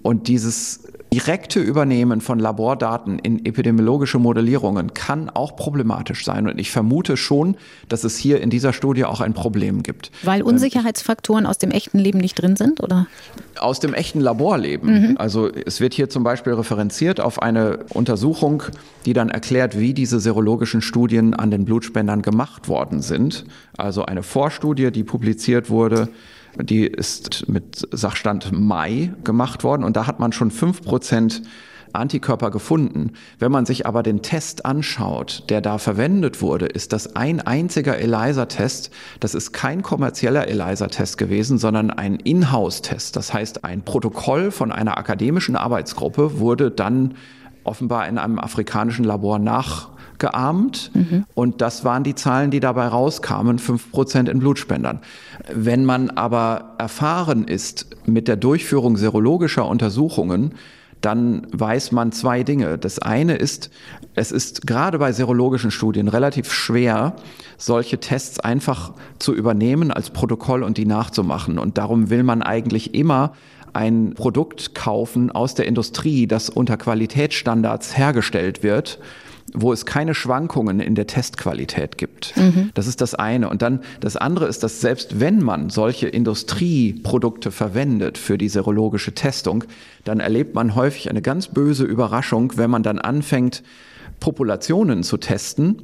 Und 0.00 0.26
dieses 0.26 0.88
direkte 1.14 1.60
Übernehmen 1.60 2.20
von 2.20 2.40
Labordaten 2.40 3.20
in 3.20 3.46
epidemiologische 3.46 4.18
Modellierungen 4.18 4.94
kann 4.94 5.30
auch 5.30 5.54
problematisch 5.54 6.24
sein. 6.24 6.48
Und 6.48 6.58
ich 6.58 6.72
vermute 6.72 7.16
schon, 7.16 7.56
dass 7.88 8.02
es 8.02 8.16
hier 8.16 8.40
in 8.40 8.50
dieser 8.50 8.72
Studie 8.72 9.04
auch 9.04 9.20
ein 9.20 9.32
Problem 9.32 9.84
gibt. 9.84 10.10
Weil 10.24 10.40
ähm, 10.40 10.46
Unsicherheitsfaktoren 10.46 11.46
aus 11.46 11.58
dem 11.58 11.70
echten 11.70 12.00
Leben 12.00 12.18
nicht 12.18 12.34
drin 12.34 12.56
sind, 12.56 12.82
oder? 12.82 13.06
Aus 13.60 13.78
dem 13.78 13.94
echten 13.94 14.20
Laborleben. 14.20 15.10
Mhm. 15.10 15.16
Also 15.16 15.48
es 15.48 15.80
wird 15.80 15.94
hier 15.94 16.10
zum 16.10 16.24
Beispiel 16.24 16.54
referenziert 16.54 17.20
auf 17.20 17.40
eine 17.40 17.84
Untersuchung, 17.90 18.64
die 19.06 19.12
dann 19.12 19.28
erklärt, 19.28 19.78
wie 19.78 19.94
diese 19.94 20.18
serologischen 20.18 20.82
Studien 20.82 21.32
an 21.34 21.52
den 21.52 21.64
Blutspendern 21.64 22.22
gemacht 22.22 22.66
worden 22.66 23.02
sind. 23.02 23.44
Also 23.76 24.04
eine 24.04 24.24
Vorstudie, 24.24 24.90
die 24.90 25.04
publiziert 25.04 25.70
wurde 25.70 26.08
die 26.60 26.86
ist 26.86 27.48
mit 27.48 27.88
Sachstand 27.90 28.52
Mai 28.52 29.12
gemacht 29.24 29.64
worden 29.64 29.84
und 29.84 29.96
da 29.96 30.06
hat 30.06 30.20
man 30.20 30.32
schon 30.32 30.50
fünf 30.50 30.82
Prozent 30.82 31.42
Antikörper 31.94 32.50
gefunden. 32.50 33.12
Wenn 33.38 33.52
man 33.52 33.66
sich 33.66 33.86
aber 33.86 34.02
den 34.02 34.22
Test 34.22 34.66
anschaut, 34.66 35.44
der 35.48 35.60
da 35.60 35.78
verwendet 35.78 36.42
wurde, 36.42 36.66
ist 36.66 36.92
das 36.92 37.16
ein 37.16 37.40
einziger 37.40 37.98
ELISA-Test. 37.98 38.90
Das 39.20 39.34
ist 39.34 39.52
kein 39.52 39.82
kommerzieller 39.82 40.48
ELISA-Test 40.48 41.18
gewesen, 41.18 41.58
sondern 41.58 41.90
ein 41.90 42.16
Inhouse-Test. 42.16 43.16
Das 43.16 43.32
heißt, 43.32 43.64
ein 43.64 43.82
Protokoll 43.82 44.50
von 44.50 44.72
einer 44.72 44.98
akademischen 44.98 45.56
Arbeitsgruppe 45.56 46.40
wurde 46.40 46.70
dann 46.70 47.14
offenbar 47.62 48.08
in 48.08 48.18
einem 48.18 48.38
afrikanischen 48.38 49.04
Labor 49.04 49.38
nach 49.38 49.93
geahmt. 50.18 50.90
Mhm. 50.94 51.24
Und 51.34 51.60
das 51.60 51.84
waren 51.84 52.04
die 52.04 52.14
Zahlen, 52.14 52.50
die 52.50 52.60
dabei 52.60 52.86
rauskamen, 52.86 53.58
fünf 53.58 53.90
Prozent 53.90 54.28
in 54.28 54.38
Blutspendern. 54.38 55.00
Wenn 55.52 55.84
man 55.84 56.10
aber 56.10 56.74
erfahren 56.78 57.44
ist 57.44 57.86
mit 58.06 58.28
der 58.28 58.36
Durchführung 58.36 58.96
serologischer 58.96 59.66
Untersuchungen, 59.66 60.54
dann 61.04 61.46
weiß 61.52 61.92
man 61.92 62.12
zwei 62.12 62.44
Dinge. 62.44 62.78
Das 62.78 62.98
eine 62.98 63.36
ist, 63.36 63.70
es 64.14 64.32
ist 64.32 64.66
gerade 64.66 64.98
bei 64.98 65.12
serologischen 65.12 65.70
Studien 65.70 66.08
relativ 66.08 66.50
schwer, 66.50 67.16
solche 67.58 68.00
Tests 68.00 68.40
einfach 68.40 68.92
zu 69.18 69.34
übernehmen 69.34 69.90
als 69.90 70.10
Protokoll 70.10 70.62
und 70.62 70.78
die 70.78 70.86
nachzumachen. 70.86 71.58
Und 71.58 71.76
darum 71.76 72.08
will 72.08 72.22
man 72.22 72.42
eigentlich 72.42 72.94
immer 72.94 73.32
ein 73.74 74.14
Produkt 74.14 74.74
kaufen 74.74 75.30
aus 75.30 75.54
der 75.54 75.66
Industrie, 75.66 76.26
das 76.26 76.48
unter 76.48 76.76
Qualitätsstandards 76.76 77.98
hergestellt 77.98 78.62
wird 78.62 78.98
wo 79.52 79.72
es 79.72 79.86
keine 79.86 80.14
Schwankungen 80.14 80.80
in 80.80 80.94
der 80.94 81.06
Testqualität 81.06 81.98
gibt. 81.98 82.36
Mhm. 82.36 82.70
Das 82.74 82.86
ist 82.86 83.00
das 83.00 83.14
eine. 83.14 83.48
Und 83.48 83.62
dann 83.62 83.80
das 84.00 84.16
andere 84.16 84.46
ist, 84.46 84.62
dass 84.62 84.80
selbst 84.80 85.20
wenn 85.20 85.42
man 85.42 85.70
solche 85.70 86.08
Industrieprodukte 86.08 87.50
verwendet 87.50 88.18
für 88.18 88.38
die 88.38 88.48
serologische 88.48 89.14
Testung, 89.14 89.64
dann 90.04 90.20
erlebt 90.20 90.54
man 90.54 90.74
häufig 90.74 91.08
eine 91.08 91.22
ganz 91.22 91.48
böse 91.48 91.84
Überraschung, 91.84 92.56
wenn 92.56 92.70
man 92.70 92.82
dann 92.82 92.98
anfängt, 92.98 93.62
Populationen 94.18 95.02
zu 95.02 95.18
testen, 95.18 95.82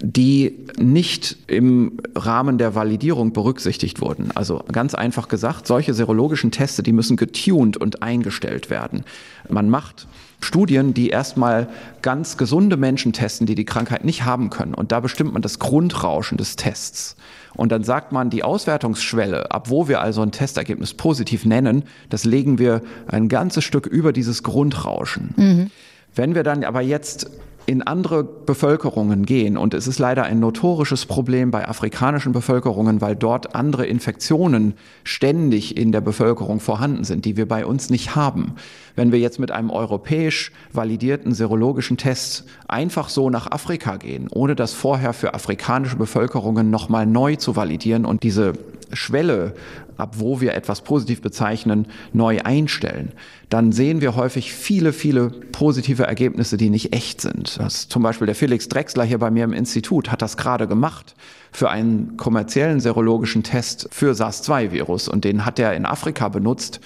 die 0.00 0.66
nicht 0.78 1.38
im 1.46 1.98
Rahmen 2.14 2.58
der 2.58 2.74
Validierung 2.74 3.32
berücksichtigt 3.32 4.00
wurden. 4.00 4.30
Also 4.34 4.62
ganz 4.70 4.94
einfach 4.94 5.28
gesagt, 5.28 5.66
solche 5.66 5.94
serologischen 5.94 6.50
Teste, 6.50 6.82
die 6.82 6.92
müssen 6.92 7.16
getuned 7.16 7.76
und 7.76 8.02
eingestellt 8.02 8.70
werden. 8.70 9.04
Man 9.48 9.70
macht 9.70 10.06
Studien, 10.40 10.94
die 10.94 11.10
erstmal 11.10 11.68
ganz 12.00 12.36
gesunde 12.36 12.76
Menschen 12.76 13.12
testen, 13.12 13.46
die 13.46 13.54
die 13.54 13.64
Krankheit 13.64 14.04
nicht 14.04 14.24
haben 14.24 14.50
können. 14.50 14.74
Und 14.74 14.92
da 14.92 15.00
bestimmt 15.00 15.32
man 15.32 15.42
das 15.42 15.58
Grundrauschen 15.58 16.38
des 16.38 16.56
Tests. 16.56 17.16
Und 17.54 17.72
dann 17.72 17.82
sagt 17.82 18.12
man, 18.12 18.30
die 18.30 18.44
Auswertungsschwelle, 18.44 19.50
ab 19.50 19.68
wo 19.68 19.88
wir 19.88 20.00
also 20.00 20.22
ein 20.22 20.30
Testergebnis 20.30 20.94
positiv 20.94 21.44
nennen, 21.44 21.84
das 22.08 22.24
legen 22.24 22.58
wir 22.58 22.82
ein 23.08 23.28
ganzes 23.28 23.64
Stück 23.64 23.86
über 23.86 24.12
dieses 24.12 24.42
Grundrauschen. 24.42 25.34
Mhm. 25.36 25.70
Wenn 26.14 26.34
wir 26.34 26.44
dann 26.44 26.62
aber 26.64 26.82
jetzt 26.82 27.30
in 27.68 27.82
andere 27.82 28.24
Bevölkerungen 28.24 29.26
gehen. 29.26 29.58
Und 29.58 29.74
es 29.74 29.86
ist 29.86 29.98
leider 29.98 30.22
ein 30.22 30.40
notorisches 30.40 31.04
Problem 31.04 31.50
bei 31.50 31.68
afrikanischen 31.68 32.32
Bevölkerungen, 32.32 33.02
weil 33.02 33.14
dort 33.14 33.54
andere 33.54 33.84
Infektionen 33.84 34.72
ständig 35.04 35.76
in 35.76 35.92
der 35.92 36.00
Bevölkerung 36.00 36.60
vorhanden 36.60 37.04
sind, 37.04 37.26
die 37.26 37.36
wir 37.36 37.46
bei 37.46 37.66
uns 37.66 37.90
nicht 37.90 38.16
haben. 38.16 38.54
Wenn 38.98 39.12
wir 39.12 39.20
jetzt 39.20 39.38
mit 39.38 39.52
einem 39.52 39.70
europäisch 39.70 40.50
validierten 40.72 41.32
serologischen 41.32 41.98
Test 41.98 42.46
einfach 42.66 43.08
so 43.10 43.30
nach 43.30 43.48
Afrika 43.48 43.96
gehen, 43.96 44.26
ohne 44.28 44.56
das 44.56 44.72
vorher 44.72 45.12
für 45.12 45.34
afrikanische 45.34 45.94
Bevölkerungen 45.94 46.68
nochmal 46.68 47.06
neu 47.06 47.36
zu 47.36 47.54
validieren 47.54 48.04
und 48.04 48.24
diese 48.24 48.54
Schwelle, 48.92 49.54
ab 49.98 50.14
wo 50.18 50.40
wir 50.40 50.52
etwas 50.52 50.80
positiv 50.80 51.22
bezeichnen, 51.22 51.86
neu 52.12 52.40
einstellen, 52.42 53.12
dann 53.50 53.70
sehen 53.70 54.00
wir 54.00 54.16
häufig 54.16 54.52
viele, 54.52 54.92
viele 54.92 55.30
positive 55.30 56.02
Ergebnisse, 56.02 56.56
die 56.56 56.68
nicht 56.68 56.92
echt 56.92 57.20
sind. 57.20 57.56
Das 57.60 57.88
zum 57.88 58.02
Beispiel 58.02 58.26
der 58.26 58.34
Felix 58.34 58.68
Drexler 58.68 59.04
hier 59.04 59.18
bei 59.18 59.30
mir 59.30 59.44
im 59.44 59.52
Institut 59.52 60.10
hat 60.10 60.22
das 60.22 60.36
gerade 60.36 60.66
gemacht 60.66 61.14
für 61.52 61.70
einen 61.70 62.16
kommerziellen 62.16 62.80
serologischen 62.80 63.44
Test 63.44 63.88
für 63.92 64.14
SARS-2-Virus 64.16 65.06
und 65.06 65.24
den 65.24 65.44
hat 65.44 65.60
er 65.60 65.74
in 65.74 65.86
Afrika 65.86 66.28
benutzt. 66.28 66.80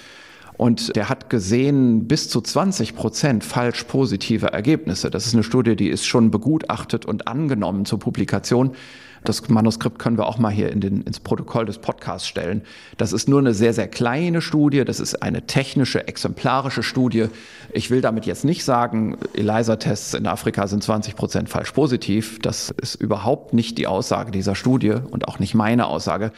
Und 0.57 0.95
der 0.95 1.09
hat 1.09 1.29
gesehen 1.29 2.07
bis 2.07 2.29
zu 2.29 2.41
20 2.41 2.95
Prozent 2.95 3.43
falsch 3.43 3.83
positive 3.85 4.47
Ergebnisse. 4.47 5.09
Das 5.09 5.25
ist 5.25 5.33
eine 5.33 5.43
Studie, 5.43 5.75
die 5.75 5.89
ist 5.89 6.05
schon 6.05 6.31
begutachtet 6.31 7.05
und 7.05 7.27
angenommen 7.27 7.85
zur 7.85 7.99
Publikation. 7.99 8.75
Das 9.23 9.47
Manuskript 9.47 9.99
können 9.99 10.17
wir 10.17 10.27
auch 10.27 10.37
mal 10.37 10.51
hier 10.51 10.71
in 10.71 10.81
den, 10.81 11.01
ins 11.01 11.19
Protokoll 11.19 11.65
des 11.65 11.77
Podcasts 11.77 12.27
stellen. 12.27 12.61
Das 12.97 13.13
ist 13.13 13.29
nur 13.29 13.39
eine 13.39 13.53
sehr, 13.53 13.73
sehr 13.73 13.87
kleine 13.87 14.41
Studie. 14.41 14.83
Das 14.83 14.99
ist 14.99 15.21
eine 15.21 15.47
technische, 15.47 16.07
exemplarische 16.07 16.83
Studie. 16.83 17.27
Ich 17.71 17.89
will 17.89 18.01
damit 18.01 18.25
jetzt 18.25 18.43
nicht 18.43 18.65
sagen, 18.65 19.17
ELISA-Tests 19.33 20.13
in 20.13 20.27
Afrika 20.27 20.67
sind 20.67 20.83
20 20.83 21.15
Prozent 21.15 21.49
falsch 21.49 21.71
positiv. 21.71 22.39
Das 22.41 22.69
ist 22.69 22.95
überhaupt 22.95 23.53
nicht 23.53 23.77
die 23.77 23.87
Aussage 23.87 24.31
dieser 24.31 24.55
Studie 24.55 24.95
und 25.09 25.27
auch 25.27 25.39
nicht 25.39 25.55
meine 25.55 25.87
Aussage. 25.87 26.31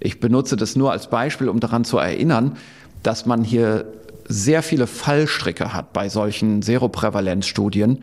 Ich 0.00 0.18
benutze 0.18 0.56
das 0.56 0.74
nur 0.74 0.90
als 0.90 1.08
Beispiel, 1.08 1.48
um 1.48 1.60
daran 1.60 1.84
zu 1.84 1.98
erinnern, 1.98 2.56
dass 3.02 3.26
man 3.26 3.44
hier 3.44 3.86
sehr 4.28 4.62
viele 4.62 4.86
Fallstricke 4.86 5.72
hat 5.74 5.92
bei 5.92 6.08
solchen 6.08 6.62
Seroprävalenzstudien 6.62 8.02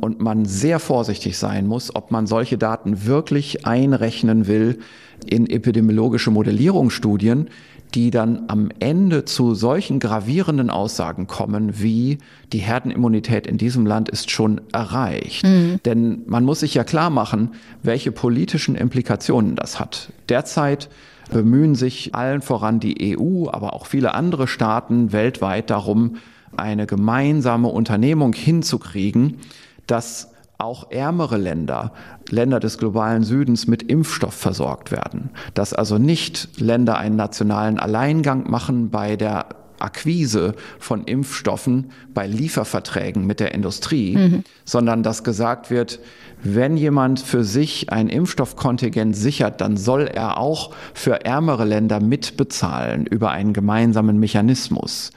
und 0.00 0.20
man 0.20 0.44
sehr 0.44 0.78
vorsichtig 0.78 1.38
sein 1.38 1.66
muss, 1.66 1.94
ob 1.94 2.10
man 2.10 2.26
solche 2.26 2.58
Daten 2.58 3.06
wirklich 3.06 3.66
einrechnen 3.66 4.46
will 4.46 4.78
in 5.26 5.48
epidemiologische 5.48 6.30
Modellierungsstudien, 6.30 7.48
die 7.94 8.10
dann 8.10 8.44
am 8.48 8.68
Ende 8.78 9.24
zu 9.24 9.54
solchen 9.54 10.00
gravierenden 10.00 10.70
Aussagen 10.70 11.26
kommen, 11.26 11.80
wie 11.80 12.18
die 12.52 12.58
Herdenimmunität 12.58 13.46
in 13.46 13.58
diesem 13.58 13.86
Land 13.86 14.08
ist 14.08 14.30
schon 14.30 14.60
erreicht. 14.72 15.44
Mhm. 15.44 15.80
Denn 15.84 16.22
man 16.26 16.44
muss 16.44 16.60
sich 16.60 16.74
ja 16.74 16.84
klar 16.84 17.10
machen, 17.10 17.52
welche 17.82 18.12
politischen 18.12 18.74
Implikationen 18.74 19.56
das 19.56 19.80
hat. 19.80 20.12
Derzeit 20.28 20.90
bemühen 21.30 21.74
sich 21.74 22.14
allen 22.14 22.42
voran 22.42 22.80
die 22.80 23.16
EU, 23.18 23.48
aber 23.50 23.72
auch 23.74 23.86
viele 23.86 24.14
andere 24.14 24.46
Staaten 24.46 25.12
weltweit 25.12 25.70
darum, 25.70 26.16
eine 26.56 26.86
gemeinsame 26.86 27.68
Unternehmung 27.68 28.32
hinzukriegen, 28.32 29.38
dass 29.86 30.32
auch 30.58 30.90
ärmere 30.90 31.36
Länder, 31.36 31.92
Länder 32.30 32.60
des 32.60 32.78
globalen 32.78 33.24
Südens 33.24 33.66
mit 33.66 33.82
Impfstoff 33.82 34.34
versorgt 34.34 34.90
werden. 34.90 35.30
Dass 35.54 35.74
also 35.74 35.98
nicht 35.98 36.60
Länder 36.60 36.96
einen 36.96 37.16
nationalen 37.16 37.78
Alleingang 37.78 38.50
machen 38.50 38.90
bei 38.90 39.16
der 39.16 39.46
Akquise 39.78 40.54
von 40.78 41.04
Impfstoffen 41.04 41.90
bei 42.14 42.26
Lieferverträgen 42.26 43.26
mit 43.26 43.40
der 43.40 43.54
Industrie, 43.54 44.16
mhm. 44.16 44.44
sondern 44.64 45.02
dass 45.02 45.24
gesagt 45.24 45.70
wird, 45.70 46.00
wenn 46.42 46.76
jemand 46.76 47.20
für 47.20 47.44
sich 47.44 47.90
ein 47.90 48.08
Impfstoffkontingent 48.08 49.16
sichert, 49.16 49.60
dann 49.60 49.76
soll 49.76 50.02
er 50.02 50.38
auch 50.38 50.74
für 50.94 51.24
ärmere 51.24 51.64
Länder 51.64 52.00
mitbezahlen 52.00 53.06
über 53.06 53.30
einen 53.30 53.52
gemeinsamen 53.52 54.18
Mechanismus. 54.18 55.12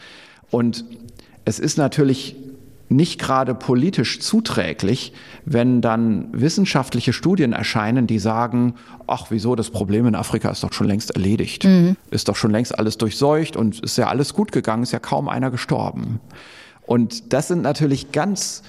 Und 0.50 0.86
es 1.46 1.60
ist 1.60 1.78
natürlich 1.78 2.36
nicht 2.90 3.20
gerade 3.20 3.54
politisch 3.54 4.20
zuträglich, 4.20 5.14
wenn 5.46 5.82
dann 5.82 6.28
wissenschaftliche 6.32 7.14
Studien 7.14 7.54
erscheinen, 7.54 8.08
die 8.08 8.20
sagen, 8.20 8.74
ach 9.06 9.28
wieso, 9.30 9.56
das 9.56 9.70
Problem 9.70 10.08
in 10.08 10.16
Afrika 10.16 10.50
ist 10.50 10.64
doch 10.64 10.74
schon 10.74 10.88
längst 10.88 11.12
erledigt, 11.12 11.66
mhm. 11.66 11.96
ist 12.10 12.28
doch 12.28 12.36
schon 12.36 12.52
längst 12.52 12.78
alles 12.78 12.98
durchseucht 12.98 13.56
und 13.56 13.80
ist 13.80 13.98
ja 13.98 14.08
alles 14.08 14.34
gut 14.34 14.52
gegangen, 14.52 14.84
ist 14.84 14.92
ja 14.92 15.00
kaum 15.00 15.30
einer 15.30 15.52
gestorben. 15.52 16.20
Und 16.86 17.32
das 17.32 17.48
sind 17.48 17.62
natürlich 17.62 18.12
ganz 18.12 18.64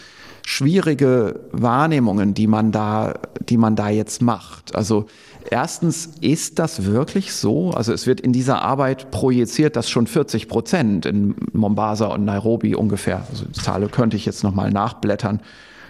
schwierige 0.50 1.40
Wahrnehmungen, 1.52 2.34
die 2.34 2.46
man 2.46 2.72
da, 2.72 3.14
die 3.48 3.56
man 3.56 3.76
da 3.76 3.88
jetzt 3.88 4.20
macht. 4.20 4.74
Also 4.74 5.06
Erstens, 5.48 6.10
ist 6.20 6.58
das 6.58 6.84
wirklich 6.84 7.32
so? 7.32 7.70
Also 7.70 7.94
es 7.94 8.06
wird 8.06 8.20
in 8.20 8.32
dieser 8.32 8.60
Arbeit 8.60 9.10
projiziert, 9.10 9.74
dass 9.74 9.88
schon 9.88 10.06
40 10.06 10.48
Prozent 10.48 11.06
in 11.06 11.34
Mombasa 11.52 12.06
und 12.08 12.26
Nairobi 12.26 12.74
ungefähr, 12.74 13.24
also 13.30 13.46
die 13.46 13.52
Zahl 13.52 13.88
könnte 13.88 14.18
ich 14.18 14.26
jetzt 14.26 14.44
nochmal 14.44 14.70
nachblättern, 14.70 15.40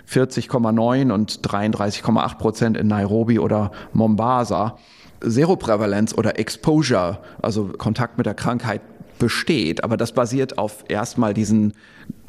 40,9 0.09 1.13
und 1.13 1.41
33,8 1.41 2.39
Prozent 2.39 2.77
in 2.77 2.87
Nairobi 2.87 3.41
oder 3.41 3.73
Mombasa 3.93 4.79
Seroprävalenz 5.21 6.15
oder 6.17 6.39
Exposure, 6.39 7.19
also 7.43 7.65
Kontakt 7.77 8.17
mit 8.17 8.27
der 8.27 8.35
Krankheit 8.35 8.81
besteht. 9.19 9.85
Aber 9.85 9.97
das 9.97 10.13
basiert 10.13 10.59
auf 10.59 10.85
erstmal 10.89 11.35
diesen 11.35 11.75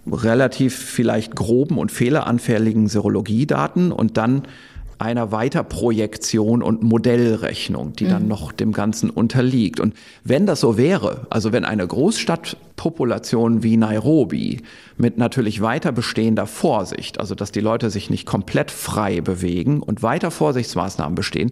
relativ 0.09 0.75
vielleicht 0.75 1.35
groben 1.35 1.77
und 1.77 1.91
fehleranfälligen 1.91 2.87
Serologiedaten 2.87 3.91
und 3.91 4.17
dann 4.17 4.43
einer 5.01 5.31
Weiterprojektion 5.31 6.61
und 6.61 6.83
Modellrechnung, 6.83 7.93
die 7.93 8.07
dann 8.07 8.23
mhm. 8.23 8.29
noch 8.29 8.51
dem 8.51 8.71
Ganzen 8.71 9.09
unterliegt. 9.09 9.79
Und 9.79 9.95
wenn 10.23 10.45
das 10.45 10.59
so 10.59 10.77
wäre, 10.77 11.25
also 11.31 11.51
wenn 11.51 11.65
eine 11.65 11.87
Großstadtpopulation 11.87 13.63
wie 13.63 13.77
Nairobi 13.77 14.61
mit 14.97 15.17
natürlich 15.17 15.61
weiter 15.61 15.91
bestehender 15.91 16.45
Vorsicht, 16.45 17.19
also 17.19 17.33
dass 17.33 17.51
die 17.51 17.61
Leute 17.61 17.89
sich 17.89 18.11
nicht 18.11 18.27
komplett 18.27 18.69
frei 18.69 19.21
bewegen 19.21 19.81
und 19.81 20.03
weiter 20.03 20.29
Vorsichtsmaßnahmen 20.29 21.15
bestehen, 21.15 21.51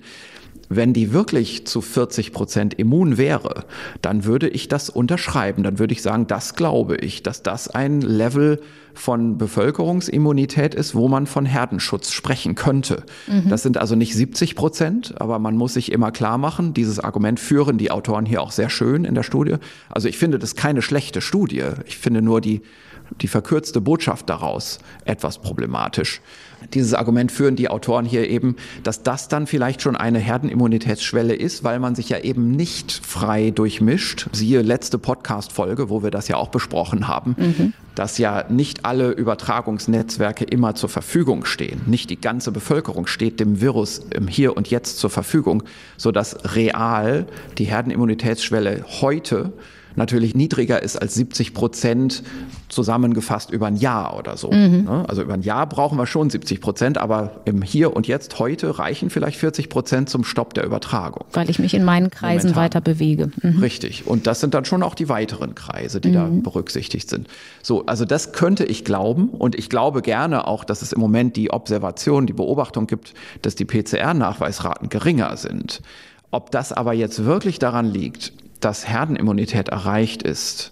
wenn 0.69 0.93
die 0.93 1.11
wirklich 1.11 1.65
zu 1.65 1.81
40 1.81 2.31
Prozent 2.31 2.73
immun 2.75 3.17
wäre, 3.17 3.65
dann 4.01 4.23
würde 4.23 4.47
ich 4.47 4.67
das 4.67 4.89
unterschreiben. 4.89 5.63
Dann 5.63 5.79
würde 5.79 5.93
ich 5.93 6.03
sagen, 6.03 6.27
das 6.27 6.55
glaube 6.55 6.95
ich, 6.95 7.23
dass 7.23 7.41
das 7.43 7.67
ein 7.67 8.01
Level 8.01 8.61
von 8.93 9.37
Bevölkerungsimmunität 9.37 10.75
ist, 10.75 10.93
wo 10.93 11.07
man 11.07 11.25
von 11.25 11.45
Herdenschutz 11.45 12.11
sprechen 12.11 12.55
könnte. 12.55 13.03
Mhm. 13.27 13.49
Das 13.49 13.63
sind 13.63 13.77
also 13.77 13.95
nicht 13.95 14.13
70 14.13 14.55
Prozent, 14.55 15.19
aber 15.19 15.39
man 15.39 15.55
muss 15.55 15.73
sich 15.73 15.91
immer 15.91 16.11
klar 16.11 16.37
machen, 16.37 16.73
dieses 16.73 16.99
Argument 16.99 17.39
führen 17.39 17.77
die 17.77 17.91
Autoren 17.91 18.25
hier 18.25 18.41
auch 18.41 18.51
sehr 18.51 18.69
schön 18.69 19.05
in 19.05 19.15
der 19.15 19.23
Studie. 19.23 19.55
Also 19.89 20.07
ich 20.07 20.17
finde 20.17 20.37
das 20.37 20.55
keine 20.55 20.81
schlechte 20.81 21.21
Studie. 21.21 21.63
Ich 21.85 21.97
finde 21.97 22.21
nur 22.21 22.41
die, 22.41 22.61
die 23.21 23.27
verkürzte 23.27 23.81
Botschaft 23.81 24.29
daraus 24.29 24.79
etwas 25.05 25.39
problematisch 25.39 26.21
dieses 26.73 26.93
Argument 26.93 27.31
führen 27.31 27.55
die 27.55 27.69
Autoren 27.69 28.05
hier 28.05 28.29
eben, 28.29 28.55
dass 28.83 29.03
das 29.03 29.27
dann 29.27 29.47
vielleicht 29.47 29.81
schon 29.81 29.95
eine 29.95 30.19
Herdenimmunitätsschwelle 30.19 31.33
ist, 31.33 31.63
weil 31.63 31.79
man 31.79 31.95
sich 31.95 32.09
ja 32.09 32.19
eben 32.19 32.51
nicht 32.51 32.91
frei 32.91 33.51
durchmischt. 33.51 34.27
Siehe 34.31 34.61
letzte 34.61 34.97
Podcast-Folge, 34.97 35.89
wo 35.89 36.03
wir 36.03 36.11
das 36.11 36.27
ja 36.27 36.37
auch 36.37 36.49
besprochen 36.49 37.07
haben, 37.07 37.35
mhm. 37.37 37.73
dass 37.95 38.17
ja 38.17 38.45
nicht 38.49 38.85
alle 38.85 39.11
Übertragungsnetzwerke 39.11 40.45
immer 40.45 40.75
zur 40.75 40.89
Verfügung 40.89 41.45
stehen. 41.45 41.81
Nicht 41.85 42.09
die 42.09 42.19
ganze 42.19 42.51
Bevölkerung 42.51 43.07
steht 43.07 43.39
dem 43.39 43.61
Virus 43.61 44.01
im 44.11 44.27
Hier 44.27 44.55
und 44.55 44.69
Jetzt 44.69 44.99
zur 44.99 45.09
Verfügung, 45.09 45.63
sodass 45.97 46.55
real 46.55 47.27
die 47.57 47.65
Herdenimmunitätsschwelle 47.65 48.85
heute 49.01 49.53
natürlich 49.99 50.33
niedriger 50.33 50.81
ist 50.81 50.99
als 50.99 51.13
70 51.13 51.53
Prozent 51.53 52.23
zusammengefasst 52.69 53.51
über 53.51 53.67
ein 53.67 53.75
Jahr 53.75 54.17
oder 54.17 54.37
so. 54.37 54.51
Mhm. 54.51 54.85
Ne? 54.85 55.05
Also 55.07 55.21
über 55.21 55.33
ein 55.33 55.41
Jahr 55.41 55.67
brauchen 55.67 55.97
wir 55.97 56.07
schon 56.07 56.29
70 56.29 56.61
Prozent, 56.61 56.97
aber 56.97 57.41
im 57.45 57.61
Hier 57.61 57.95
und 57.95 58.07
Jetzt 58.07 58.39
heute 58.39 58.79
reichen 58.79 59.09
vielleicht 59.09 59.37
40 59.37 59.69
Prozent 59.69 60.09
zum 60.09 60.23
Stopp 60.23 60.53
der 60.53 60.65
Übertragung. 60.65 61.25
Weil 61.33 61.49
ich 61.49 61.59
mich 61.59 61.73
in 61.73 61.83
meinen 61.83 62.09
Kreisen 62.09 62.49
Momentan. 62.49 62.63
weiter 62.63 62.81
bewege. 62.81 63.31
Mhm. 63.41 63.59
Richtig. 63.59 64.07
Und 64.07 64.25
das 64.25 64.39
sind 64.39 64.53
dann 64.53 64.65
schon 64.65 64.81
auch 64.81 64.95
die 64.95 65.09
weiteren 65.09 65.53
Kreise, 65.53 65.99
die 66.01 66.09
mhm. 66.09 66.13
da 66.13 66.29
berücksichtigt 66.31 67.09
sind. 67.09 67.27
So, 67.61 67.85
also 67.85 68.05
das 68.05 68.31
könnte 68.31 68.65
ich 68.65 68.85
glauben 68.85 69.29
und 69.29 69.55
ich 69.55 69.69
glaube 69.69 70.01
gerne 70.01 70.47
auch, 70.47 70.63
dass 70.63 70.81
es 70.81 70.93
im 70.93 70.99
Moment 70.99 71.35
die 71.35 71.51
Observation, 71.51 72.25
die 72.25 72.33
Beobachtung 72.33 72.87
gibt, 72.87 73.13
dass 73.41 73.55
die 73.55 73.65
PCR-Nachweisraten 73.65 74.89
geringer 74.89 75.35
sind. 75.37 75.81
Ob 76.31 76.51
das 76.51 76.71
aber 76.71 76.93
jetzt 76.93 77.25
wirklich 77.25 77.57
daran 77.57 77.85
liegt, 77.91 78.33
dass 78.59 78.87
Herdenimmunität 78.87 79.69
erreicht 79.69 80.23
ist, 80.23 80.71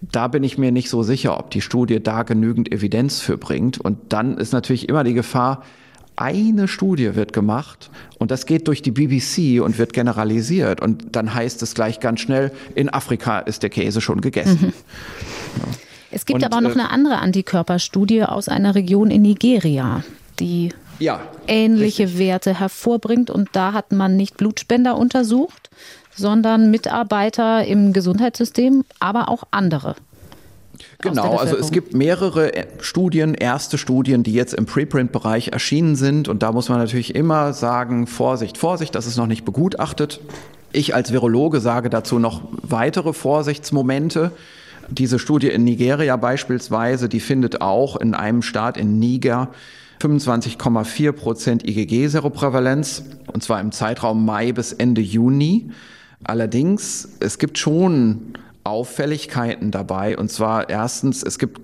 da 0.00 0.28
bin 0.28 0.42
ich 0.42 0.58
mir 0.58 0.72
nicht 0.72 0.88
so 0.88 1.02
sicher, 1.02 1.38
ob 1.38 1.50
die 1.50 1.60
Studie 1.60 2.02
da 2.02 2.22
genügend 2.22 2.72
Evidenz 2.72 3.20
für 3.20 3.38
bringt. 3.38 3.80
Und 3.80 4.12
dann 4.12 4.36
ist 4.36 4.52
natürlich 4.52 4.88
immer 4.88 5.04
die 5.04 5.14
Gefahr, 5.14 5.62
eine 6.16 6.68
Studie 6.68 7.14
wird 7.14 7.32
gemacht 7.32 7.90
und 8.18 8.30
das 8.30 8.44
geht 8.44 8.68
durch 8.68 8.82
die 8.82 8.90
BBC 8.90 9.62
und 9.62 9.78
wird 9.78 9.92
generalisiert. 9.92 10.80
Und 10.80 11.16
dann 11.16 11.32
heißt 11.32 11.62
es 11.62 11.74
gleich 11.74 12.00
ganz 12.00 12.20
schnell, 12.20 12.52
in 12.74 12.92
Afrika 12.92 13.38
ist 13.38 13.62
der 13.62 13.70
Käse 13.70 14.00
schon 14.00 14.20
gegessen. 14.20 14.58
Mhm. 14.60 14.72
Ja. 15.58 15.64
Es 16.10 16.26
gibt 16.26 16.36
und, 16.36 16.44
aber 16.44 16.58
auch 16.58 16.60
noch 16.60 16.76
äh, 16.76 16.80
eine 16.80 16.90
andere 16.90 17.18
Antikörperstudie 17.18 18.24
aus 18.24 18.48
einer 18.48 18.74
Region 18.74 19.10
in 19.10 19.22
Nigeria, 19.22 20.04
die 20.38 20.68
ja, 20.98 21.20
ähnliche 21.46 22.04
richtig. 22.04 22.18
Werte 22.18 22.60
hervorbringt. 22.60 23.30
Und 23.30 23.48
da 23.52 23.72
hat 23.72 23.92
man 23.92 24.16
nicht 24.16 24.36
Blutspender 24.36 24.96
untersucht, 24.96 25.70
sondern 26.14 26.70
Mitarbeiter 26.70 27.64
im 27.64 27.92
Gesundheitssystem, 27.92 28.84
aber 29.00 29.28
auch 29.28 29.44
andere. 29.50 29.96
Genau, 30.98 31.36
also 31.36 31.56
es 31.56 31.70
gibt 31.70 31.94
mehrere 31.94 32.54
äh, 32.54 32.66
Studien, 32.80 33.34
erste 33.34 33.78
Studien, 33.78 34.22
die 34.22 34.32
jetzt 34.32 34.54
im 34.54 34.66
Preprint-Bereich 34.66 35.48
erschienen 35.48 35.96
sind. 35.96 36.28
Und 36.28 36.42
da 36.42 36.52
muss 36.52 36.68
man 36.68 36.78
natürlich 36.78 37.14
immer 37.14 37.52
sagen, 37.52 38.06
Vorsicht, 38.06 38.56
Vorsicht, 38.58 38.94
das 38.94 39.06
ist 39.06 39.16
noch 39.16 39.26
nicht 39.26 39.44
begutachtet. 39.44 40.20
Ich 40.72 40.94
als 40.94 41.12
Virologe 41.12 41.60
sage 41.60 41.90
dazu 41.90 42.18
noch 42.18 42.42
weitere 42.62 43.12
Vorsichtsmomente. 43.12 44.32
Diese 44.88 45.18
Studie 45.18 45.48
in 45.48 45.64
Nigeria 45.64 46.16
beispielsweise, 46.16 47.08
die 47.08 47.20
findet 47.20 47.60
auch 47.60 47.96
in 47.96 48.14
einem 48.14 48.42
Staat 48.42 48.76
in 48.76 48.98
Niger 48.98 49.48
25,4 50.00 51.12
Prozent 51.12 51.68
IgG-Seroprävalenz, 51.68 53.04
und 53.32 53.42
zwar 53.42 53.60
im 53.60 53.72
Zeitraum 53.72 54.24
Mai 54.24 54.52
bis 54.52 54.72
Ende 54.72 55.00
Juni. 55.00 55.70
Allerdings, 56.24 57.08
es 57.20 57.38
gibt 57.38 57.58
schon 57.58 58.34
Auffälligkeiten 58.64 59.70
dabei. 59.70 60.16
Und 60.16 60.30
zwar 60.30 60.68
erstens, 60.68 61.22
es 61.22 61.38
gibt 61.38 61.60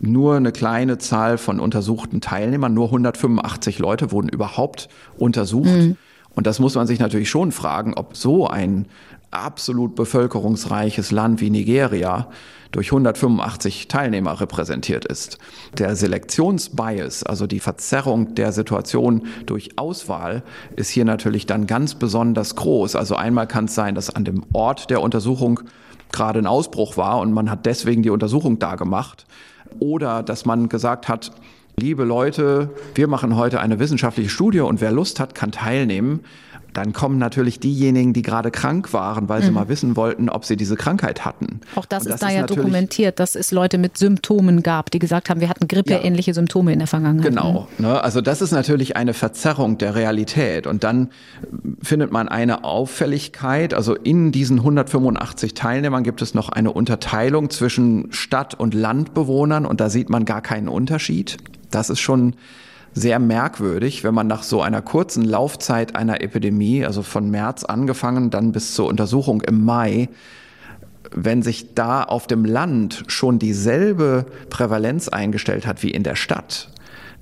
nur 0.00 0.36
eine 0.36 0.52
kleine 0.52 0.98
Zahl 0.98 1.38
von 1.38 1.60
untersuchten 1.60 2.20
Teilnehmern, 2.20 2.74
nur 2.74 2.86
185 2.86 3.78
Leute 3.78 4.10
wurden 4.10 4.28
überhaupt 4.28 4.88
untersucht. 5.16 5.66
Mhm. 5.66 5.96
Und 6.34 6.46
das 6.46 6.58
muss 6.58 6.74
man 6.74 6.86
sich 6.86 6.98
natürlich 6.98 7.30
schon 7.30 7.52
fragen, 7.52 7.94
ob 7.94 8.16
so 8.16 8.48
ein 8.48 8.86
absolut 9.30 9.94
bevölkerungsreiches 9.94 11.10
Land 11.10 11.40
wie 11.40 11.50
Nigeria 11.50 12.28
durch 12.72 12.88
185 12.88 13.86
Teilnehmer 13.88 14.40
repräsentiert 14.40 15.04
ist. 15.04 15.38
Der 15.78 15.94
Selektionsbias, 15.94 17.22
also 17.22 17.46
die 17.46 17.60
Verzerrung 17.60 18.34
der 18.34 18.50
Situation 18.52 19.26
durch 19.46 19.78
Auswahl, 19.78 20.42
ist 20.74 20.88
hier 20.88 21.04
natürlich 21.04 21.46
dann 21.46 21.66
ganz 21.66 21.94
besonders 21.94 22.56
groß. 22.56 22.96
Also 22.96 23.14
einmal 23.14 23.46
kann 23.46 23.66
es 23.66 23.74
sein, 23.74 23.94
dass 23.94 24.10
an 24.10 24.24
dem 24.24 24.44
Ort 24.52 24.90
der 24.90 25.02
Untersuchung 25.02 25.60
gerade 26.10 26.40
ein 26.40 26.46
Ausbruch 26.46 26.96
war 26.96 27.20
und 27.20 27.32
man 27.32 27.50
hat 27.50 27.66
deswegen 27.66 28.02
die 28.02 28.10
Untersuchung 28.10 28.58
da 28.58 28.76
gemacht. 28.76 29.26
Oder 29.78 30.22
dass 30.22 30.44
man 30.44 30.68
gesagt 30.68 31.08
hat, 31.08 31.32
liebe 31.78 32.04
Leute, 32.04 32.70
wir 32.94 33.08
machen 33.08 33.36
heute 33.36 33.60
eine 33.60 33.78
wissenschaftliche 33.78 34.30
Studie 34.30 34.60
und 34.60 34.80
wer 34.80 34.92
Lust 34.92 35.20
hat, 35.20 35.34
kann 35.34 35.52
teilnehmen 35.52 36.20
dann 36.72 36.92
kommen 36.92 37.18
natürlich 37.18 37.60
diejenigen, 37.60 38.12
die 38.12 38.22
gerade 38.22 38.50
krank 38.50 38.92
waren, 38.92 39.28
weil 39.28 39.42
sie 39.42 39.48
mhm. 39.48 39.54
mal 39.54 39.68
wissen 39.68 39.96
wollten, 39.96 40.28
ob 40.28 40.44
sie 40.44 40.56
diese 40.56 40.76
Krankheit 40.76 41.24
hatten. 41.24 41.60
Auch 41.74 41.84
das, 41.84 42.04
das 42.04 42.14
ist 42.14 42.22
da 42.22 42.28
ist 42.28 42.34
ja 42.34 42.46
dokumentiert, 42.46 43.20
dass 43.20 43.34
es 43.34 43.50
Leute 43.50 43.78
mit 43.78 43.98
Symptomen 43.98 44.62
gab, 44.62 44.90
die 44.90 44.98
gesagt 44.98 45.30
haben, 45.30 45.40
wir 45.40 45.48
hatten 45.48 45.68
grippeähnliche 45.68 46.30
ja. 46.30 46.34
Symptome 46.34 46.72
in 46.72 46.78
der 46.78 46.88
Vergangenheit. 46.88 47.28
Genau. 47.28 47.68
Mhm. 47.78 47.86
Ne? 47.86 48.02
Also 48.02 48.20
das 48.20 48.42
ist 48.42 48.52
natürlich 48.52 48.96
eine 48.96 49.14
Verzerrung 49.14 49.78
der 49.78 49.94
Realität. 49.94 50.66
Und 50.66 50.84
dann 50.84 51.10
findet 51.82 52.12
man 52.12 52.28
eine 52.28 52.64
Auffälligkeit. 52.64 53.74
Also 53.74 53.94
in 53.94 54.32
diesen 54.32 54.58
185 54.58 55.54
Teilnehmern 55.54 56.04
gibt 56.04 56.22
es 56.22 56.34
noch 56.34 56.48
eine 56.48 56.72
Unterteilung 56.72 57.50
zwischen 57.50 58.12
Stadt- 58.12 58.54
und 58.54 58.74
Landbewohnern 58.74 59.66
und 59.66 59.80
da 59.80 59.90
sieht 59.90 60.10
man 60.10 60.24
gar 60.24 60.40
keinen 60.40 60.68
Unterschied. 60.68 61.36
Das 61.70 61.90
ist 61.90 62.00
schon 62.00 62.34
sehr 62.94 63.18
merkwürdig, 63.18 64.04
wenn 64.04 64.14
man 64.14 64.26
nach 64.26 64.42
so 64.42 64.60
einer 64.60 64.82
kurzen 64.82 65.24
Laufzeit 65.24 65.96
einer 65.96 66.20
Epidemie, 66.20 66.84
also 66.84 67.02
von 67.02 67.30
März 67.30 67.64
angefangen, 67.64 68.30
dann 68.30 68.52
bis 68.52 68.74
zur 68.74 68.86
Untersuchung 68.86 69.40
im 69.42 69.64
Mai, 69.64 70.08
wenn 71.14 71.42
sich 71.42 71.74
da 71.74 72.02
auf 72.02 72.26
dem 72.26 72.44
Land 72.44 73.04
schon 73.06 73.38
dieselbe 73.38 74.26
Prävalenz 74.50 75.08
eingestellt 75.08 75.66
hat 75.66 75.82
wie 75.82 75.90
in 75.90 76.02
der 76.02 76.16
Stadt, 76.16 76.68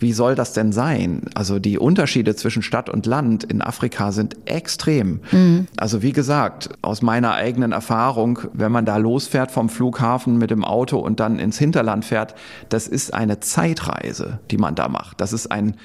wie 0.01 0.13
soll 0.13 0.35
das 0.35 0.53
denn 0.53 0.73
sein? 0.73 1.23
Also 1.35 1.59
die 1.59 1.79
Unterschiede 1.79 2.35
zwischen 2.35 2.63
Stadt 2.63 2.89
und 2.89 3.07
Land 3.07 3.45
in 3.45 3.63
Afrika 3.63 4.13
sind 4.13 4.37
extrem. 4.47 5.21
Mhm. 5.31 5.67
Also 5.77 6.03
wie 6.03 6.13
gesagt, 6.13 6.71
aus 6.83 7.03
meiner 7.03 7.35
eigenen 7.35 7.73
Erfahrung, 7.73 8.41
wenn 8.53 8.73
man 8.73 8.87
da 8.87 8.97
losfährt 8.97 9.51
vom 9.51 9.69
Flughafen 9.69 10.39
mit 10.39 10.51
dem 10.51 10.65
Auto 10.65 10.99
und 10.99 11.21
dann 11.21 11.39
ins 11.39 11.59
Hinterland 11.59 12.05
fährt, 12.05 12.35
das 12.71 12.89
ist 12.89 13.15
eine 13.15 13.41
Zeitreise, 13.41 14.41
die 14.51 14.59
man 14.59 14.75
da 14.75 14.89
macht. 14.89 15.21
Das 15.21 15.33
ist 15.33 15.53
ein 15.53 15.77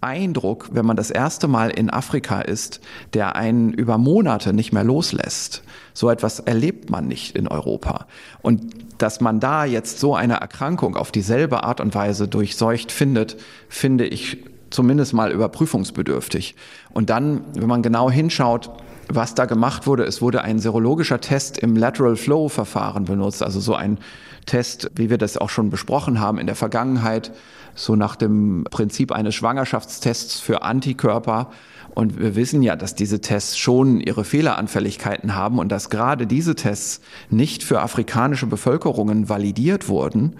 Eindruck, 0.00 0.68
wenn 0.72 0.86
man 0.86 0.96
das 0.96 1.10
erste 1.10 1.48
Mal 1.48 1.70
in 1.70 1.90
Afrika 1.90 2.42
ist, 2.42 2.80
der 3.14 3.36
einen 3.36 3.72
über 3.72 3.98
Monate 3.98 4.52
nicht 4.52 4.72
mehr 4.72 4.84
loslässt. 4.84 5.62
So 5.94 6.10
etwas 6.10 6.40
erlebt 6.40 6.90
man 6.90 7.06
nicht 7.08 7.36
in 7.36 7.48
Europa. 7.48 8.06
Und 8.42 8.62
dass 8.98 9.20
man 9.20 9.40
da 9.40 9.64
jetzt 9.64 10.00
so 10.00 10.14
eine 10.14 10.34
Erkrankung 10.34 10.96
auf 10.96 11.12
dieselbe 11.12 11.64
Art 11.64 11.80
und 11.80 11.94
Weise 11.94 12.28
durchseucht 12.28 12.92
findet, 12.92 13.36
finde 13.68 14.06
ich 14.06 14.44
zumindest 14.70 15.14
mal 15.14 15.30
überprüfungsbedürftig. 15.30 16.56
Und 16.92 17.10
dann, 17.10 17.44
wenn 17.54 17.68
man 17.68 17.82
genau 17.82 18.10
hinschaut, 18.10 18.70
was 19.08 19.34
da 19.34 19.44
gemacht 19.44 19.86
wurde, 19.86 20.04
es 20.04 20.20
wurde 20.20 20.42
ein 20.42 20.58
serologischer 20.58 21.20
Test 21.20 21.58
im 21.58 21.76
Lateral 21.76 22.16
Flow 22.16 22.48
Verfahren 22.48 23.04
benutzt, 23.04 23.42
also 23.42 23.60
so 23.60 23.74
ein 23.74 23.98
Test, 24.46 24.90
wie 24.94 25.10
wir 25.10 25.18
das 25.18 25.36
auch 25.36 25.50
schon 25.50 25.70
besprochen 25.70 26.20
haben 26.20 26.38
in 26.38 26.46
der 26.46 26.56
Vergangenheit, 26.56 27.32
so 27.74 27.96
nach 27.96 28.16
dem 28.16 28.64
Prinzip 28.70 29.12
eines 29.12 29.34
Schwangerschaftstests 29.34 30.40
für 30.40 30.62
Antikörper. 30.62 31.50
Und 31.94 32.18
wir 32.18 32.34
wissen 32.34 32.62
ja, 32.62 32.76
dass 32.76 32.94
diese 32.94 33.20
Tests 33.20 33.56
schon 33.56 34.00
ihre 34.00 34.24
Fehleranfälligkeiten 34.24 35.34
haben 35.34 35.58
und 35.58 35.70
dass 35.70 35.90
gerade 35.90 36.26
diese 36.26 36.54
Tests 36.56 37.00
nicht 37.30 37.62
für 37.62 37.80
afrikanische 37.80 38.46
Bevölkerungen 38.46 39.28
validiert 39.28 39.88
wurden. 39.88 40.34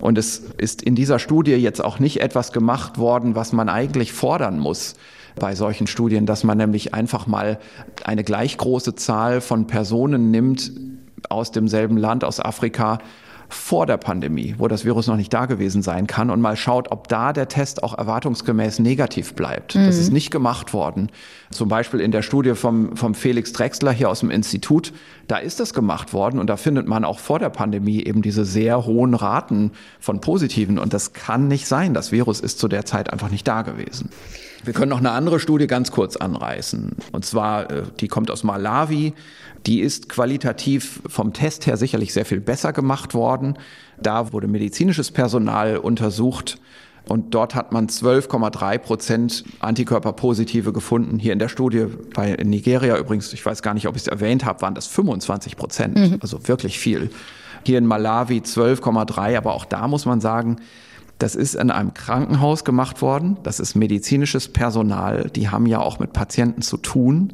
Und 0.00 0.18
es 0.18 0.38
ist 0.58 0.82
in 0.82 0.94
dieser 0.94 1.18
Studie 1.18 1.54
jetzt 1.54 1.84
auch 1.84 1.98
nicht 1.98 2.20
etwas 2.20 2.52
gemacht 2.52 2.98
worden, 2.98 3.34
was 3.34 3.52
man 3.52 3.68
eigentlich 3.68 4.12
fordern 4.12 4.58
muss 4.58 4.94
bei 5.38 5.54
solchen 5.54 5.86
Studien, 5.86 6.26
dass 6.26 6.44
man 6.44 6.58
nämlich 6.58 6.94
einfach 6.94 7.26
mal 7.26 7.58
eine 8.04 8.24
gleich 8.24 8.56
große 8.56 8.94
Zahl 8.94 9.40
von 9.40 9.66
Personen 9.66 10.30
nimmt 10.30 10.72
aus 11.28 11.52
demselben 11.52 11.96
Land, 11.96 12.24
aus 12.24 12.40
Afrika, 12.40 12.98
vor 13.48 13.86
der 13.86 13.96
Pandemie, 13.96 14.54
wo 14.58 14.68
das 14.68 14.84
Virus 14.84 15.06
noch 15.06 15.16
nicht 15.16 15.32
da 15.32 15.46
gewesen 15.46 15.82
sein 15.82 16.06
kann 16.06 16.30
und 16.30 16.40
mal 16.40 16.56
schaut, 16.56 16.90
ob 16.90 17.08
da 17.08 17.32
der 17.32 17.48
Test 17.48 17.82
auch 17.82 17.96
erwartungsgemäß 17.96 18.78
negativ 18.78 19.34
bleibt. 19.34 19.74
Mhm. 19.74 19.86
Das 19.86 19.96
ist 19.96 20.12
nicht 20.12 20.30
gemacht 20.30 20.74
worden. 20.74 21.10
Zum 21.50 21.68
Beispiel 21.68 22.00
in 22.00 22.10
der 22.10 22.22
Studie 22.22 22.54
vom, 22.54 22.94
vom 22.96 23.14
Felix 23.14 23.52
Drexler 23.52 23.92
hier 23.92 24.10
aus 24.10 24.20
dem 24.20 24.30
Institut, 24.30 24.92
da 25.28 25.38
ist 25.38 25.60
das 25.60 25.72
gemacht 25.72 26.12
worden 26.12 26.38
und 26.38 26.48
da 26.48 26.56
findet 26.56 26.86
man 26.86 27.04
auch 27.04 27.18
vor 27.18 27.38
der 27.38 27.50
Pandemie 27.50 28.02
eben 28.04 28.20
diese 28.20 28.44
sehr 28.44 28.84
hohen 28.84 29.14
Raten 29.14 29.72
von 29.98 30.20
Positiven 30.20 30.78
und 30.78 30.92
das 30.92 31.14
kann 31.14 31.48
nicht 31.48 31.66
sein. 31.66 31.94
Das 31.94 32.12
Virus 32.12 32.40
ist 32.40 32.58
zu 32.58 32.68
der 32.68 32.84
Zeit 32.84 33.12
einfach 33.12 33.30
nicht 33.30 33.48
da 33.48 33.62
gewesen. 33.62 34.10
Wir 34.64 34.72
können 34.72 34.90
noch 34.90 34.98
eine 34.98 35.12
andere 35.12 35.40
Studie 35.40 35.66
ganz 35.66 35.90
kurz 35.90 36.16
anreißen. 36.16 36.96
Und 37.12 37.24
zwar, 37.24 37.70
äh, 37.70 37.82
die 38.00 38.08
kommt 38.08 38.30
aus 38.30 38.44
Malawi. 38.44 39.14
Die 39.66 39.80
ist 39.80 40.08
qualitativ 40.08 41.00
vom 41.06 41.32
Test 41.32 41.66
her 41.66 41.76
sicherlich 41.76 42.12
sehr 42.12 42.24
viel 42.24 42.40
besser 42.40 42.72
gemacht 42.72 43.14
worden. 43.14 43.58
Da 44.00 44.32
wurde 44.32 44.48
medizinisches 44.48 45.10
Personal 45.10 45.76
untersucht. 45.78 46.58
Und 47.08 47.34
dort 47.34 47.54
hat 47.54 47.72
man 47.72 47.88
12,3 47.88 48.78
Prozent 48.78 49.44
Antikörperpositive 49.60 50.72
gefunden. 50.72 51.18
Hier 51.18 51.32
in 51.32 51.38
der 51.38 51.48
Studie 51.48 51.86
bei 52.14 52.36
Nigeria 52.42 52.98
übrigens, 52.98 53.32
ich 53.32 53.44
weiß 53.44 53.62
gar 53.62 53.72
nicht, 53.74 53.88
ob 53.88 53.96
ich 53.96 54.02
es 54.02 54.08
erwähnt 54.08 54.44
habe, 54.44 54.60
waren 54.60 54.74
das 54.74 54.86
25 54.86 55.56
Prozent. 55.56 55.96
Mhm. 55.96 56.18
Also 56.20 56.46
wirklich 56.48 56.78
viel. 56.78 57.10
Hier 57.64 57.78
in 57.78 57.86
Malawi 57.86 58.40
12,3. 58.40 59.38
Aber 59.38 59.54
auch 59.54 59.64
da 59.64 59.88
muss 59.88 60.04
man 60.04 60.20
sagen, 60.20 60.56
das 61.18 61.34
ist 61.34 61.54
in 61.54 61.70
einem 61.70 61.94
Krankenhaus 61.94 62.64
gemacht 62.64 63.02
worden. 63.02 63.38
Das 63.42 63.58
ist 63.58 63.74
medizinisches 63.74 64.48
Personal. 64.48 65.30
Die 65.34 65.48
haben 65.48 65.66
ja 65.66 65.80
auch 65.80 65.98
mit 65.98 66.12
Patienten 66.12 66.62
zu 66.62 66.76
tun. 66.76 67.32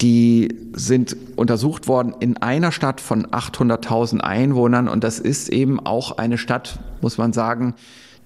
Die 0.00 0.54
sind 0.72 1.16
untersucht 1.36 1.86
worden 1.86 2.14
in 2.18 2.36
einer 2.38 2.72
Stadt 2.72 3.00
von 3.00 3.26
800.000 3.26 4.20
Einwohnern. 4.20 4.88
Und 4.88 5.04
das 5.04 5.18
ist 5.18 5.48
eben 5.48 5.78
auch 5.80 6.18
eine 6.18 6.36
Stadt, 6.36 6.78
muss 7.00 7.16
man 7.16 7.32
sagen, 7.32 7.74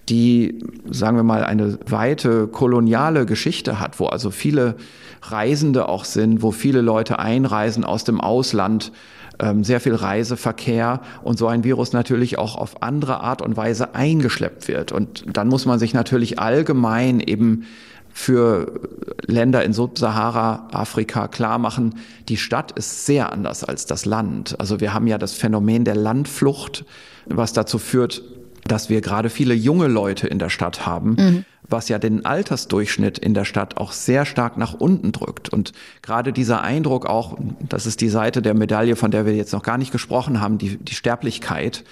die, 0.09 0.64
sagen 0.91 1.16
wir 1.16 1.23
mal, 1.23 1.45
eine 1.45 1.79
weite 1.87 2.47
koloniale 2.47 3.27
Geschichte 3.27 3.79
hat, 3.79 4.01
wo 4.01 4.07
also 4.07 4.31
viele 4.31 4.77
Reisende 5.23 5.89
auch 5.89 6.05
sind, 6.05 6.43
wo 6.43 6.51
viele 6.51 6.81
Leute 6.81 7.19
einreisen 7.19 7.85
aus 7.85 8.05
dem 8.05 8.21
Ausland 8.21 8.93
ähm, 9.41 9.64
sehr 9.64 9.81
viel 9.81 9.95
Reiseverkehr 9.95 11.01
und 11.23 11.39
so 11.39 11.47
ein 11.47 11.64
Virus 11.64 11.93
natürlich 11.93 12.39
auch 12.39 12.57
auf 12.57 12.83
andere 12.83 13.21
Art 13.21 13.43
und 13.43 13.57
Weise 13.57 13.95
eingeschleppt 13.95 14.69
wird. 14.69 14.93
Und 14.93 15.25
dann 15.37 15.49
muss 15.49 15.66
man 15.66 15.79
sich 15.79 15.95
natürlich 15.95 16.39
allgemein 16.39 17.21
eben 17.21 17.64
für 18.19 18.81
Länder 19.27 19.64
in 19.64 19.73
Subsahara-Afrika 19.73 21.29
klar 21.29 21.59
machen, 21.59 21.95
die 22.29 22.37
Stadt 22.37 22.73
ist 22.73 23.07
sehr 23.07 23.33
anders 23.33 23.62
als 23.62 23.87
das 23.87 24.07
Land. 24.07 24.59
Also 24.59 24.81
wir 24.81 24.93
haben 24.93 25.07
ja 25.07 25.19
das 25.19 25.35
Phänomen 25.35 25.85
der 25.85 25.95
Landflucht, 25.95 26.85
was 27.27 27.53
dazu 27.53 27.79
führt, 27.79 28.23
dass 28.66 28.91
wir 28.91 29.03
gerade 29.03 29.31
viele 29.31 29.55
junge 29.55 29.87
Leute 29.87 30.27
in 30.27 30.41
der 30.41 30.51
Stadt 30.51 30.85
haben, 30.85 31.11
mhm 31.11 31.45
was 31.71 31.89
ja 31.89 31.99
den 31.99 32.25
Altersdurchschnitt 32.25 33.19
in 33.19 33.35
der 33.35 33.45
Stadt 33.45 33.77
auch 33.77 33.93
sehr 33.93 34.25
stark 34.25 34.57
nach 34.57 34.75
unten 34.75 35.12
drückt. 35.12 35.51
Und 35.51 35.73
gerade 36.03 36.33
dieser 36.33 36.62
Eindruck 36.62 37.07
auch, 37.07 37.37
das 37.69 37.87
ist 37.87 38.01
die 38.01 38.09
Seite 38.09 38.43
der 38.43 38.55
Medaille, 38.55 38.97
von 38.97 39.11
der 39.11 39.27
wir 39.27 39.35
jetzt 39.35 39.53
noch 39.53 39.62
gar 39.62 39.79
nicht 39.79 39.93
gesprochen 39.93 40.41
haben, 40.41 40.59
die, 40.59 40.79
die 40.79 40.95
Sterblichkeit, 40.95 41.85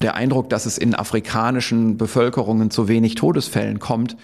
der 0.00 0.14
Eindruck, 0.14 0.48
dass 0.48 0.66
es 0.66 0.78
in 0.78 0.94
afrikanischen 0.94 1.96
Bevölkerungen 1.96 2.70
zu 2.70 2.88
wenig 2.88 3.14
Todesfällen 3.16 3.78
kommt, 3.78 4.16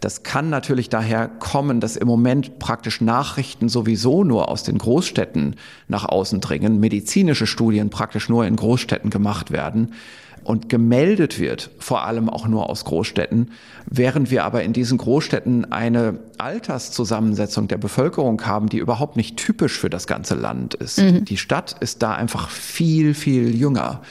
das 0.00 0.22
kann 0.22 0.50
natürlich 0.50 0.90
daher 0.90 1.28
kommen, 1.28 1.80
dass 1.80 1.96
im 1.96 2.06
Moment 2.06 2.58
praktisch 2.58 3.00
Nachrichten 3.00 3.70
sowieso 3.70 4.22
nur 4.22 4.50
aus 4.50 4.62
den 4.62 4.76
Großstädten 4.76 5.56
nach 5.88 6.04
außen 6.04 6.40
dringen, 6.42 6.78
medizinische 6.78 7.46
Studien 7.46 7.88
praktisch 7.88 8.28
nur 8.28 8.44
in 8.46 8.56
Großstädten 8.56 9.08
gemacht 9.08 9.50
werden 9.50 9.94
und 10.42 10.68
gemeldet 10.68 11.40
wird, 11.40 11.70
vor 11.78 12.04
allem 12.04 12.28
auch 12.28 12.46
nur 12.46 12.68
aus 12.68 12.84
Großstädten, 12.84 13.50
während 13.86 14.30
wir 14.30 14.44
aber 14.44 14.62
in 14.62 14.74
diesen 14.74 14.98
Großstädten 14.98 15.72
eine 15.72 16.18
Alterszusammensetzung 16.36 17.66
der 17.68 17.78
Bevölkerung 17.78 18.44
haben, 18.44 18.68
die 18.68 18.78
überhaupt 18.78 19.16
nicht 19.16 19.38
typisch 19.38 19.78
für 19.78 19.88
das 19.88 20.06
ganze 20.06 20.34
Land 20.34 20.74
ist. 20.74 20.98
Mhm. 20.98 21.24
Die 21.24 21.38
Stadt 21.38 21.76
ist 21.80 22.02
da 22.02 22.12
einfach 22.12 22.50
viel, 22.50 23.14
viel 23.14 23.54
jünger. 23.54 24.02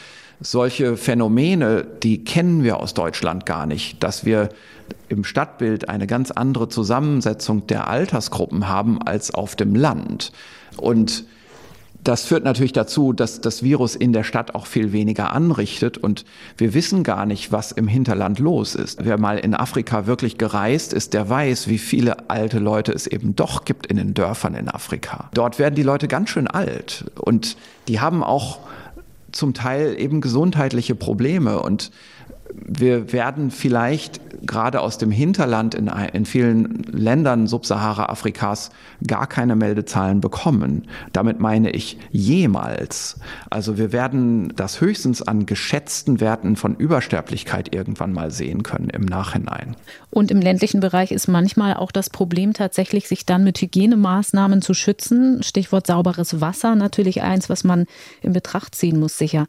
Solche 0.46 0.98
Phänomene, 0.98 1.86
die 2.04 2.26
kennen 2.26 2.64
wir 2.64 2.78
aus 2.82 2.94
Deutschland 2.94 3.46
gar 3.46 3.66
nicht, 3.66 4.04
dass 4.04 4.26
wir 4.26 4.50
im 5.08 5.24
Stadtbild 5.24 5.88
eine 5.88 6.06
ganz 6.06 6.32
andere 6.32 6.68
Zusammensetzung 6.68 7.66
der 7.68 7.88
Altersgruppen 7.88 8.68
haben 8.68 9.02
als 9.02 9.34
auf 9.34 9.56
dem 9.56 9.74
Land. 9.74 10.34
Und 10.76 11.24
das 12.04 12.26
führt 12.26 12.44
natürlich 12.44 12.74
dazu, 12.74 13.14
dass 13.14 13.39
das 13.39 13.64
Virus 13.64 13.96
in 13.96 14.12
der 14.12 14.26
Stadt 14.26 14.56
auch 14.56 14.66
viel 14.66 14.91
weniger 14.91 15.32
anrichtet 15.32 15.98
und 15.98 16.26
wir 16.58 16.74
wissen 16.74 17.04
gar 17.04 17.26
nicht, 17.26 17.54
was 17.54 17.72
im 17.72 17.88
Hinterland 17.88 18.39
los 18.39 18.76
ist. 18.76 19.06
Wer 19.06 19.18
mal 19.18 19.39
in 19.39 19.54
Afrika 19.54 20.06
wirklich 20.06 20.38
gereist 20.38 20.91
ist, 20.91 21.14
der 21.14 21.30
weiß, 21.30 21.70
wie 21.70 21.78
viele 21.78 22.30
alte 22.30 22.60
Leute 22.60 22.91
es 22.91 23.08
eben 23.08 23.38
doch 23.38 23.64
gibt 23.64 23.86
in 23.86 23.96
den 23.96 24.14
Dörfern 24.14 24.56
in 24.56 24.68
Afrika. 24.68 25.30
Dort 25.34 25.60
werden 25.60 25.76
die 25.76 25.84
Leute 25.84 26.10
ganz 26.10 26.30
schön 26.30 26.48
alt 26.48 27.06
und 27.16 27.56
die 27.88 28.02
haben 28.02 28.22
auch 28.22 28.60
zum 29.34 29.54
Teil 29.54 30.00
eben 30.00 30.22
gesundheitliche 30.22 30.96
Probleme. 30.96 31.62
Und 31.62 31.92
wir 32.66 33.12
werden 33.14 33.51
vielleicht 33.51 34.20
gerade 34.45 34.82
aus 34.82 34.97
dem 34.97 35.12
Hinterland 35.12 35.74
in, 35.74 35.88
in 35.88 36.26
vielen 36.26 36.84
Ländern 36.91 37.47
Subsahara-Afrikas 37.47 38.72
gar 39.08 39.28
keine 39.28 39.56
Meldezahlen 39.56 40.22
bekommen. 40.22 40.88
Damit 41.14 41.39
meine 41.39 41.72
ich 41.72 41.97
jemals. 42.12 43.20
Also 43.49 43.78
wir 43.78 43.91
werden 43.91 44.54
das 44.56 44.82
höchstens 44.82 45.22
an 45.22 45.45
geschätzten 45.45 46.20
Werten 46.20 46.56
von 46.56 46.76
Übersterblichkeit 46.76 47.74
irgendwann 47.74 48.14
mal 48.14 48.32
sehen 48.32 48.64
können 48.64 48.89
im 48.89 49.04
Nachhinein. 49.04 49.76
Und 50.10 50.30
im 50.30 50.41
ländlichen 50.41 50.80
Bereich 50.80 51.12
ist 51.12 51.28
manchmal 51.28 51.76
auch 51.76 51.91
das 51.91 52.10
Problem 52.10 52.54
tatsächlich, 52.54 53.08
sich 53.08 53.26
dann 53.26 53.43
mit 53.43 53.60
Hygienemaßnahmen 53.60 54.62
zu 54.62 54.74
schützen. 54.74 55.41
Stichwort 55.41 55.88
sauberes 55.88 56.39
Wasser 56.39 56.76
natürlich 56.76 57.24
eins, 57.24 57.49
was 57.49 57.64
man 57.64 57.86
in 58.22 58.34
Betracht 58.34 58.76
ziehen 58.76 58.99
muss, 58.99 59.18
sicher. 59.18 59.47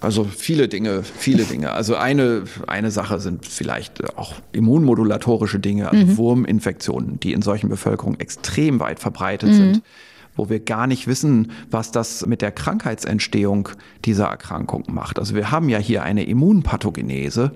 Also 0.00 0.24
viele 0.24 0.68
Dinge, 0.68 1.02
viele 1.02 1.44
Dinge. 1.44 1.72
Also 1.72 1.96
eine, 1.96 2.41
eine 2.66 2.90
Sache 2.90 3.20
sind 3.20 3.46
vielleicht 3.46 4.16
auch 4.16 4.34
immunmodulatorische 4.52 5.58
Dinge, 5.58 5.90
also 5.90 6.04
mhm. 6.04 6.16
Wurminfektionen, 6.16 7.20
die 7.20 7.32
in 7.32 7.42
solchen 7.42 7.68
Bevölkerungen 7.68 8.20
extrem 8.20 8.80
weit 8.80 9.00
verbreitet 9.00 9.50
mhm. 9.50 9.54
sind 9.54 9.82
wo 10.34 10.48
wir 10.48 10.60
gar 10.60 10.86
nicht 10.86 11.06
wissen, 11.06 11.52
was 11.70 11.90
das 11.90 12.26
mit 12.26 12.42
der 12.42 12.52
Krankheitsentstehung 12.52 13.68
dieser 14.04 14.26
Erkrankung 14.26 14.84
macht. 14.90 15.18
Also 15.18 15.34
wir 15.34 15.50
haben 15.50 15.68
ja 15.68 15.78
hier 15.78 16.02
eine 16.02 16.24
Immunpathogenese 16.24 17.52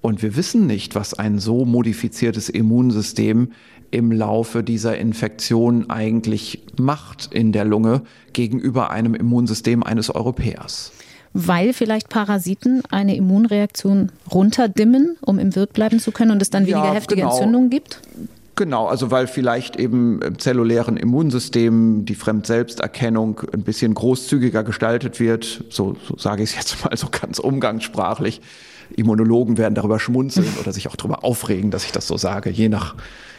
Und 0.00 0.22
wir 0.22 0.36
wissen 0.36 0.66
nicht, 0.66 0.94
was 0.94 1.14
ein 1.14 1.38
so 1.38 1.64
modifiziertes 1.64 2.48
Immunsystem 2.48 3.52
im 3.90 4.12
Laufe 4.12 4.62
dieser 4.62 4.98
Infektion 4.98 5.90
eigentlich 5.90 6.64
macht 6.78 7.32
in 7.32 7.52
der 7.52 7.64
Lunge 7.64 8.02
gegenüber 8.32 8.90
einem 8.90 9.14
Immunsystem 9.14 9.82
eines 9.82 10.10
Europäers. 10.10 10.92
Weil 11.32 11.72
vielleicht 11.72 12.08
Parasiten 12.08 12.82
eine 12.90 13.16
Immunreaktion 13.16 14.10
runterdimmen, 14.32 15.16
um 15.20 15.38
im 15.38 15.54
Wirt 15.54 15.72
bleiben 15.72 16.00
zu 16.00 16.12
können 16.12 16.30
und 16.30 16.42
es 16.42 16.50
dann 16.50 16.64
weniger 16.64 16.86
ja, 16.86 16.94
heftige 16.94 17.22
genau. 17.22 17.32
Entzündungen 17.32 17.70
gibt? 17.70 18.00
Genau, 18.56 18.86
also 18.86 19.10
weil 19.10 19.26
vielleicht 19.26 19.76
eben 19.76 20.22
im 20.22 20.38
zellulären 20.38 20.96
Immunsystem 20.96 22.06
die 22.06 22.14
Fremdselbsterkennung 22.14 23.42
ein 23.52 23.62
bisschen 23.62 23.92
großzügiger 23.92 24.64
gestaltet 24.64 25.20
wird, 25.20 25.64
so, 25.68 25.94
so 26.08 26.16
sage 26.16 26.42
ich 26.42 26.50
es 26.50 26.56
jetzt 26.56 26.84
mal 26.84 26.96
so 26.96 27.08
ganz 27.10 27.38
umgangssprachlich. 27.38 28.40
Immunologen 28.96 29.58
werden 29.58 29.74
darüber 29.74 30.00
schmunzeln 30.00 30.48
oder 30.58 30.72
sich 30.72 30.88
auch 30.88 30.96
darüber 30.96 31.22
aufregen, 31.22 31.70
dass 31.70 31.84
ich 31.84 31.92
das 31.92 32.06
so 32.06 32.16
sage, 32.16 32.48
je 32.48 32.70
nach 32.70 32.94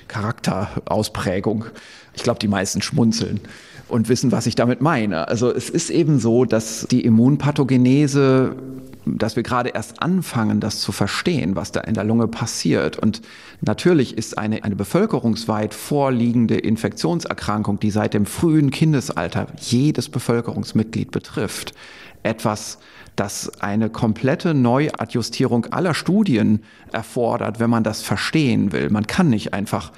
Charakterausprägung. 0.08 1.66
Ich 2.14 2.22
glaube, 2.22 2.40
die 2.40 2.48
meisten 2.48 2.84
schmunzeln 2.84 3.40
und 3.88 4.10
wissen, 4.10 4.32
was 4.32 4.48
ich 4.48 4.56
damit 4.56 4.82
meine. 4.82 5.28
Also 5.28 5.54
es 5.54 5.70
ist 5.70 5.90
eben 5.90 6.20
so, 6.20 6.46
dass 6.46 6.88
die 6.90 7.02
Immunpathogenese 7.06 8.56
dass 9.16 9.36
wir 9.36 9.44
gerade 9.44 9.70
erst 9.70 10.02
anfangen, 10.02 10.60
das 10.60 10.80
zu 10.80 10.92
verstehen, 10.92 11.56
was 11.56 11.72
da 11.72 11.82
in 11.82 11.94
der 11.94 12.04
Lunge 12.04 12.28
passiert. 12.28 12.98
Und 12.98 13.22
natürlich 13.62 14.18
ist 14.18 14.38
eine, 14.38 14.64
eine 14.64 14.76
bevölkerungsweit 14.76 15.74
vorliegende 15.74 16.58
Infektionserkrankung, 16.58 17.80
die 17.80 17.92
seit 17.92 18.14
dem 18.14 18.26
frühen 18.26 18.72
Kindesalter 18.72 19.48
jedes 19.60 20.10
Bevölkerungsmitglied 20.10 21.12
betrifft, 21.12 21.74
etwas, 22.24 22.80
das 23.16 23.62
eine 23.62 23.90
komplette 23.90 24.54
Neuadjustierung 24.54 25.66
aller 25.68 25.94
Studien 25.94 26.64
erfordert, 26.92 27.60
wenn 27.60 27.70
man 27.70 27.84
das 27.84 28.02
verstehen 28.02 28.72
will. 28.72 28.90
Man 28.90 29.08
kann 29.08 29.30
nicht 29.30 29.54
einfach 29.54 29.92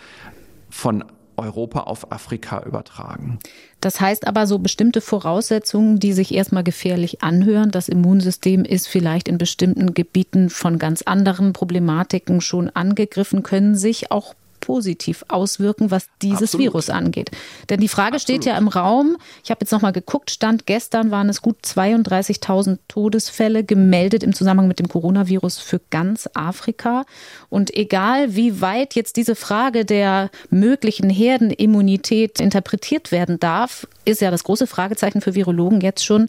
von 0.69 1.03
Europa 1.39 1.81
auf 1.81 2.11
Afrika 2.11 2.63
übertragen. 2.63 3.39
Das 3.81 4.01
heißt 4.01 4.27
aber 4.27 4.45
so 4.45 4.59
bestimmte 4.59 5.01
Voraussetzungen, 5.01 5.99
die 5.99 6.13
sich 6.13 6.33
erstmal 6.33 6.63
gefährlich 6.63 7.23
anhören. 7.23 7.71
Das 7.71 7.89
Immunsystem 7.89 8.65
ist 8.65 8.87
vielleicht 8.87 9.27
in 9.27 9.37
bestimmten 9.37 9.93
Gebieten 9.93 10.49
von 10.49 10.77
ganz 10.79 11.01
anderen 11.03 11.53
Problematiken 11.53 12.41
schon 12.41 12.69
angegriffen, 12.69 13.43
können 13.43 13.75
sich 13.75 14.11
auch 14.11 14.35
positiv 14.69 15.25
auswirken, 15.29 15.89
was 15.89 16.09
dieses 16.21 16.53
Absolut. 16.53 16.67
Virus 16.67 16.91
angeht. 16.91 17.31
Denn 17.71 17.79
die 17.79 17.87
Frage 17.87 18.17
Absolut. 18.17 18.43
steht 18.43 18.45
ja 18.45 18.55
im 18.55 18.67
Raum. 18.67 19.17
Ich 19.43 19.49
habe 19.49 19.61
jetzt 19.61 19.71
noch 19.71 19.81
mal 19.81 19.89
geguckt. 19.89 20.29
Stand 20.29 20.67
gestern 20.67 21.09
waren 21.09 21.27
es 21.27 21.41
gut 21.41 21.57
32.000 21.65 22.77
Todesfälle 22.87 23.63
gemeldet 23.63 24.21
im 24.21 24.35
Zusammenhang 24.35 24.67
mit 24.67 24.77
dem 24.77 24.87
Coronavirus 24.87 25.57
für 25.57 25.81
ganz 25.89 26.29
Afrika. 26.35 27.05
Und 27.49 27.75
egal, 27.75 28.35
wie 28.35 28.61
weit 28.61 28.93
jetzt 28.93 29.15
diese 29.15 29.33
Frage 29.33 29.85
der 29.85 30.29
möglichen 30.51 31.09
Herdenimmunität 31.09 32.39
interpretiert 32.39 33.11
werden 33.11 33.39
darf, 33.39 33.87
ist 34.05 34.21
ja 34.21 34.29
das 34.29 34.43
große 34.43 34.67
Fragezeichen 34.67 35.21
für 35.21 35.33
Virologen 35.33 35.81
jetzt 35.81 36.05
schon 36.05 36.27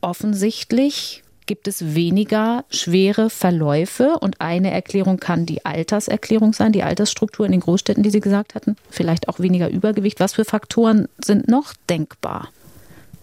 offensichtlich 0.00 1.23
gibt 1.46 1.68
es 1.68 1.94
weniger 1.94 2.64
schwere 2.70 3.30
Verläufe. 3.30 4.18
Und 4.20 4.40
eine 4.40 4.70
Erklärung 4.70 5.18
kann 5.18 5.46
die 5.46 5.64
Alterserklärung 5.64 6.52
sein, 6.52 6.72
die 6.72 6.82
Altersstruktur 6.82 7.46
in 7.46 7.52
den 7.52 7.60
Großstädten, 7.60 8.02
die 8.02 8.10
Sie 8.10 8.20
gesagt 8.20 8.54
hatten. 8.54 8.76
Vielleicht 8.90 9.28
auch 9.28 9.40
weniger 9.40 9.68
Übergewicht. 9.68 10.20
Was 10.20 10.34
für 10.34 10.44
Faktoren 10.44 11.08
sind 11.22 11.48
noch 11.48 11.74
denkbar, 11.88 12.48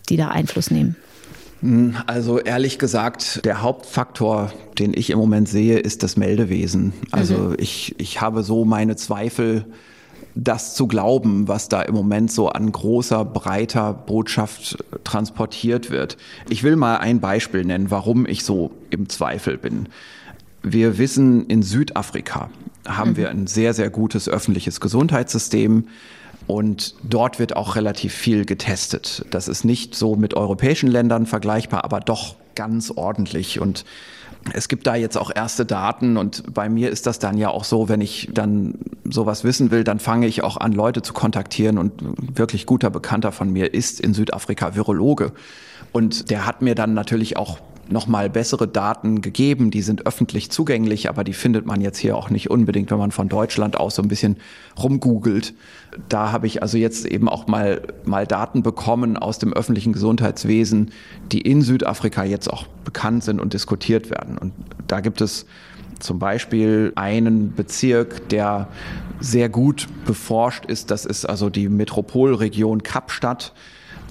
die 0.09 0.17
da 0.17 0.29
Einfluss 0.29 0.71
nehmen? 0.71 0.95
Hm, 1.61 1.95
also 2.07 2.39
ehrlich 2.39 2.79
gesagt, 2.79 3.45
der 3.45 3.61
Hauptfaktor, 3.61 4.51
den 4.79 4.93
ich 4.93 5.09
im 5.09 5.19
Moment 5.19 5.47
sehe, 5.47 5.79
ist 5.79 6.03
das 6.03 6.17
Meldewesen. 6.17 6.93
Also 7.11 7.35
mhm. 7.35 7.55
ich, 7.59 7.95
ich 7.99 8.21
habe 8.21 8.43
so 8.43 8.65
meine 8.65 8.95
Zweifel, 8.95 9.65
das 10.35 10.75
zu 10.75 10.87
glauben, 10.87 11.47
was 11.47 11.69
da 11.69 11.81
im 11.81 11.93
Moment 11.93 12.31
so 12.31 12.49
an 12.49 12.71
großer, 12.71 13.25
breiter 13.25 13.93
Botschaft 13.93 14.83
transportiert 15.03 15.89
wird. 15.89 16.17
Ich 16.49 16.63
will 16.63 16.75
mal 16.75 16.97
ein 16.97 17.19
Beispiel 17.19 17.65
nennen, 17.65 17.91
warum 17.91 18.25
ich 18.25 18.43
so 18.43 18.71
im 18.89 19.09
Zweifel 19.09 19.57
bin. 19.57 19.89
Wir 20.63 20.97
wissen, 20.97 21.47
in 21.47 21.63
Südafrika 21.63 22.49
haben 22.87 23.11
mhm. 23.11 23.17
wir 23.17 23.29
ein 23.29 23.47
sehr, 23.47 23.73
sehr 23.73 23.89
gutes 23.89 24.29
öffentliches 24.29 24.79
Gesundheitssystem. 24.79 25.87
Und 26.47 26.95
dort 27.03 27.39
wird 27.39 27.55
auch 27.55 27.75
relativ 27.75 28.13
viel 28.13 28.45
getestet. 28.45 29.25
Das 29.29 29.47
ist 29.47 29.63
nicht 29.63 29.95
so 29.95 30.15
mit 30.15 30.33
europäischen 30.33 30.89
Ländern 30.89 31.25
vergleichbar, 31.25 31.83
aber 31.85 31.99
doch 31.99 32.35
ganz 32.55 32.91
ordentlich. 32.91 33.59
Und 33.59 33.85
es 34.53 34.67
gibt 34.67 34.87
da 34.87 34.95
jetzt 34.95 35.17
auch 35.17 35.31
erste 35.33 35.65
Daten 35.65 36.17
und 36.17 36.53
bei 36.53 36.67
mir 36.67 36.89
ist 36.89 37.05
das 37.05 37.19
dann 37.19 37.37
ja 37.37 37.49
auch 37.49 37.63
so, 37.63 37.89
wenn 37.89 38.01
ich 38.01 38.29
dann 38.33 38.75
sowas 39.03 39.43
wissen 39.43 39.71
will, 39.71 39.83
dann 39.83 39.99
fange 39.99 40.27
ich 40.27 40.43
auch 40.43 40.57
an, 40.57 40.71
Leute 40.71 41.01
zu 41.01 41.13
kontaktieren 41.13 41.77
und 41.77 41.93
wirklich 42.37 42.65
guter 42.65 42.89
Bekannter 42.89 43.31
von 43.31 43.51
mir 43.51 43.73
ist 43.73 43.99
in 43.99 44.13
Südafrika 44.13 44.75
Virologe. 44.75 45.31
Und 45.91 46.29
der 46.31 46.45
hat 46.45 46.61
mir 46.61 46.75
dann 46.75 46.93
natürlich 46.93 47.37
auch 47.37 47.59
nochmal 47.91 48.29
bessere 48.29 48.67
Daten 48.67 49.21
gegeben. 49.21 49.71
Die 49.71 49.81
sind 49.81 50.05
öffentlich 50.05 50.51
zugänglich, 50.51 51.09
aber 51.09 51.23
die 51.23 51.33
findet 51.33 51.65
man 51.65 51.81
jetzt 51.81 51.97
hier 51.97 52.15
auch 52.17 52.29
nicht 52.29 52.49
unbedingt, 52.49 52.91
wenn 52.91 52.97
man 52.97 53.11
von 53.11 53.29
Deutschland 53.29 53.79
aus 53.79 53.95
so 53.95 54.01
ein 54.01 54.07
bisschen 54.07 54.37
rumgoogelt. 54.81 55.53
Da 56.09 56.31
habe 56.31 56.47
ich 56.47 56.61
also 56.61 56.77
jetzt 56.77 57.05
eben 57.05 57.27
auch 57.27 57.47
mal, 57.47 57.81
mal 58.05 58.25
Daten 58.25 58.63
bekommen 58.63 59.17
aus 59.17 59.39
dem 59.39 59.53
öffentlichen 59.53 59.93
Gesundheitswesen, 59.93 60.91
die 61.31 61.41
in 61.41 61.61
Südafrika 61.61 62.23
jetzt 62.23 62.47
auch 62.47 62.67
bekannt 62.85 63.23
sind 63.23 63.39
und 63.39 63.53
diskutiert 63.53 64.09
werden. 64.09 64.37
Und 64.37 64.53
da 64.87 65.01
gibt 65.01 65.21
es 65.21 65.45
zum 65.99 66.19
Beispiel 66.19 66.91
einen 66.95 67.53
Bezirk, 67.53 68.29
der 68.29 68.67
sehr 69.19 69.49
gut 69.49 69.87
beforscht 70.05 70.65
ist. 70.65 70.91
Das 70.91 71.05
ist 71.05 71.25
also 71.25 71.49
die 71.49 71.69
Metropolregion 71.69 72.83
Kapstadt. 72.83 73.53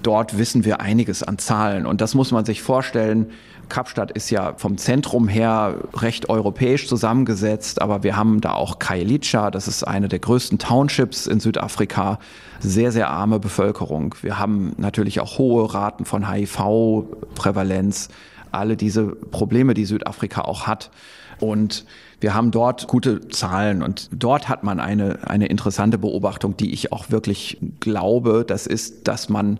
Dort 0.03 0.39
wissen 0.39 0.64
wir 0.64 0.81
einiges 0.81 1.22
an 1.22 1.39
Zahlen. 1.39 1.85
Und 1.87 2.01
das 2.01 2.14
muss 2.14 2.31
man 2.31 2.45
sich 2.45 2.62
vorstellen. 2.62 3.31
Kapstadt 3.71 4.11
ist 4.11 4.29
ja 4.29 4.53
vom 4.57 4.77
Zentrum 4.77 5.29
her 5.29 5.77
recht 5.95 6.29
europäisch 6.29 6.87
zusammengesetzt, 6.87 7.81
aber 7.81 8.03
wir 8.03 8.16
haben 8.16 8.43
da 8.43 8.53
auch 8.53 8.79
Kailicha, 8.79 9.51
das 9.51 9.66
ist 9.66 9.85
eine 9.85 10.09
der 10.09 10.18
größten 10.18 10.59
Townships 10.59 11.27
in 11.27 11.41
Südafrika, 11.41 12.18
sehr, 12.59 12.93
sehr 12.93 13.09
arme 13.09 13.41
Bevölkerung. 13.41 14.14
Wir 14.21 14.39
haben 14.39 14.75
natürlich 14.77 15.21
auch 15.21 15.39
hohe 15.39 15.73
Raten 15.73 16.05
von 16.05 16.31
HIV-Prävalenz, 16.31 18.09
alle 18.53 18.77
diese 18.77 19.07
Probleme, 19.07 19.73
die 19.73 19.87
Südafrika 19.87 20.43
auch 20.43 20.66
hat. 20.66 20.91
Und 21.39 21.87
wir 22.21 22.35
haben 22.35 22.51
dort 22.51 22.87
gute 22.87 23.29
Zahlen. 23.29 23.83
Und 23.83 24.11
dort 24.12 24.49
hat 24.49 24.62
man 24.62 24.79
eine, 24.79 25.21
eine 25.27 25.47
interessante 25.47 25.97
Beobachtung, 25.97 26.57
die 26.57 26.73
ich 26.73 26.93
auch 26.93 27.11
wirklich 27.11 27.59
glaube, 27.81 28.45
das 28.47 28.66
ist, 28.66 29.09
dass 29.09 29.31
man 29.31 29.59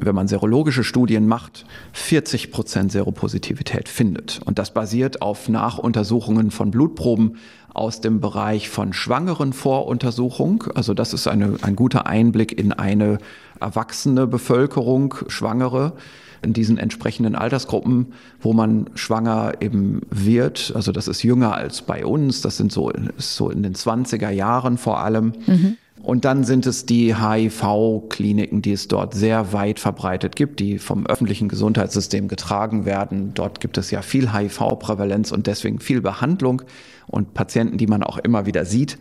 wenn 0.00 0.14
man 0.14 0.28
serologische 0.28 0.84
Studien 0.84 1.26
macht, 1.26 1.64
40 1.92 2.52
Prozent 2.52 2.92
Seropositivität 2.92 3.88
findet. 3.88 4.40
Und 4.44 4.58
das 4.58 4.72
basiert 4.72 5.22
auf 5.22 5.48
Nachuntersuchungen 5.48 6.50
von 6.50 6.70
Blutproben 6.70 7.36
aus 7.74 8.00
dem 8.00 8.20
Bereich 8.20 8.68
von 8.68 8.92
schwangeren 8.92 9.52
Voruntersuchung. 9.52 10.64
Also 10.74 10.94
das 10.94 11.12
ist 11.12 11.26
eine, 11.26 11.56
ein 11.62 11.76
guter 11.76 12.06
Einblick 12.06 12.58
in 12.58 12.72
eine 12.72 13.18
erwachsene 13.60 14.26
Bevölkerung, 14.26 15.14
Schwangere 15.28 15.92
in 16.42 16.52
diesen 16.52 16.78
entsprechenden 16.78 17.34
Altersgruppen, 17.34 18.14
wo 18.40 18.52
man 18.52 18.88
schwanger 18.94 19.54
eben 19.60 20.00
wird. 20.10 20.72
Also 20.74 20.90
das 20.90 21.06
ist 21.06 21.22
jünger 21.22 21.54
als 21.54 21.82
bei 21.82 22.06
uns. 22.06 22.40
Das 22.40 22.56
sind 22.56 22.72
so, 22.72 22.90
so 23.18 23.50
in 23.50 23.62
den 23.62 23.74
20er 23.74 24.30
Jahren 24.30 24.78
vor 24.78 25.00
allem. 25.00 25.34
Mhm. 25.46 25.76
Und 26.02 26.24
dann 26.24 26.44
sind 26.44 26.66
es 26.66 26.86
die 26.86 27.14
HIV-Kliniken, 27.14 28.62
die 28.62 28.72
es 28.72 28.88
dort 28.88 29.12
sehr 29.14 29.52
weit 29.52 29.78
verbreitet 29.78 30.34
gibt, 30.34 30.58
die 30.58 30.78
vom 30.78 31.06
öffentlichen 31.06 31.48
Gesundheitssystem 31.48 32.26
getragen 32.26 32.86
werden. 32.86 33.32
Dort 33.34 33.60
gibt 33.60 33.76
es 33.76 33.90
ja 33.90 34.00
viel 34.00 34.32
HIV-Prävalenz 34.32 35.30
und 35.30 35.46
deswegen 35.46 35.78
viel 35.78 36.00
Behandlung 36.00 36.62
und 37.06 37.34
Patienten, 37.34 37.76
die 37.76 37.86
man 37.86 38.02
auch 38.02 38.18
immer 38.18 38.46
wieder 38.46 38.64
sieht. 38.64 38.98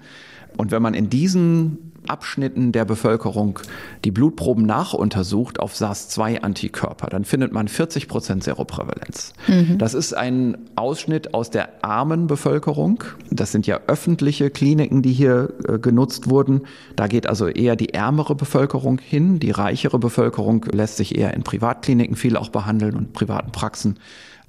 Und 0.57 0.71
wenn 0.71 0.81
man 0.81 0.93
in 0.93 1.09
diesen 1.09 1.88
Abschnitten 2.09 2.71
der 2.71 2.85
Bevölkerung 2.85 3.59
die 4.03 4.11
Blutproben 4.11 4.65
nachuntersucht 4.65 5.59
auf 5.59 5.75
SARS-2-Antikörper, 5.75 7.07
dann 7.07 7.25
findet 7.25 7.51
man 7.51 7.67
40 7.67 8.07
Prozent 8.07 8.43
Seroprävalenz. 8.43 9.33
Mhm. 9.47 9.77
Das 9.77 9.93
ist 9.93 10.13
ein 10.13 10.57
Ausschnitt 10.75 11.33
aus 11.33 11.49
der 11.49 11.83
armen 11.83 12.27
Bevölkerung. 12.27 13.03
Das 13.29 13.51
sind 13.51 13.67
ja 13.67 13.79
öffentliche 13.87 14.49
Kliniken, 14.49 15.01
die 15.01 15.13
hier 15.13 15.53
äh, 15.67 15.79
genutzt 15.79 16.29
wurden. 16.29 16.61
Da 16.95 17.07
geht 17.07 17.27
also 17.27 17.47
eher 17.47 17.75
die 17.75 17.93
ärmere 17.93 18.35
Bevölkerung 18.35 18.99
hin. 18.99 19.39
Die 19.39 19.51
reichere 19.51 19.99
Bevölkerung 19.99 20.65
lässt 20.71 20.97
sich 20.97 21.17
eher 21.17 21.33
in 21.33 21.43
Privatkliniken 21.43 22.15
viel 22.15 22.37
auch 22.37 22.49
behandeln 22.49 22.95
und 22.95 23.13
privaten 23.13 23.51
Praxen. 23.51 23.99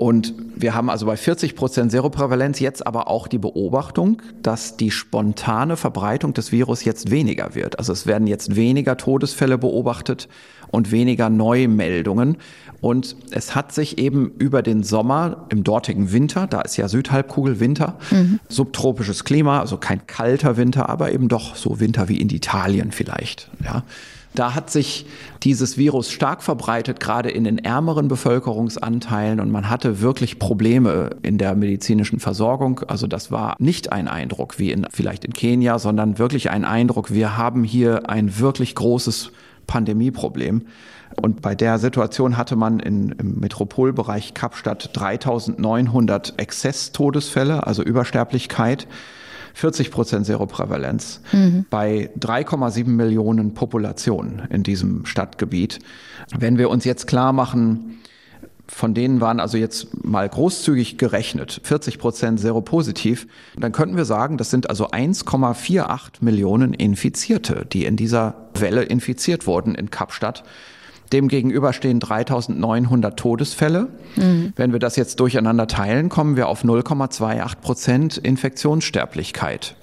Und 0.00 0.32
wir 0.56 0.74
haben 0.74 0.88
also 0.88 1.04
bei 1.04 1.18
40 1.18 1.54
Prozent 1.54 1.90
Seroprävalenz 1.92 2.58
jetzt 2.58 2.86
aber 2.86 3.06
auch 3.08 3.28
die 3.28 3.36
Beobachtung, 3.36 4.22
dass 4.40 4.78
die 4.78 4.90
spontane 4.90 5.76
Verbreitung 5.76 6.32
des 6.32 6.52
Virus 6.52 6.86
jetzt 6.86 7.10
weniger 7.10 7.54
wird. 7.54 7.78
Also 7.78 7.92
es 7.92 8.06
werden 8.06 8.26
jetzt 8.26 8.56
weniger 8.56 8.96
Todesfälle 8.96 9.58
beobachtet 9.58 10.26
und 10.70 10.90
weniger 10.90 11.30
Neumeldungen. 11.30 12.36
Und 12.80 13.14
es 13.30 13.54
hat 13.54 13.72
sich 13.72 13.98
eben 13.98 14.32
über 14.38 14.62
den 14.62 14.82
Sommer 14.82 15.46
im 15.50 15.64
dortigen 15.64 16.12
Winter, 16.12 16.46
da 16.46 16.62
ist 16.62 16.76
ja 16.78 16.88
Südhalbkugel 16.88 17.60
Winter, 17.60 17.98
mhm. 18.10 18.40
subtropisches 18.48 19.24
Klima, 19.24 19.60
also 19.60 19.76
kein 19.76 20.06
kalter 20.06 20.56
Winter, 20.56 20.88
aber 20.88 21.12
eben 21.12 21.28
doch 21.28 21.56
so 21.56 21.78
Winter 21.78 22.08
wie 22.08 22.20
in 22.20 22.30
Italien 22.30 22.90
vielleicht, 22.92 23.50
ja. 23.62 23.82
Da 24.32 24.54
hat 24.54 24.70
sich 24.70 25.06
dieses 25.42 25.76
Virus 25.76 26.12
stark 26.12 26.44
verbreitet, 26.44 27.00
gerade 27.00 27.30
in 27.30 27.42
den 27.42 27.58
ärmeren 27.58 28.06
Bevölkerungsanteilen 28.06 29.40
und 29.40 29.50
man 29.50 29.68
hatte 29.68 30.00
wirklich 30.00 30.38
Probleme 30.38 31.10
in 31.22 31.36
der 31.36 31.56
medizinischen 31.56 32.20
Versorgung. 32.20 32.82
Also 32.86 33.08
das 33.08 33.32
war 33.32 33.56
nicht 33.58 33.90
ein 33.90 34.06
Eindruck 34.06 34.60
wie 34.60 34.70
in, 34.70 34.86
vielleicht 34.92 35.24
in 35.24 35.32
Kenia, 35.32 35.80
sondern 35.80 36.18
wirklich 36.18 36.50
ein 36.50 36.64
Eindruck, 36.64 37.12
wir 37.12 37.36
haben 37.36 37.64
hier 37.64 38.08
ein 38.08 38.38
wirklich 38.38 38.76
großes 38.76 39.32
Pandemieproblem. 39.66 40.62
Und 41.20 41.42
bei 41.42 41.54
der 41.54 41.78
Situation 41.78 42.36
hatte 42.36 42.56
man 42.56 42.80
in, 42.80 43.10
im 43.12 43.40
Metropolbereich 43.40 44.34
Kapstadt 44.34 44.90
3900 44.92 46.34
Exzesstodesfälle, 46.38 47.66
also 47.66 47.82
Übersterblichkeit. 47.82 48.86
40 49.54 49.90
Prozent 49.90 50.26
Seroprävalenz 50.26 51.20
mhm. 51.32 51.66
bei 51.70 52.10
3,7 52.20 52.86
Millionen 52.86 53.52
Populationen 53.54 54.42
in 54.48 54.62
diesem 54.62 55.06
Stadtgebiet. 55.06 55.80
Wenn 56.36 56.56
wir 56.56 56.70
uns 56.70 56.84
jetzt 56.84 57.08
klar 57.08 57.32
machen, 57.32 57.98
von 58.70 58.94
denen 58.94 59.20
waren 59.20 59.40
also 59.40 59.58
jetzt 59.58 60.04
mal 60.04 60.28
großzügig 60.28 60.96
gerechnet 60.96 61.60
40 61.64 61.98
Prozent 61.98 62.40
seropositiv, 62.40 63.26
dann 63.58 63.72
könnten 63.72 63.96
wir 63.96 64.04
sagen, 64.04 64.38
das 64.38 64.50
sind 64.50 64.70
also 64.70 64.88
1,48 64.88 66.20
Millionen 66.20 66.72
Infizierte, 66.72 67.66
die 67.70 67.84
in 67.84 67.96
dieser 67.96 68.48
Welle 68.54 68.82
infiziert 68.82 69.46
wurden 69.46 69.74
in 69.74 69.90
Kapstadt. 69.90 70.44
Demgegenüber 71.12 71.72
stehen 71.72 71.98
3900 71.98 73.18
Todesfälle. 73.18 73.88
Mhm. 74.14 74.52
Wenn 74.54 74.72
wir 74.72 74.78
das 74.78 74.94
jetzt 74.94 75.18
durcheinander 75.18 75.66
teilen, 75.66 76.08
kommen 76.08 76.36
wir 76.36 76.48
auf 76.48 76.64
0,28 76.64 77.56
Prozent 77.56 78.16
Infektionssterblichkeit. 78.18 79.74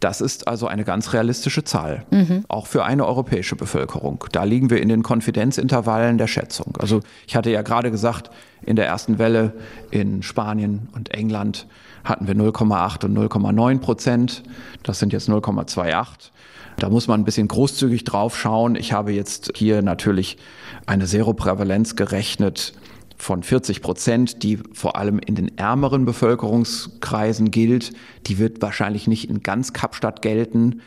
Das 0.00 0.22
ist 0.22 0.48
also 0.48 0.66
eine 0.66 0.84
ganz 0.84 1.12
realistische 1.12 1.62
Zahl, 1.62 2.04
mhm. 2.10 2.44
auch 2.48 2.66
für 2.66 2.84
eine 2.84 3.06
europäische 3.06 3.54
Bevölkerung. 3.54 4.24
Da 4.32 4.44
liegen 4.44 4.70
wir 4.70 4.80
in 4.80 4.88
den 4.88 5.02
Konfidenzintervallen 5.02 6.16
der 6.16 6.26
Schätzung. 6.26 6.74
Also 6.78 7.00
ich 7.26 7.36
hatte 7.36 7.50
ja 7.50 7.60
gerade 7.60 7.90
gesagt, 7.90 8.30
in 8.62 8.76
der 8.76 8.86
ersten 8.86 9.18
Welle 9.18 9.52
in 9.90 10.22
Spanien 10.22 10.88
und 10.94 11.14
England 11.14 11.66
hatten 12.02 12.26
wir 12.26 12.34
0,8 12.34 13.04
und 13.04 13.16
0,9 13.16 13.78
Prozent. 13.78 14.42
Das 14.82 14.98
sind 14.98 15.12
jetzt 15.12 15.28
0,28. 15.28 16.30
Da 16.78 16.88
muss 16.88 17.06
man 17.06 17.20
ein 17.20 17.24
bisschen 17.24 17.46
großzügig 17.46 18.04
drauf 18.04 18.38
schauen. 18.38 18.74
Ich 18.74 18.94
habe 18.94 19.12
jetzt 19.12 19.52
hier 19.54 19.82
natürlich 19.82 20.38
eine 20.86 21.06
Seroprävalenz 21.06 21.94
gerechnet 21.94 22.72
von 23.20 23.42
40 23.42 23.82
Prozent, 23.82 24.42
die 24.42 24.58
vor 24.72 24.96
allem 24.96 25.18
in 25.18 25.34
den 25.34 25.56
ärmeren 25.58 26.04
Bevölkerungskreisen 26.04 27.50
gilt. 27.50 27.92
Die 28.26 28.38
wird 28.38 28.62
wahrscheinlich 28.62 29.06
nicht 29.06 29.28
in 29.28 29.42
ganz 29.42 29.72
Kapstadt 29.72 30.22
gelten. 30.22 30.80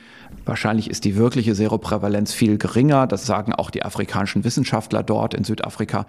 Wahrscheinlich 0.46 0.90
ist 0.90 1.06
die 1.06 1.16
wirkliche 1.16 1.54
Seroprävalenz 1.56 2.34
viel 2.34 2.58
geringer. 2.58 3.08
Das 3.08 3.26
sagen 3.26 3.54
auch 3.54 3.70
die 3.70 3.84
afrikanischen 3.84 4.44
Wissenschaftler 4.44 5.04
dort 5.04 5.36
in 5.36 5.44
Südafrika, 5.44 6.08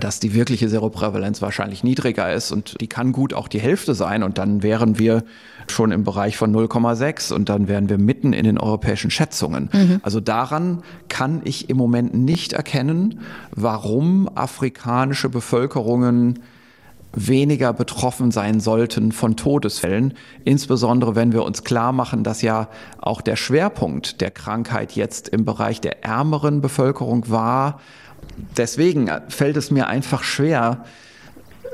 dass 0.00 0.18
die 0.18 0.34
wirkliche 0.34 0.68
Seroprävalenz 0.68 1.42
wahrscheinlich 1.42 1.84
niedriger 1.84 2.32
ist 2.32 2.52
und 2.52 2.80
die 2.80 2.88
kann 2.88 3.12
gut 3.12 3.34
auch 3.34 3.46
die 3.46 3.60
Hälfte 3.60 3.94
sein 3.94 4.22
und 4.22 4.38
dann 4.38 4.62
wären 4.62 4.98
wir 4.98 5.24
schon 5.72 5.92
im 5.92 6.04
Bereich 6.04 6.36
von 6.36 6.54
0,6 6.54 7.32
und 7.32 7.48
dann 7.48 7.68
wären 7.68 7.88
wir 7.88 7.98
mitten 7.98 8.32
in 8.32 8.44
den 8.44 8.58
europäischen 8.58 9.10
Schätzungen. 9.10 9.68
Mhm. 9.72 10.00
Also 10.02 10.20
daran 10.20 10.82
kann 11.08 11.40
ich 11.44 11.70
im 11.70 11.76
Moment 11.76 12.14
nicht 12.14 12.52
erkennen, 12.52 13.20
warum 13.52 14.28
afrikanische 14.34 15.28
Bevölkerungen 15.28 16.40
weniger 17.16 17.72
betroffen 17.72 18.30
sein 18.30 18.60
sollten 18.60 19.10
von 19.10 19.36
Todesfällen, 19.36 20.14
insbesondere 20.44 21.16
wenn 21.16 21.32
wir 21.32 21.44
uns 21.44 21.64
klar 21.64 21.92
machen, 21.92 22.24
dass 22.24 22.42
ja 22.42 22.68
auch 23.00 23.22
der 23.22 23.36
Schwerpunkt 23.36 24.20
der 24.20 24.30
Krankheit 24.30 24.92
jetzt 24.92 25.28
im 25.28 25.44
Bereich 25.44 25.80
der 25.80 26.04
ärmeren 26.04 26.60
Bevölkerung 26.60 27.30
war. 27.30 27.80
Deswegen 28.56 29.10
fällt 29.28 29.56
es 29.56 29.70
mir 29.70 29.86
einfach 29.86 30.22
schwer, 30.22 30.84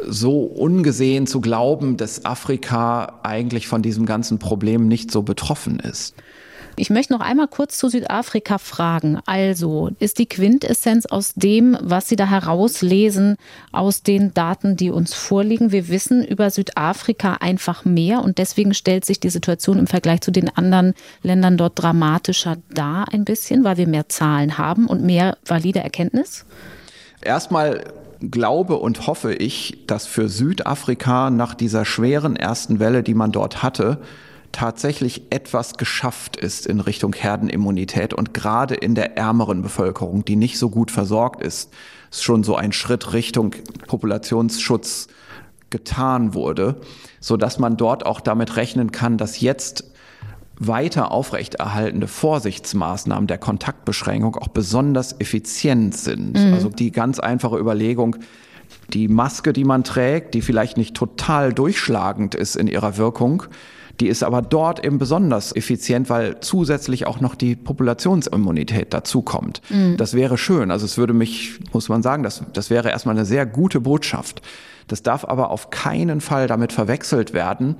so 0.06 0.42
ungesehen 0.42 1.26
zu 1.26 1.40
glauben, 1.40 1.96
dass 1.96 2.24
Afrika 2.24 3.20
eigentlich 3.22 3.68
von 3.68 3.82
diesem 3.82 4.06
ganzen 4.06 4.38
Problem 4.38 4.88
nicht 4.88 5.10
so 5.10 5.22
betroffen 5.22 5.80
ist. 5.80 6.14
Ich 6.76 6.88
möchte 6.88 7.12
noch 7.12 7.20
einmal 7.20 7.48
kurz 7.48 7.76
zu 7.76 7.88
Südafrika 7.88 8.56
fragen. 8.56 9.20
Also, 9.26 9.90
ist 9.98 10.18
die 10.18 10.26
Quintessenz 10.26 11.04
aus 11.04 11.34
dem, 11.34 11.76
was 11.82 12.08
Sie 12.08 12.16
da 12.16 12.26
herauslesen, 12.26 13.36
aus 13.72 14.02
den 14.02 14.32
Daten, 14.32 14.76
die 14.76 14.90
uns 14.90 15.12
vorliegen? 15.12 15.70
Wir 15.70 15.88
wissen 15.88 16.24
über 16.24 16.50
Südafrika 16.50 17.34
einfach 17.40 17.84
mehr 17.84 18.24
und 18.24 18.38
deswegen 18.38 18.72
stellt 18.72 19.04
sich 19.04 19.20
die 19.20 19.28
Situation 19.28 19.78
im 19.78 19.86
Vergleich 19.86 20.22
zu 20.22 20.30
den 20.30 20.48
anderen 20.56 20.94
Ländern 21.22 21.58
dort 21.58 21.80
dramatischer 21.80 22.56
dar 22.72 23.06
ein 23.12 23.24
bisschen, 23.24 23.64
weil 23.64 23.76
wir 23.76 23.86
mehr 23.86 24.08
Zahlen 24.08 24.56
haben 24.56 24.86
und 24.86 25.04
mehr 25.04 25.36
valide 25.44 25.80
Erkenntnis? 25.80 26.46
Erstmal 27.20 27.84
glaube 28.30 28.76
und 28.76 29.06
hoffe 29.06 29.34
ich, 29.34 29.84
dass 29.86 30.06
für 30.06 30.28
Südafrika 30.28 31.30
nach 31.30 31.54
dieser 31.54 31.84
schweren 31.84 32.36
ersten 32.36 32.78
Welle, 32.78 33.02
die 33.02 33.14
man 33.14 33.32
dort 33.32 33.62
hatte, 33.62 34.00
tatsächlich 34.52 35.22
etwas 35.30 35.74
geschafft 35.74 36.36
ist 36.36 36.66
in 36.66 36.80
Richtung 36.80 37.14
Herdenimmunität 37.14 38.14
und 38.14 38.34
gerade 38.34 38.74
in 38.74 38.94
der 38.94 39.16
ärmeren 39.16 39.62
Bevölkerung, 39.62 40.24
die 40.24 40.36
nicht 40.36 40.58
so 40.58 40.68
gut 40.70 40.90
versorgt 40.90 41.42
ist, 41.42 41.72
ist 42.10 42.22
schon 42.22 42.44
so 42.44 42.54
ein 42.54 42.72
Schritt 42.72 43.14
Richtung 43.14 43.54
Populationsschutz 43.86 45.08
getan 45.70 46.34
wurde, 46.34 46.76
so 47.18 47.38
dass 47.38 47.58
man 47.58 47.78
dort 47.78 48.04
auch 48.04 48.20
damit 48.20 48.56
rechnen 48.56 48.92
kann, 48.92 49.16
dass 49.16 49.40
jetzt 49.40 49.91
weiter 50.58 51.10
aufrechterhaltende 51.10 52.06
Vorsichtsmaßnahmen 52.06 53.26
der 53.26 53.38
Kontaktbeschränkung 53.38 54.36
auch 54.36 54.48
besonders 54.48 55.18
effizient 55.20 55.96
sind. 55.96 56.34
Mhm. 56.34 56.54
Also 56.54 56.68
die 56.68 56.92
ganz 56.92 57.18
einfache 57.18 57.58
Überlegung, 57.58 58.16
die 58.92 59.08
Maske, 59.08 59.52
die 59.52 59.64
man 59.64 59.84
trägt, 59.84 60.34
die 60.34 60.42
vielleicht 60.42 60.76
nicht 60.76 60.94
total 60.94 61.52
durchschlagend 61.52 62.34
ist 62.34 62.56
in 62.56 62.66
ihrer 62.66 62.96
Wirkung, 62.96 63.44
die 64.00 64.08
ist 64.08 64.22
aber 64.22 64.42
dort 64.42 64.84
eben 64.84 64.98
besonders 64.98 65.54
effizient, 65.54 66.08
weil 66.10 66.40
zusätzlich 66.40 67.06
auch 67.06 67.20
noch 67.20 67.34
die 67.34 67.54
Populationsimmunität 67.54 68.92
dazukommt. 68.92 69.60
Mhm. 69.68 69.96
Das 69.96 70.14
wäre 70.14 70.38
schön. 70.38 70.70
Also 70.70 70.86
es 70.86 70.98
würde 70.98 71.12
mich, 71.12 71.60
muss 71.72 71.88
man 71.88 72.02
sagen, 72.02 72.22
das, 72.22 72.42
das 72.52 72.70
wäre 72.70 72.90
erstmal 72.90 73.14
eine 73.14 73.26
sehr 73.26 73.46
gute 73.46 73.80
Botschaft. 73.80 74.42
Das 74.88 75.02
darf 75.02 75.24
aber 75.24 75.50
auf 75.50 75.70
keinen 75.70 76.20
Fall 76.20 76.48
damit 76.48 76.72
verwechselt 76.72 77.32
werden, 77.32 77.76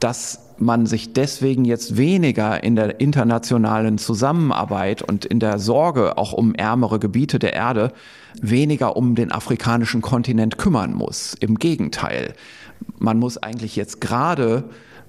dass 0.00 0.45
man 0.58 0.86
sich 0.86 1.12
deswegen 1.12 1.64
jetzt 1.64 1.96
weniger 1.96 2.62
in 2.62 2.76
der 2.76 3.00
internationalen 3.00 3.98
Zusammenarbeit 3.98 5.02
und 5.02 5.24
in 5.24 5.40
der 5.40 5.58
Sorge 5.58 6.18
auch 6.18 6.32
um 6.32 6.54
ärmere 6.54 6.98
Gebiete 6.98 7.38
der 7.38 7.52
Erde 7.52 7.92
weniger 8.40 8.96
um 8.96 9.14
den 9.14 9.32
afrikanischen 9.32 10.02
Kontinent 10.02 10.58
kümmern 10.58 10.94
muss. 10.94 11.34
Im 11.40 11.58
Gegenteil, 11.58 12.34
man 12.98 13.18
muss 13.18 13.38
eigentlich 13.38 13.76
jetzt 13.76 14.00
gerade 14.00 14.64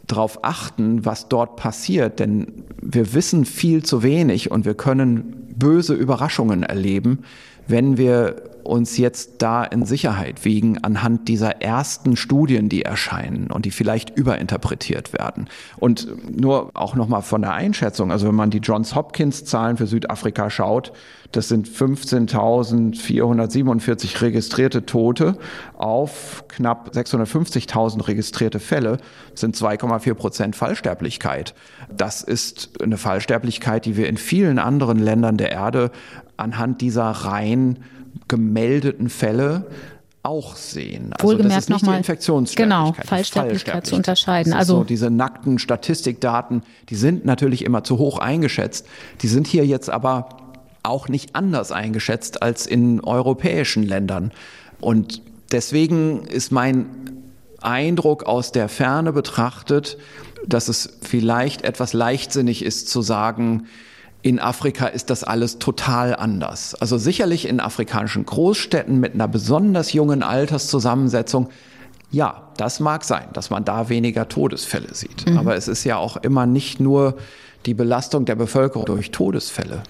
darauf 0.05 0.43
achten, 0.43 1.05
was 1.05 1.27
dort 1.27 1.57
passiert, 1.57 2.19
denn 2.19 2.63
wir 2.81 3.13
wissen 3.13 3.45
viel 3.45 3.83
zu 3.83 4.03
wenig 4.03 4.51
und 4.51 4.65
wir 4.65 4.73
können 4.73 5.47
böse 5.55 5.93
Überraschungen 5.93 6.63
erleben, 6.63 7.19
wenn 7.67 7.97
wir 7.97 8.35
uns 8.67 8.97
jetzt 8.97 9.41
da 9.41 9.63
in 9.63 9.85
Sicherheit 9.85 10.43
wiegen 10.45 10.83
anhand 10.83 11.29
dieser 11.29 11.61
ersten 11.61 12.17
Studien, 12.17 12.69
die 12.69 12.83
erscheinen 12.83 13.49
und 13.49 13.65
die 13.65 13.71
vielleicht 13.71 14.15
überinterpretiert 14.15 15.13
werden. 15.13 15.49
Und 15.77 16.07
nur 16.37 16.69
auch 16.73 16.93
nochmal 16.95 17.21
von 17.21 17.41
der 17.41 17.53
Einschätzung, 17.53 18.11
also 18.11 18.27
wenn 18.27 18.35
man 18.35 18.49
die 18.49 18.59
Johns 18.59 18.93
Hopkins 18.93 19.45
Zahlen 19.45 19.77
für 19.77 19.87
Südafrika 19.87 20.49
schaut, 20.49 20.91
das 21.31 21.47
sind 21.49 21.67
15.447 21.67 24.21
registrierte 24.21 24.85
Tote 24.85 25.37
auf 25.77 26.45
knapp 26.47 26.91
650.000 26.93 28.07
registrierte 28.07 28.59
Fälle, 28.59 28.99
sind 29.33 29.55
2,4 29.55 30.13
Prozent 30.13 30.55
Fallsterblichkeit. 30.55 31.55
Das 31.89 32.21
ist 32.21 32.69
eine 32.81 32.97
Fallsterblichkeit, 32.97 33.85
die 33.85 33.97
wir 33.97 34.07
in 34.07 34.15
vielen 34.17 34.59
anderen 34.59 34.99
Ländern 34.99 35.37
der 35.37 35.51
Erde 35.51 35.91
anhand 36.37 36.81
dieser 36.81 37.03
rein 37.03 37.79
gemeldeten 38.27 39.09
Fälle 39.09 39.65
auch 40.23 40.55
sehen. 40.55 41.13
Also 41.13 41.27
Wohlgemerkt 41.27 41.55
das 41.55 41.63
ist 41.63 41.69
nicht 41.69 41.87
die 41.87 41.97
Infektionssterblichkeit. 41.97 42.95
Genau, 42.95 43.07
Fallsterblichkeit 43.07 43.85
zu 43.85 43.95
unterscheiden. 43.95 44.53
Also 44.53 44.77
so 44.77 44.83
diese 44.83 45.09
nackten 45.09 45.57
Statistikdaten, 45.57 46.63
die 46.89 46.95
sind 46.95 47.25
natürlich 47.25 47.63
immer 47.63 47.83
zu 47.83 47.97
hoch 47.97 48.19
eingeschätzt. 48.19 48.85
Die 49.21 49.27
sind 49.27 49.47
hier 49.47 49.65
jetzt 49.65 49.89
aber 49.89 50.29
auch 50.83 51.07
nicht 51.07 51.35
anders 51.35 51.71
eingeschätzt 51.71 52.41
als 52.41 52.65
in 52.65 53.01
europäischen 53.01 53.83
Ländern. 53.83 54.31
Und 54.81 55.21
deswegen 55.51 56.25
ist 56.25 56.51
mein 56.51 56.87
Eindruck 57.61 58.23
aus 58.23 58.51
der 58.51 58.69
Ferne 58.69 59.13
betrachtet, 59.13 59.97
dass 60.45 60.67
es 60.67 60.97
vielleicht 61.01 61.63
etwas 61.63 61.93
leichtsinnig 61.93 62.63
ist 62.63 62.89
zu 62.89 63.01
sagen, 63.01 63.67
in 64.21 64.39
Afrika 64.39 64.87
ist 64.87 65.09
das 65.09 65.23
alles 65.23 65.59
total 65.59 66.15
anders. 66.15 66.75
Also 66.75 66.97
sicherlich 66.97 67.47
in 67.47 67.59
afrikanischen 67.59 68.25
Großstädten 68.25 68.99
mit 68.99 69.13
einer 69.13 69.27
besonders 69.27 69.93
jungen 69.93 70.23
Alterszusammensetzung. 70.23 71.49
Ja, 72.11 72.49
das 72.57 72.79
mag 72.79 73.03
sein, 73.03 73.27
dass 73.33 73.49
man 73.49 73.63
da 73.63 73.89
weniger 73.89 74.27
Todesfälle 74.27 74.93
sieht. 74.93 75.29
Mhm. 75.29 75.37
Aber 75.37 75.55
es 75.55 75.67
ist 75.67 75.83
ja 75.83 75.97
auch 75.97 76.17
immer 76.17 76.45
nicht 76.45 76.79
nur 76.79 77.17
die 77.65 77.73
Belastung 77.73 78.25
der 78.25 78.35
Bevölkerung 78.35 78.85
durch 78.85 79.11
Todesfälle. 79.11 79.83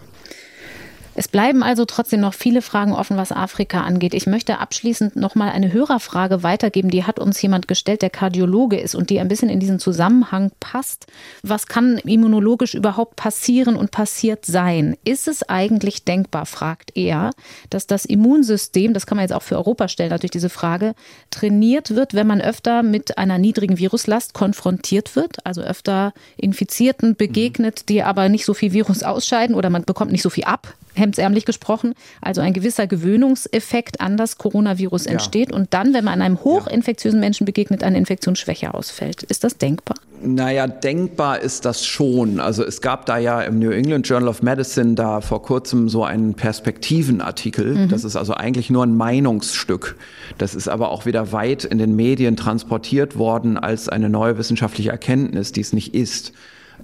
Es 1.18 1.28
bleiben 1.28 1.64
also 1.64 1.86
trotzdem 1.86 2.20
noch 2.20 2.36
viele 2.36 2.62
Fragen 2.62 2.94
offen, 2.94 3.18
was 3.18 3.32
Afrika 3.32 3.82
angeht. 3.82 4.14
Ich 4.14 4.28
möchte 4.28 4.60
abschließend 4.60 5.16
noch 5.16 5.34
mal 5.34 5.50
eine 5.50 5.74
Hörerfrage 5.74 6.44
weitergeben. 6.44 6.92
Die 6.92 7.06
hat 7.06 7.18
uns 7.18 7.42
jemand 7.42 7.68
gestellt, 7.68 8.04
der 8.04 8.12
Kardiologe 8.12 8.80
ist 8.80 8.94
und 8.94 9.10
die 9.10 9.20
ein 9.20 9.28
bisschen 9.28 9.50
in 9.50 9.60
diesen 9.60 9.80
Zusammenhang 9.80 10.52
passt. 10.60 11.08
Was 11.42 11.66
kann 11.66 11.98
immunologisch 11.98 12.76
überhaupt 12.76 13.16
passieren 13.16 13.78
und 13.78 13.90
passiert 13.90 14.46
sein? 14.46 14.96
Ist 15.06 15.28
es 15.28 15.42
eigentlich 15.42 16.06
denkbar, 16.06 16.46
fragt 16.46 16.92
er, 16.96 17.32
dass 17.72 17.88
das 17.88 18.06
Immunsystem, 18.06 18.94
das 18.94 19.08
kann 19.08 19.16
man 19.16 19.24
jetzt 19.24 19.34
auch 19.34 19.42
für 19.42 19.56
Europa 19.56 19.88
stellen, 19.88 20.12
natürlich 20.12 20.30
diese 20.30 20.50
Frage, 20.50 20.94
trainiert 21.32 21.96
wird, 21.96 22.14
wenn 22.14 22.28
man 22.28 22.42
öfter 22.42 22.84
mit 22.84 23.18
einer 23.18 23.40
niedrigen 23.40 23.80
Viruslast 23.80 24.36
konfrontiert 24.36 25.16
wird, 25.16 25.44
also 25.48 25.62
öfter 25.62 26.14
Infizierten 26.38 27.16
begegnet, 27.16 27.90
die 27.90 28.04
aber 28.04 28.30
nicht 28.30 28.46
so 28.46 28.54
viel 28.54 28.72
Virus 28.72 29.02
ausscheiden 29.02 29.56
oder 29.56 29.72
man 29.72 29.84
bekommt 29.84 30.12
nicht 30.12 30.22
so 30.22 30.30
viel 30.30 30.44
ab, 30.44 30.76
hemdsärmlich 30.98 31.46
gesprochen, 31.46 31.94
also 32.22 32.42
ein 32.42 32.54
gewisser 32.54 32.88
Gewöhnungseffekt 32.88 34.02
an 34.02 34.18
das 34.18 34.38
Coronavirus 34.38 35.06
entsteht 35.06 35.52
ja. 35.52 35.56
und 35.56 35.74
dann, 35.74 35.94
wenn 35.94 36.06
man 36.06 36.22
einem 36.22 36.44
hochinfektiösen 36.44 37.20
Menschen 37.20 37.46
begegnet, 37.46 37.84
eine 37.84 37.98
Infektionsschwäche 37.98 38.74
ausfällt. 38.74 39.24
Ist 39.24 39.44
das 39.44 39.58
denkbar? 39.58 39.98
Naja, 40.22 40.66
denkbar 40.66 41.42
ist 41.42 41.66
das 41.66 41.86
schon. 41.86 42.40
Also 42.40 42.64
es 42.64 42.82
gab 42.82 43.06
da 43.06 43.18
ja 43.18 43.42
im 43.42 43.60
New 43.60 43.70
England 43.70 44.08
Journal 44.08 44.30
of 44.30 44.42
Medicine 44.42 44.96
da 44.96 45.22
vor 45.22 45.44
kurzem 45.44 45.90
so 45.90 46.04
einen 46.04 46.34
Perspektivenartikel. 46.34 47.76
Mhm. 47.76 47.90
Das 47.90 48.04
ist 48.04 48.16
also 48.16 48.34
eigentlich 48.34 48.70
nur 48.70 48.84
ein 48.84 48.98
Meinungsstück. 48.98 49.96
Das 50.38 50.56
ist 50.56 50.68
aber 50.68 50.90
auch 50.90 51.06
wieder 51.06 51.32
weit 51.32 51.66
in 51.66 51.78
den 51.78 51.96
Medien 51.96 52.36
transportiert 52.36 53.18
worden 53.18 53.58
als 53.58 53.90
eine 53.90 54.10
neue 54.10 54.38
wissenschaftliche 54.38 54.90
Erkenntnis, 54.90 55.52
die 55.52 55.62
es 55.62 55.72
nicht 55.72 55.94
ist. 55.94 56.34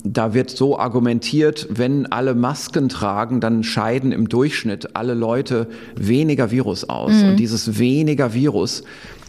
Da 0.03 0.33
wird 0.33 0.49
so 0.49 0.77
argumentiert, 0.77 1.67
wenn 1.69 2.11
alle 2.11 2.33
Masken 2.33 2.89
tragen, 2.89 3.39
dann 3.39 3.63
scheiden 3.63 4.11
im 4.11 4.27
Durchschnitt 4.27 4.95
alle 4.95 5.13
Leute 5.13 5.67
weniger 5.95 6.51
Virus 6.51 6.89
aus. 6.89 7.13
Mhm. 7.13 7.29
Und 7.29 7.35
dieses 7.37 7.77
weniger 7.77 8.33
Virus, 8.33 8.83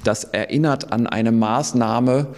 das 0.05 0.25
erinnert 0.25 0.93
an 0.93 1.07
eine 1.07 1.33
Maßnahme, 1.33 2.29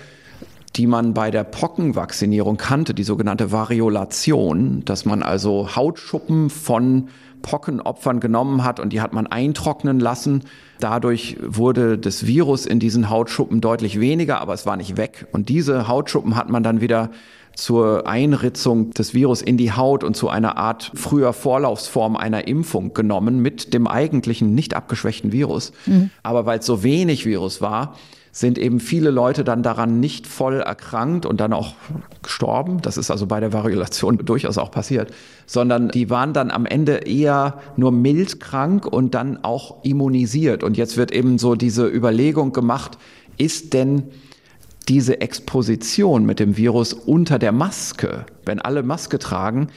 die 0.77 0.87
man 0.87 1.15
bei 1.15 1.31
der 1.31 1.45
Pockenvakzinierung 1.45 2.57
kannte, 2.57 2.93
die 2.95 3.05
sogenannte 3.05 3.53
Variolation, 3.53 4.83
dass 4.85 5.05
man 5.05 5.23
also 5.23 5.75
Hautschuppen 5.75 6.51
von 6.51 7.09
Pockenopfern 7.43 8.21
genommen 8.21 8.65
hat 8.65 8.81
und 8.81 8.93
die 8.93 9.01
hat 9.01 9.13
man 9.13 9.27
eintrocknen 9.27 10.01
lassen. 10.01 10.43
Dadurch 10.81 11.39
wurde 11.41 11.97
das 11.97 12.27
Virus 12.27 12.67
in 12.67 12.81
diesen 12.81 13.09
Hautschuppen 13.09 13.61
deutlich 13.61 14.01
weniger, 14.01 14.41
aber 14.41 14.53
es 14.53 14.67
war 14.67 14.77
nicht 14.77 14.97
weg. 14.97 15.27
Und 15.33 15.49
diese 15.49 15.89
Hautschuppen 15.89 16.37
hat 16.37 16.51
man 16.51 16.63
dann 16.63 16.81
wieder 16.81 17.11
zur 17.57 18.07
Einritzung 18.07 18.91
des 18.93 19.15
Virus 19.15 19.43
in 19.43 19.57
die 19.57 19.73
Haut 19.73 20.05
und 20.05 20.15
zu 20.15 20.29
einer 20.29 20.57
Art 20.59 20.93
früher 20.95 21.33
Vorlaufsform 21.33 22.15
einer 22.15 22.47
Impfung 22.47 22.93
genommen 22.95 23.41
mit 23.41 23.73
dem 23.75 23.87
eigentlichen 23.87 24.55
nicht 24.55 24.75
abgeschwächten 24.75 25.33
Virus. 25.33 25.73
Mhm. 25.87 26.11
Aber 26.23 26.47
weil 26.47 26.61
es 26.61 26.67
so 26.67 26.83
wenig 26.83 27.25
Virus 27.25 27.63
war, 27.63 27.95
sind 28.31 28.59
eben 28.59 28.81
viele 28.81 29.11
Leute 29.11 29.45
dann 29.45 29.63
daran 29.63 29.99
nicht 29.99 30.27
voll 30.27 30.61
erkrankt 30.61 31.25
und 31.25 31.41
dann 31.41 31.55
auch 31.55 31.73
gestorben. 32.23 32.83
Das 32.83 32.99
ist 32.99 33.11
also 33.11 33.27
bei 33.27 33.41
der 33.41 33.55
Variolation 33.55 34.19
durchaus 34.25 34.59
auch 34.59 34.71
passiert, 34.71 35.11
sondern 35.47 35.89
die 35.89 36.11
waren 36.11 36.35
dann 36.35 36.51
am 36.51 36.67
Ende 36.67 37.07
eher 37.07 37.59
nur 37.77 37.93
mild 37.93 38.39
krank 38.39 38.85
und 38.85 39.15
dann 39.15 39.43
auch 39.43 39.83
immunisiert. 39.83 40.63
Und 40.63 40.77
jetzt 40.77 40.99
wird 40.99 41.13
eben 41.13 41.39
so 41.39 41.55
diese 41.55 41.87
Überlegung 41.87 42.53
gemacht, 42.53 42.99
ist 43.39 43.73
denn 43.73 44.11
diese 44.89 45.21
Exposition 45.21 46.25
mit 46.25 46.39
dem 46.39 46.57
Virus 46.57 46.93
unter 46.93 47.39
der 47.39 47.53
Maske, 47.53 48.25
wenn 48.45 48.61
alle 48.61 48.83
Maske 48.83 49.19
tragen, 49.19 49.69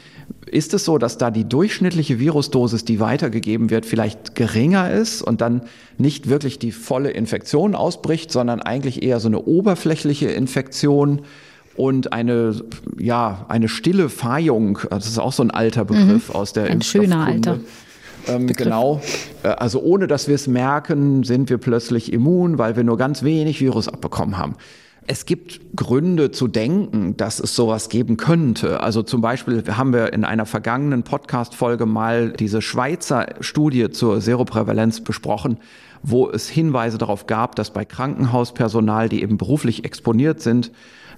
ist 0.45 0.73
es 0.73 0.85
so, 0.85 0.97
dass 0.97 1.17
da 1.17 1.31
die 1.31 1.47
durchschnittliche 1.47 2.19
Virusdosis, 2.19 2.85
die 2.85 2.99
weitergegeben 2.99 3.71
wird, 3.71 3.85
vielleicht 3.85 4.35
geringer 4.35 4.91
ist 4.91 5.21
und 5.21 5.41
dann 5.41 5.63
nicht 5.97 6.29
wirklich 6.29 6.59
die 6.59 6.71
volle 6.71 7.09
Infektion 7.09 7.73
ausbricht, 7.73 8.31
sondern 8.31 8.61
eigentlich 8.61 9.01
eher 9.01 9.19
so 9.19 9.27
eine 9.27 9.41
oberflächliche 9.41 10.29
Infektion 10.29 11.21
und 11.75 12.13
eine, 12.13 12.55
ja, 12.97 13.45
eine 13.47 13.69
stille 13.69 14.09
Feihung. 14.09 14.79
Das 14.89 15.07
ist 15.07 15.17
auch 15.17 15.33
so 15.33 15.41
ein 15.43 15.51
alter 15.51 15.85
Begriff 15.85 16.29
mhm. 16.29 16.35
aus 16.35 16.53
der 16.53 16.65
Ein 16.65 16.81
schöner 16.81 17.25
alter. 17.25 17.59
Ähm, 18.27 18.47
genau. 18.47 19.01
Äh, 19.43 19.47
also 19.47 19.81
ohne 19.81 20.07
dass 20.07 20.27
wir 20.27 20.35
es 20.35 20.47
merken, 20.47 21.23
sind 21.23 21.49
wir 21.49 21.57
plötzlich 21.57 22.11
immun, 22.13 22.57
weil 22.57 22.75
wir 22.75 22.83
nur 22.83 22.97
ganz 22.97 23.23
wenig 23.23 23.61
Virus 23.61 23.87
abbekommen 23.87 24.37
haben. 24.37 24.55
Es 25.07 25.25
gibt 25.25 25.75
Gründe 25.75 26.31
zu 26.31 26.47
denken, 26.47 27.17
dass 27.17 27.39
es 27.39 27.55
sowas 27.55 27.89
geben 27.89 28.17
könnte. 28.17 28.81
Also 28.81 29.01
zum 29.01 29.21
Beispiel 29.21 29.63
haben 29.75 29.93
wir 29.93 30.13
in 30.13 30.23
einer 30.23 30.45
vergangenen 30.45 31.03
Podcast-Folge 31.03 31.85
mal 31.85 32.31
diese 32.31 32.61
Schweizer 32.61 33.27
Studie 33.39 33.89
zur 33.89 34.21
Seroprävalenz 34.21 35.01
besprochen, 35.01 35.57
wo 36.03 36.29
es 36.29 36.49
Hinweise 36.49 36.97
darauf 36.97 37.27
gab, 37.27 37.55
dass 37.55 37.71
bei 37.71 37.85
Krankenhauspersonal, 37.85 39.09
die 39.09 39.21
eben 39.21 39.37
beruflich 39.37 39.85
exponiert 39.85 40.41
sind, 40.41 40.71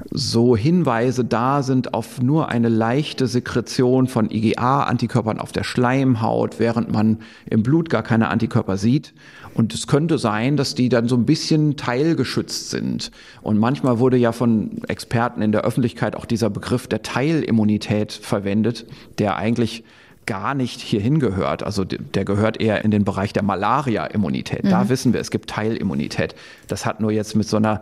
so 0.09 0.55
Hinweise 0.55 1.23
da 1.23 1.63
sind 1.63 1.93
auf 1.93 2.21
nur 2.21 2.49
eine 2.49 2.69
leichte 2.69 3.27
Sekretion 3.27 4.07
von 4.07 4.31
IgA-Antikörpern 4.31 5.39
auf 5.39 5.51
der 5.51 5.63
Schleimhaut, 5.63 6.59
während 6.59 6.91
man 6.91 7.19
im 7.49 7.63
Blut 7.63 7.89
gar 7.89 8.03
keine 8.03 8.29
Antikörper 8.29 8.77
sieht. 8.77 9.13
Und 9.53 9.73
es 9.73 9.87
könnte 9.87 10.17
sein, 10.17 10.57
dass 10.57 10.75
die 10.75 10.89
dann 10.89 11.07
so 11.07 11.15
ein 11.15 11.25
bisschen 11.25 11.75
teilgeschützt 11.75 12.69
sind. 12.69 13.11
Und 13.41 13.57
manchmal 13.57 13.99
wurde 13.99 14.17
ja 14.17 14.31
von 14.31 14.81
Experten 14.87 15.41
in 15.41 15.51
der 15.51 15.61
Öffentlichkeit 15.61 16.15
auch 16.15 16.25
dieser 16.25 16.49
Begriff 16.49 16.87
der 16.87 17.01
Teilimmunität 17.01 18.13
verwendet, 18.13 18.85
der 19.19 19.35
eigentlich 19.35 19.83
gar 20.25 20.53
nicht 20.53 20.81
hierhin 20.81 21.19
gehört. 21.19 21.63
Also 21.63 21.83
der 21.83 22.25
gehört 22.25 22.61
eher 22.61 22.85
in 22.85 22.91
den 22.91 23.03
Bereich 23.03 23.33
der 23.33 23.43
Malaria-Immunität. 23.43 24.63
Mhm. 24.63 24.69
Da 24.69 24.89
wissen 24.89 25.13
wir, 25.13 25.19
es 25.19 25.31
gibt 25.31 25.49
Teilimmunität. 25.49 26.35
Das 26.67 26.85
hat 26.85 26.99
nur 26.99 27.11
jetzt 27.11 27.35
mit 27.35 27.47
so 27.47 27.57
einer 27.57 27.81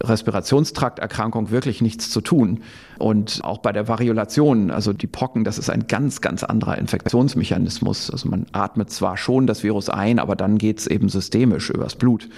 Respirationstrakterkrankung 0.00 1.50
wirklich 1.50 1.82
nichts 1.82 2.10
zu 2.10 2.20
tun. 2.20 2.62
Und 2.98 3.40
auch 3.44 3.58
bei 3.58 3.72
der 3.72 3.86
Variolation, 3.86 4.70
also 4.70 4.92
die 4.92 5.06
Pocken, 5.06 5.44
das 5.44 5.58
ist 5.58 5.68
ein 5.68 5.86
ganz, 5.86 6.20
ganz 6.20 6.42
anderer 6.42 6.78
Infektionsmechanismus. 6.78 8.10
Also 8.10 8.28
man 8.28 8.46
atmet 8.52 8.90
zwar 8.90 9.16
schon 9.16 9.46
das 9.46 9.62
Virus 9.62 9.88
ein, 9.90 10.18
aber 10.18 10.36
dann 10.36 10.58
geht 10.58 10.78
es 10.78 10.86
eben 10.86 11.08
systemisch 11.08 11.70
übers 11.70 11.96
Blut. 11.96 12.28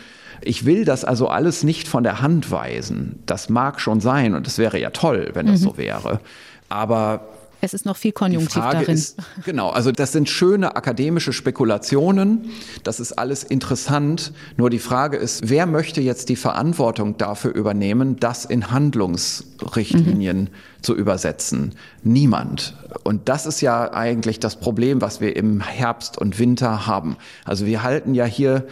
Ich 0.43 0.67
will 0.67 0.85
das 0.85 1.05
also 1.05 1.29
alles 1.29 1.63
nicht 1.63 1.89
von 1.89 2.03
der 2.03 2.21
Hand 2.21 2.51
weisen. 2.51 3.23
Das 3.27 3.49
mag 3.49 3.81
schon 3.81 4.01
sein 4.01 4.35
und 4.35 4.47
es 4.47 4.59
wäre 4.59 4.79
ja 4.79 4.91
toll, 4.91 5.31
wenn 5.35 5.47
das 5.47 5.61
mhm. 5.61 5.65
so 5.65 5.79
wäre. 5.79 6.21
Aber 6.69 7.29
es 7.61 7.75
ist 7.75 7.87
noch 7.87 7.97
viel 7.97 8.13
Konjunktiv 8.13 8.63
darin. 8.63 8.95
Ist, 8.95 9.17
genau, 9.45 9.71
also 9.71 9.91
das 9.91 10.13
sind 10.13 10.29
schöne 10.29 10.77
akademische 10.77 11.33
Spekulationen. 11.33 12.51
Das 12.83 13.01
ist 13.01 13.13
alles 13.13 13.43
interessant. 13.45 14.33
Nur 14.57 14.71
die 14.71 14.79
Frage 14.79 15.17
ist, 15.17 15.49
wer 15.49 15.67
möchte 15.67 16.01
jetzt 16.01 16.29
die 16.29 16.37
Verantwortung 16.37 17.17
dafür 17.17 17.55
übernehmen, 17.55 18.17
das 18.21 18.45
in 18.45 18.71
Handlungsrichtlinien 18.71 20.43
mhm. 20.43 20.49
zu 20.83 20.95
übersetzen? 20.95 21.75
Niemand. 22.03 22.77
Und 23.05 23.29
das 23.29 23.47
ist 23.47 23.63
ja 23.63 23.93
eigentlich 23.93 24.39
das 24.39 24.57
Problem, 24.57 25.01
was 25.01 25.21
wir 25.21 25.35
im 25.35 25.61
Herbst 25.61 26.19
und 26.19 26.39
Winter 26.39 26.87
haben. 26.87 27.17
Also 27.45 27.65
wir 27.65 27.83
halten 27.83 28.15
ja 28.15 28.27
hier 28.27 28.67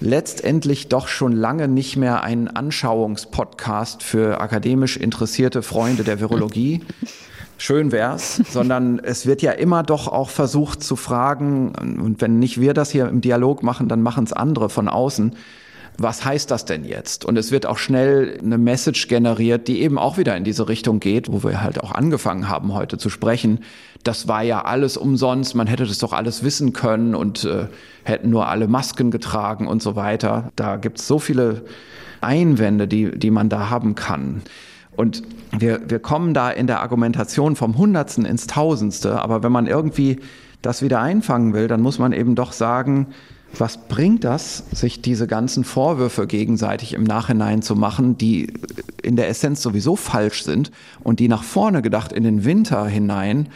letztendlich 0.00 0.88
doch 0.88 1.08
schon 1.08 1.32
lange 1.32 1.68
nicht 1.68 1.96
mehr 1.96 2.22
einen 2.22 2.48
Anschauungspodcast 2.48 4.02
für 4.02 4.40
akademisch 4.40 4.96
interessierte 4.96 5.62
Freunde 5.62 6.04
der 6.04 6.20
Virologie. 6.20 6.82
schön 7.58 7.92
wär's, 7.92 8.36
sondern 8.50 8.98
es 8.98 9.26
wird 9.26 9.42
ja 9.42 9.52
immer 9.52 9.82
doch 9.82 10.08
auch 10.08 10.30
versucht 10.30 10.82
zu 10.82 10.96
fragen, 10.96 11.72
und 11.74 12.20
wenn 12.20 12.38
nicht 12.38 12.60
wir 12.60 12.72
das 12.72 12.90
hier 12.90 13.08
im 13.08 13.20
Dialog 13.20 13.62
machen, 13.62 13.88
dann 13.88 14.00
machen 14.00 14.24
es 14.24 14.32
andere 14.32 14.70
von 14.70 14.88
außen. 14.88 15.34
Was 16.00 16.24
heißt 16.24 16.52
das 16.52 16.64
denn 16.64 16.84
jetzt? 16.84 17.24
Und 17.24 17.36
es 17.36 17.50
wird 17.50 17.66
auch 17.66 17.76
schnell 17.76 18.38
eine 18.40 18.56
Message 18.56 19.08
generiert, 19.08 19.66
die 19.66 19.82
eben 19.82 19.98
auch 19.98 20.16
wieder 20.16 20.36
in 20.36 20.44
diese 20.44 20.68
Richtung 20.68 21.00
geht, 21.00 21.30
wo 21.30 21.42
wir 21.42 21.60
halt 21.60 21.82
auch 21.82 21.90
angefangen 21.90 22.48
haben, 22.48 22.72
heute 22.72 22.98
zu 22.98 23.10
sprechen. 23.10 23.64
Das 24.04 24.28
war 24.28 24.44
ja 24.44 24.64
alles 24.64 24.96
umsonst, 24.96 25.56
man 25.56 25.66
hätte 25.66 25.86
das 25.86 25.98
doch 25.98 26.12
alles 26.12 26.44
wissen 26.44 26.72
können 26.72 27.16
und 27.16 27.44
äh, 27.44 27.66
hätten 28.04 28.30
nur 28.30 28.46
alle 28.46 28.68
Masken 28.68 29.10
getragen 29.10 29.66
und 29.66 29.82
so 29.82 29.96
weiter. 29.96 30.52
Da 30.54 30.76
gibt's 30.76 31.08
so 31.08 31.18
viele 31.18 31.64
Einwände, 32.20 32.86
die, 32.86 33.18
die 33.18 33.32
man 33.32 33.48
da 33.48 33.68
haben 33.68 33.96
kann. 33.96 34.42
Und 34.98 35.22
wir, 35.56 35.88
wir 35.88 36.00
kommen 36.00 36.34
da 36.34 36.50
in 36.50 36.66
der 36.66 36.80
Argumentation 36.80 37.54
vom 37.54 37.78
Hundertsten 37.78 38.24
ins 38.24 38.48
Tausendste, 38.48 39.22
aber 39.22 39.44
wenn 39.44 39.52
man 39.52 39.68
irgendwie 39.68 40.18
das 40.60 40.82
wieder 40.82 41.00
einfangen 41.00 41.54
will, 41.54 41.68
dann 41.68 41.80
muss 41.80 42.00
man 42.00 42.12
eben 42.12 42.34
doch 42.34 42.50
sagen, 42.50 43.06
was 43.56 43.86
bringt 43.86 44.24
das, 44.24 44.64
sich 44.72 45.00
diese 45.00 45.28
ganzen 45.28 45.62
Vorwürfe 45.62 46.26
gegenseitig 46.26 46.94
im 46.94 47.04
Nachhinein 47.04 47.62
zu 47.62 47.76
machen, 47.76 48.18
die 48.18 48.52
in 49.00 49.14
der 49.14 49.28
Essenz 49.28 49.62
sowieso 49.62 49.94
falsch 49.94 50.42
sind 50.42 50.72
und 51.04 51.20
die 51.20 51.28
nach 51.28 51.44
vorne 51.44 51.80
gedacht 51.80 52.12
in 52.12 52.24
den 52.24 52.44
Winter 52.44 52.84
hinein 52.84 53.50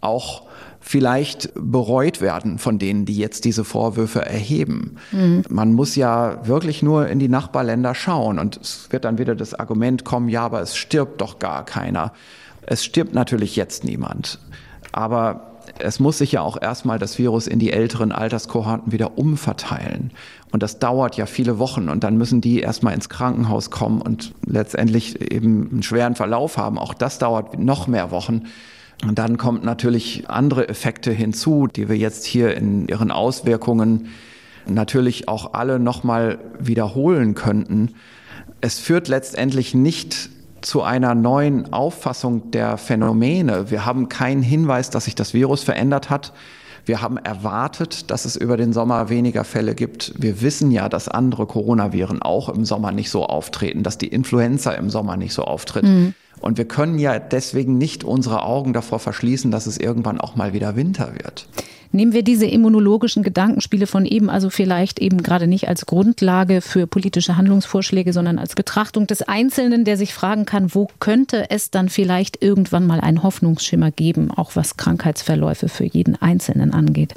auch 0.00 0.49
vielleicht 0.90 1.52
bereut 1.54 2.20
werden 2.20 2.58
von 2.58 2.80
denen, 2.80 3.04
die 3.04 3.16
jetzt 3.16 3.44
diese 3.44 3.62
Vorwürfe 3.62 4.26
erheben. 4.26 4.96
Mhm. 5.12 5.44
Man 5.48 5.72
muss 5.72 5.94
ja 5.94 6.44
wirklich 6.48 6.82
nur 6.82 7.06
in 7.06 7.20
die 7.20 7.28
Nachbarländer 7.28 7.94
schauen 7.94 8.40
und 8.40 8.56
es 8.56 8.88
wird 8.90 9.04
dann 9.04 9.16
wieder 9.16 9.36
das 9.36 9.54
Argument 9.54 10.04
kommen, 10.04 10.28
ja, 10.28 10.42
aber 10.42 10.60
es 10.60 10.76
stirbt 10.76 11.20
doch 11.20 11.38
gar 11.38 11.64
keiner. 11.64 12.12
Es 12.66 12.84
stirbt 12.84 13.14
natürlich 13.14 13.54
jetzt 13.54 13.84
niemand. 13.84 14.40
Aber 14.90 15.60
es 15.78 16.00
muss 16.00 16.18
sich 16.18 16.32
ja 16.32 16.40
auch 16.40 16.60
erstmal 16.60 16.98
das 16.98 17.20
Virus 17.20 17.46
in 17.46 17.60
die 17.60 17.72
älteren 17.72 18.10
Alterskohorten 18.10 18.90
wieder 18.90 19.16
umverteilen. 19.16 20.10
Und 20.50 20.64
das 20.64 20.80
dauert 20.80 21.16
ja 21.16 21.26
viele 21.26 21.60
Wochen 21.60 21.88
und 21.88 22.02
dann 22.02 22.16
müssen 22.16 22.40
die 22.40 22.58
erstmal 22.58 22.94
ins 22.94 23.08
Krankenhaus 23.08 23.70
kommen 23.70 24.02
und 24.02 24.34
letztendlich 24.44 25.32
eben 25.32 25.70
einen 25.70 25.82
schweren 25.84 26.16
Verlauf 26.16 26.56
haben. 26.56 26.78
Auch 26.78 26.94
das 26.94 27.20
dauert 27.20 27.60
noch 27.60 27.86
mehr 27.86 28.10
Wochen. 28.10 28.42
Und 29.06 29.18
dann 29.18 29.38
kommt 29.38 29.64
natürlich 29.64 30.28
andere 30.28 30.68
Effekte 30.68 31.10
hinzu, 31.10 31.66
die 31.66 31.88
wir 31.88 31.96
jetzt 31.96 32.24
hier 32.24 32.54
in 32.56 32.86
ihren 32.86 33.10
Auswirkungen 33.10 34.08
natürlich 34.66 35.26
auch 35.28 35.54
alle 35.54 35.78
nochmal 35.78 36.38
wiederholen 36.58 37.34
könnten. 37.34 37.94
Es 38.60 38.78
führt 38.78 39.08
letztendlich 39.08 39.74
nicht 39.74 40.28
zu 40.60 40.82
einer 40.82 41.14
neuen 41.14 41.72
Auffassung 41.72 42.50
der 42.50 42.76
Phänomene. 42.76 43.70
Wir 43.70 43.86
haben 43.86 44.10
keinen 44.10 44.42
Hinweis, 44.42 44.90
dass 44.90 45.06
sich 45.06 45.14
das 45.14 45.32
Virus 45.32 45.62
verändert 45.62 46.10
hat. 46.10 46.32
Wir 46.84 47.02
haben 47.02 47.18
erwartet, 47.18 48.10
dass 48.10 48.24
es 48.24 48.36
über 48.36 48.56
den 48.56 48.72
Sommer 48.72 49.08
weniger 49.08 49.44
Fälle 49.44 49.74
gibt. 49.74 50.12
Wir 50.18 50.40
wissen 50.42 50.70
ja, 50.70 50.88
dass 50.88 51.08
andere 51.08 51.46
Coronaviren 51.46 52.20
auch 52.22 52.48
im 52.48 52.64
Sommer 52.64 52.92
nicht 52.92 53.10
so 53.10 53.24
auftreten, 53.24 53.82
dass 53.82 53.98
die 53.98 54.08
Influenza 54.08 54.72
im 54.72 54.90
Sommer 54.90 55.16
nicht 55.16 55.32
so 55.32 55.44
auftritt. 55.44 55.84
Mhm. 55.84 56.14
Und 56.40 56.58
wir 56.58 56.64
können 56.64 56.98
ja 56.98 57.18
deswegen 57.18 57.78
nicht 57.78 58.04
unsere 58.04 58.42
Augen 58.42 58.72
davor 58.72 58.98
verschließen, 58.98 59.50
dass 59.50 59.66
es 59.66 59.78
irgendwann 59.78 60.20
auch 60.20 60.36
mal 60.36 60.52
wieder 60.52 60.76
Winter 60.76 61.12
wird. 61.14 61.46
Nehmen 61.92 62.12
wir 62.12 62.22
diese 62.22 62.46
immunologischen 62.46 63.24
Gedankenspiele 63.24 63.88
von 63.88 64.06
eben 64.06 64.30
also 64.30 64.48
vielleicht 64.48 65.00
eben 65.00 65.24
gerade 65.24 65.48
nicht 65.48 65.68
als 65.68 65.86
Grundlage 65.86 66.60
für 66.60 66.86
politische 66.86 67.36
Handlungsvorschläge, 67.36 68.12
sondern 68.12 68.38
als 68.38 68.54
Betrachtung 68.54 69.08
des 69.08 69.22
Einzelnen, 69.22 69.84
der 69.84 69.96
sich 69.96 70.14
fragen 70.14 70.46
kann, 70.46 70.72
wo 70.72 70.86
könnte 71.00 71.50
es 71.50 71.72
dann 71.72 71.88
vielleicht 71.88 72.42
irgendwann 72.44 72.86
mal 72.86 73.00
einen 73.00 73.24
Hoffnungsschimmer 73.24 73.90
geben, 73.90 74.30
auch 74.30 74.54
was 74.54 74.76
Krankheitsverläufe 74.76 75.68
für 75.68 75.84
jeden 75.84 76.14
Einzelnen 76.14 76.72
angeht. 76.72 77.14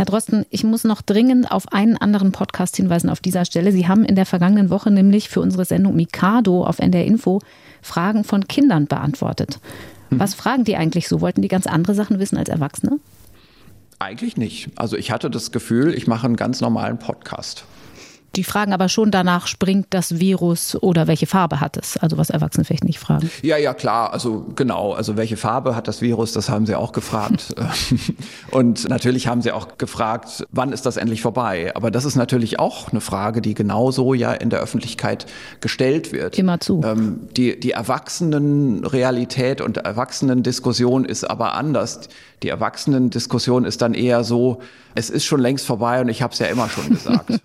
Herr 0.00 0.06
Drosten, 0.06 0.46
ich 0.48 0.64
muss 0.64 0.84
noch 0.84 1.02
dringend 1.02 1.52
auf 1.52 1.74
einen 1.74 1.98
anderen 1.98 2.32
Podcast 2.32 2.74
hinweisen 2.74 3.10
auf 3.10 3.20
dieser 3.20 3.44
Stelle. 3.44 3.70
Sie 3.70 3.86
haben 3.86 4.06
in 4.06 4.14
der 4.14 4.24
vergangenen 4.24 4.70
Woche 4.70 4.90
nämlich 4.90 5.28
für 5.28 5.42
unsere 5.42 5.66
Sendung 5.66 5.94
Mikado 5.94 6.64
auf 6.64 6.78
NDR 6.78 7.04
Info 7.04 7.42
Fragen 7.82 8.24
von 8.24 8.48
Kindern 8.48 8.86
beantwortet. 8.86 9.60
Hm. 10.08 10.18
Was 10.18 10.32
fragen 10.32 10.64
die 10.64 10.78
eigentlich 10.78 11.06
so? 11.06 11.20
Wollten 11.20 11.42
die 11.42 11.48
ganz 11.48 11.66
andere 11.66 11.94
Sachen 11.94 12.18
wissen 12.18 12.38
als 12.38 12.48
Erwachsene? 12.48 12.98
Eigentlich 13.98 14.38
nicht. 14.38 14.70
Also 14.74 14.96
ich 14.96 15.10
hatte 15.10 15.28
das 15.28 15.52
Gefühl, 15.52 15.92
ich 15.92 16.06
mache 16.06 16.26
einen 16.26 16.36
ganz 16.36 16.62
normalen 16.62 16.98
Podcast. 16.98 17.64
Die 18.36 18.44
fragen 18.44 18.72
aber 18.72 18.88
schon 18.88 19.10
danach, 19.10 19.46
springt 19.46 19.88
das 19.90 20.20
Virus 20.20 20.76
oder 20.80 21.06
welche 21.06 21.26
Farbe 21.26 21.60
hat 21.60 21.76
es? 21.76 21.96
Also 21.96 22.16
was 22.16 22.30
Erwachsene 22.30 22.64
vielleicht 22.64 22.84
nicht 22.84 22.98
fragen. 22.98 23.30
Ja, 23.42 23.56
ja, 23.56 23.74
klar. 23.74 24.12
Also 24.12 24.46
genau. 24.54 24.92
Also 24.92 25.16
welche 25.16 25.36
Farbe 25.36 25.74
hat 25.74 25.88
das 25.88 26.00
Virus? 26.00 26.32
Das 26.32 26.48
haben 26.48 26.66
sie 26.66 26.74
auch 26.74 26.92
gefragt. 26.92 27.54
Und 28.50 28.88
natürlich 28.88 29.26
haben 29.26 29.42
sie 29.42 29.52
auch 29.52 29.78
gefragt, 29.78 30.46
wann 30.50 30.72
ist 30.72 30.86
das 30.86 30.96
endlich 30.96 31.22
vorbei? 31.22 31.72
Aber 31.74 31.90
das 31.90 32.04
ist 32.04 32.16
natürlich 32.16 32.58
auch 32.58 32.90
eine 32.90 33.00
Frage, 33.00 33.40
die 33.40 33.54
genauso 33.54 34.14
ja 34.14 34.32
in 34.32 34.50
der 34.50 34.60
Öffentlichkeit 34.60 35.26
gestellt 35.60 36.12
wird. 36.12 36.38
Immer 36.38 36.60
zu. 36.60 36.82
Ähm, 36.84 37.28
die, 37.36 37.58
die 37.58 37.72
Erwachsenenrealität 37.72 39.60
und 39.60 39.78
Erwachsenendiskussion 39.78 41.04
ist 41.04 41.24
aber 41.24 41.54
anders. 41.54 42.08
Die 42.42 42.48
Erwachsenendiskussion 42.48 43.64
ist 43.64 43.82
dann 43.82 43.94
eher 43.94 44.24
so, 44.24 44.60
es 44.94 45.10
ist 45.10 45.24
schon 45.24 45.40
längst 45.40 45.66
vorbei 45.66 46.00
und 46.00 46.08
ich 46.08 46.22
habe 46.22 46.32
es 46.32 46.38
ja 46.38 46.46
immer 46.46 46.68
schon 46.68 46.88
gesagt. 46.88 47.30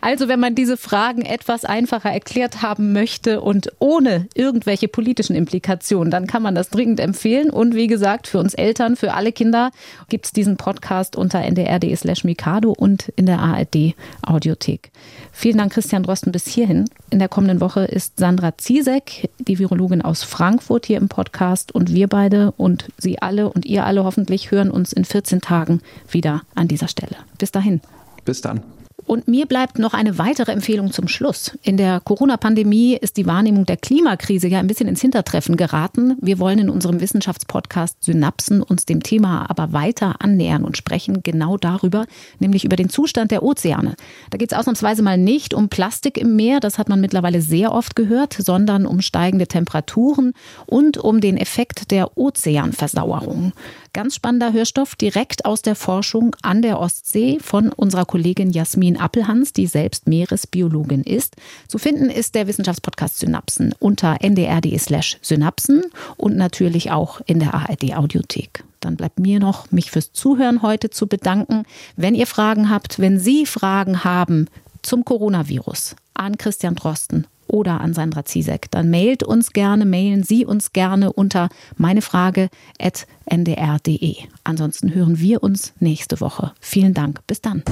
Also 0.00 0.28
wenn 0.28 0.40
man 0.40 0.54
diese 0.54 0.76
Fragen 0.76 1.22
etwas 1.22 1.64
einfacher 1.64 2.10
erklärt 2.10 2.62
haben 2.62 2.92
möchte 2.92 3.40
und 3.40 3.72
ohne 3.78 4.28
irgendwelche 4.34 4.88
politischen 4.88 5.34
Implikationen, 5.34 6.10
dann 6.10 6.26
kann 6.26 6.42
man 6.42 6.54
das 6.54 6.70
dringend 6.70 7.00
empfehlen. 7.00 7.50
Und 7.50 7.74
wie 7.74 7.86
gesagt, 7.86 8.26
für 8.26 8.38
uns 8.38 8.54
Eltern, 8.54 8.96
für 8.96 9.14
alle 9.14 9.32
Kinder 9.32 9.70
gibt 10.08 10.26
es 10.26 10.32
diesen 10.32 10.56
Podcast 10.56 11.16
unter 11.16 11.42
ndr.de 11.42 11.94
slash 11.96 12.24
Mikado 12.24 12.72
und 12.72 13.08
in 13.16 13.26
der 13.26 13.40
ARD 13.40 13.94
Audiothek. 14.22 14.90
Vielen 15.32 15.58
Dank, 15.58 15.72
Christian 15.72 16.02
Drosten, 16.02 16.32
bis 16.32 16.46
hierhin. 16.46 16.88
In 17.10 17.18
der 17.18 17.28
kommenden 17.28 17.60
Woche 17.60 17.80
ist 17.80 18.18
Sandra 18.18 18.56
Ziesek, 18.58 19.30
die 19.38 19.58
Virologin 19.58 20.02
aus 20.02 20.22
Frankfurt, 20.22 20.86
hier 20.86 20.98
im 20.98 21.08
Podcast. 21.08 21.72
Und 21.72 21.92
wir 21.92 22.08
beide 22.08 22.52
und 22.52 22.88
Sie 22.98 23.20
alle 23.20 23.50
und 23.50 23.66
ihr 23.66 23.84
alle 23.84 24.04
hoffentlich 24.04 24.50
hören 24.50 24.70
uns 24.70 24.92
in 24.92 25.04
14 25.04 25.40
Tagen 25.40 25.80
wieder 26.08 26.42
an 26.54 26.68
dieser 26.68 26.88
Stelle. 26.88 27.16
Bis 27.38 27.50
dahin. 27.50 27.80
Bis 28.24 28.40
dann. 28.40 28.62
Und 29.06 29.28
mir 29.28 29.46
bleibt 29.46 29.78
noch 29.78 29.94
eine 29.94 30.18
weitere 30.18 30.50
Empfehlung 30.50 30.90
zum 30.90 31.06
Schluss. 31.06 31.56
In 31.62 31.76
der 31.76 32.00
Corona-Pandemie 32.00 32.96
ist 32.96 33.16
die 33.16 33.26
Wahrnehmung 33.26 33.64
der 33.64 33.76
Klimakrise 33.76 34.48
ja 34.48 34.58
ein 34.58 34.66
bisschen 34.66 34.88
ins 34.88 35.00
Hintertreffen 35.00 35.56
geraten. 35.56 36.16
Wir 36.20 36.40
wollen 36.40 36.58
in 36.58 36.68
unserem 36.68 37.00
Wissenschaftspodcast 37.00 38.02
Synapsen 38.02 38.62
uns 38.62 38.84
dem 38.84 39.04
Thema 39.04 39.48
aber 39.48 39.72
weiter 39.72 40.16
annähern 40.18 40.64
und 40.64 40.76
sprechen 40.76 41.22
genau 41.22 41.56
darüber, 41.56 42.06
nämlich 42.40 42.64
über 42.64 42.74
den 42.74 42.88
Zustand 42.88 43.30
der 43.30 43.44
Ozeane. 43.44 43.94
Da 44.30 44.38
geht 44.38 44.50
es 44.50 44.58
ausnahmsweise 44.58 45.02
mal 45.02 45.18
nicht 45.18 45.54
um 45.54 45.68
Plastik 45.68 46.18
im 46.18 46.34
Meer, 46.34 46.58
das 46.58 46.76
hat 46.76 46.88
man 46.88 47.00
mittlerweile 47.00 47.40
sehr 47.40 47.72
oft 47.72 47.94
gehört, 47.94 48.34
sondern 48.34 48.86
um 48.86 49.00
steigende 49.00 49.46
Temperaturen 49.46 50.32
und 50.66 50.98
um 50.98 51.20
den 51.20 51.36
Effekt 51.36 51.92
der 51.92 52.18
Ozeanversauerung. 52.18 53.52
Ganz 53.96 54.14
spannender 54.14 54.52
Hörstoff 54.52 54.94
direkt 54.94 55.46
aus 55.46 55.62
der 55.62 55.74
Forschung 55.74 56.36
an 56.42 56.60
der 56.60 56.78
Ostsee 56.80 57.38
von 57.40 57.70
unserer 57.70 58.04
Kollegin 58.04 58.50
Jasmin 58.50 58.98
Appelhans, 58.98 59.54
die 59.54 59.66
selbst 59.66 60.06
Meeresbiologin 60.06 61.02
ist. 61.02 61.36
Zu 61.66 61.78
finden 61.78 62.10
ist 62.10 62.34
der 62.34 62.46
Wissenschaftspodcast 62.46 63.16
Synapsen 63.16 63.74
unter 63.78 64.18
ndr.de 64.20 64.76
slash 64.76 65.16
Synapsen 65.22 65.82
und 66.18 66.36
natürlich 66.36 66.90
auch 66.90 67.22
in 67.24 67.40
der 67.40 67.54
ARD 67.54 67.96
Audiothek. 67.96 68.64
Dann 68.80 68.96
bleibt 68.96 69.18
mir 69.18 69.40
noch, 69.40 69.70
mich 69.72 69.90
fürs 69.90 70.12
Zuhören 70.12 70.60
heute 70.60 70.90
zu 70.90 71.06
bedanken. 71.06 71.62
Wenn 71.96 72.14
ihr 72.14 72.26
Fragen 72.26 72.68
habt, 72.68 72.98
wenn 72.98 73.18
Sie 73.18 73.46
Fragen 73.46 74.04
haben 74.04 74.48
zum 74.82 75.06
Coronavirus 75.06 75.96
an 76.12 76.36
Christian 76.36 76.74
Drosten 76.74 77.26
oder 77.48 77.80
an 77.80 77.94
Sandra 77.94 78.24
Ziesek, 78.24 78.70
dann 78.70 78.90
mailt 78.90 79.22
uns 79.22 79.52
gerne, 79.52 79.84
mailen 79.84 80.22
Sie 80.22 80.44
uns 80.44 80.72
gerne 80.72 81.12
unter 81.12 81.48
meinefrage.ndr.de. 81.76 84.16
Ansonsten 84.44 84.94
hören 84.94 85.18
wir 85.18 85.42
uns 85.42 85.72
nächste 85.80 86.20
Woche. 86.20 86.52
Vielen 86.60 86.94
Dank. 86.94 87.26
Bis 87.26 87.40
dann. 87.40 87.62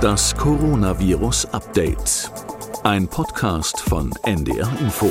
Das 0.00 0.36
Coronavirus 0.36 1.46
Update. 1.46 2.30
Ein 2.84 3.08
Podcast 3.08 3.80
von 3.80 4.12
NDR 4.24 4.70
Info. 4.80 5.10